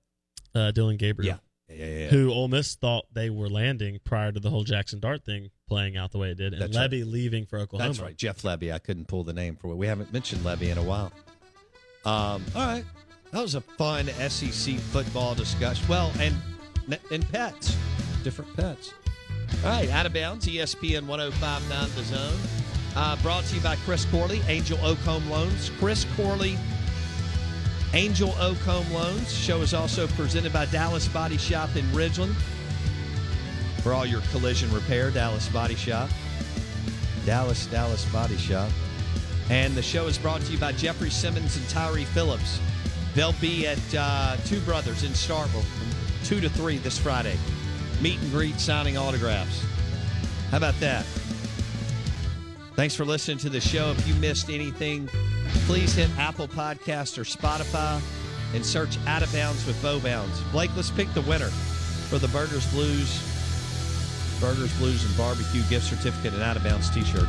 Uh, 0.54 0.70
Dillon 0.70 0.96
Gabriel. 0.96 1.34
Yeah, 1.34 1.38
yeah, 1.74 1.86
yeah. 1.86 1.98
yeah. 1.98 2.06
Who 2.08 2.32
Ole 2.32 2.48
Miss 2.48 2.74
thought 2.74 3.06
they 3.12 3.30
were 3.30 3.48
landing 3.48 3.98
prior 4.04 4.32
to 4.32 4.40
the 4.40 4.50
whole 4.50 4.64
Jackson 4.64 5.00
Dart 5.00 5.24
thing 5.24 5.50
playing 5.68 5.96
out 5.96 6.12
the 6.12 6.18
way 6.18 6.30
it 6.30 6.36
did, 6.36 6.52
and 6.52 6.62
That's 6.62 6.76
Lebby 6.76 7.10
leaving 7.10 7.46
for 7.46 7.58
Oklahoma. 7.58 7.88
That's 7.88 8.00
right, 8.00 8.16
Jeff 8.16 8.42
Lebby. 8.42 8.72
I 8.72 8.78
couldn't 8.78 9.06
pull 9.08 9.24
the 9.24 9.32
name 9.32 9.56
for 9.56 9.68
it. 9.68 9.76
We 9.76 9.86
haven't 9.86 10.12
mentioned 10.12 10.42
Lebby 10.42 10.70
in 10.70 10.78
a 10.78 10.82
while. 10.82 11.12
Um, 12.04 12.44
all 12.54 12.66
right, 12.66 12.84
that 13.32 13.40
was 13.40 13.54
a 13.54 13.60
fun 13.60 14.06
SEC 14.28 14.76
football 14.76 15.34
discussion. 15.34 15.86
Well, 15.88 16.12
and 16.20 16.34
and 17.10 17.28
pets, 17.30 17.76
different 18.22 18.54
pets. 18.56 18.92
All 19.64 19.70
right, 19.70 19.88
out 19.90 20.06
of 20.06 20.12
bounds. 20.12 20.46
ESPN 20.46 21.06
1059 21.06 21.88
The 21.96 22.02
Zone. 22.04 22.40
Uh, 22.96 23.16
brought 23.22 23.44
to 23.44 23.56
you 23.56 23.60
by 23.60 23.74
Chris 23.76 24.04
Corley, 24.04 24.40
Angel 24.46 24.78
Oak 24.84 24.98
Home 24.98 25.28
Loans. 25.28 25.70
Chris 25.78 26.06
Corley, 26.16 26.56
Angel 27.94 28.34
Oak 28.40 28.58
Home 28.58 28.92
Loans. 28.92 29.32
Show 29.32 29.60
is 29.60 29.72
also 29.72 30.08
presented 30.08 30.52
by 30.52 30.66
Dallas 30.66 31.06
Body 31.06 31.36
Shop 31.36 31.76
in 31.76 31.84
Ridgeland. 31.92 32.34
For 33.84 33.94
all 33.94 34.04
your 34.04 34.20
collision 34.32 34.68
repair, 34.72 35.12
Dallas 35.12 35.48
Body 35.48 35.76
Shop. 35.76 36.10
Dallas, 37.24 37.66
Dallas 37.66 38.04
Body 38.06 38.36
Shop. 38.36 38.68
And 39.48 39.74
the 39.74 39.82
show 39.82 40.08
is 40.08 40.18
brought 40.18 40.40
to 40.40 40.50
you 40.52 40.58
by 40.58 40.72
Jeffrey 40.72 41.08
Simmons 41.08 41.56
and 41.56 41.68
Tyree 41.68 42.04
Phillips. 42.04 42.58
They'll 43.14 43.32
be 43.34 43.68
at 43.68 43.78
uh, 43.96 44.38
Two 44.44 44.58
Brothers 44.62 45.04
in 45.04 45.12
Starkville 45.12 45.62
from 45.62 46.24
2 46.24 46.40
to 46.40 46.48
3 46.48 46.78
this 46.78 46.98
Friday. 46.98 47.38
Meet 48.02 48.18
and 48.18 48.30
greet, 48.32 48.58
signing 48.58 48.96
autographs. 48.96 49.64
How 50.50 50.56
about 50.56 50.78
that? 50.80 51.04
Thanks 52.74 52.96
for 52.96 53.04
listening 53.04 53.38
to 53.38 53.50
the 53.50 53.60
show. 53.60 53.92
If 53.92 54.08
you 54.08 54.14
missed 54.14 54.50
anything, 54.50 55.08
please 55.66 55.94
hit 55.94 56.10
Apple 56.18 56.48
Podcast 56.48 57.18
or 57.18 57.24
Spotify 57.24 58.00
and 58.54 58.64
search 58.64 58.98
Out 59.06 59.22
of 59.22 59.32
Bounds 59.32 59.66
with 59.66 59.80
Bo 59.82 60.00
Bounds. 60.00 60.40
Blake, 60.52 60.70
let's 60.76 60.90
pick 60.90 61.12
the 61.14 61.22
winner 61.22 61.48
for 61.48 62.18
the 62.18 62.28
Burgers 62.28 62.70
Blues, 62.72 63.20
Burgers 64.40 64.76
Blues 64.78 65.04
and 65.04 65.16
Barbecue 65.16 65.62
gift 65.68 65.86
certificate 65.86 66.34
and 66.34 66.42
Out 66.42 66.56
of 66.56 66.64
Bounds 66.64 66.90
t-shirt. 66.90 67.28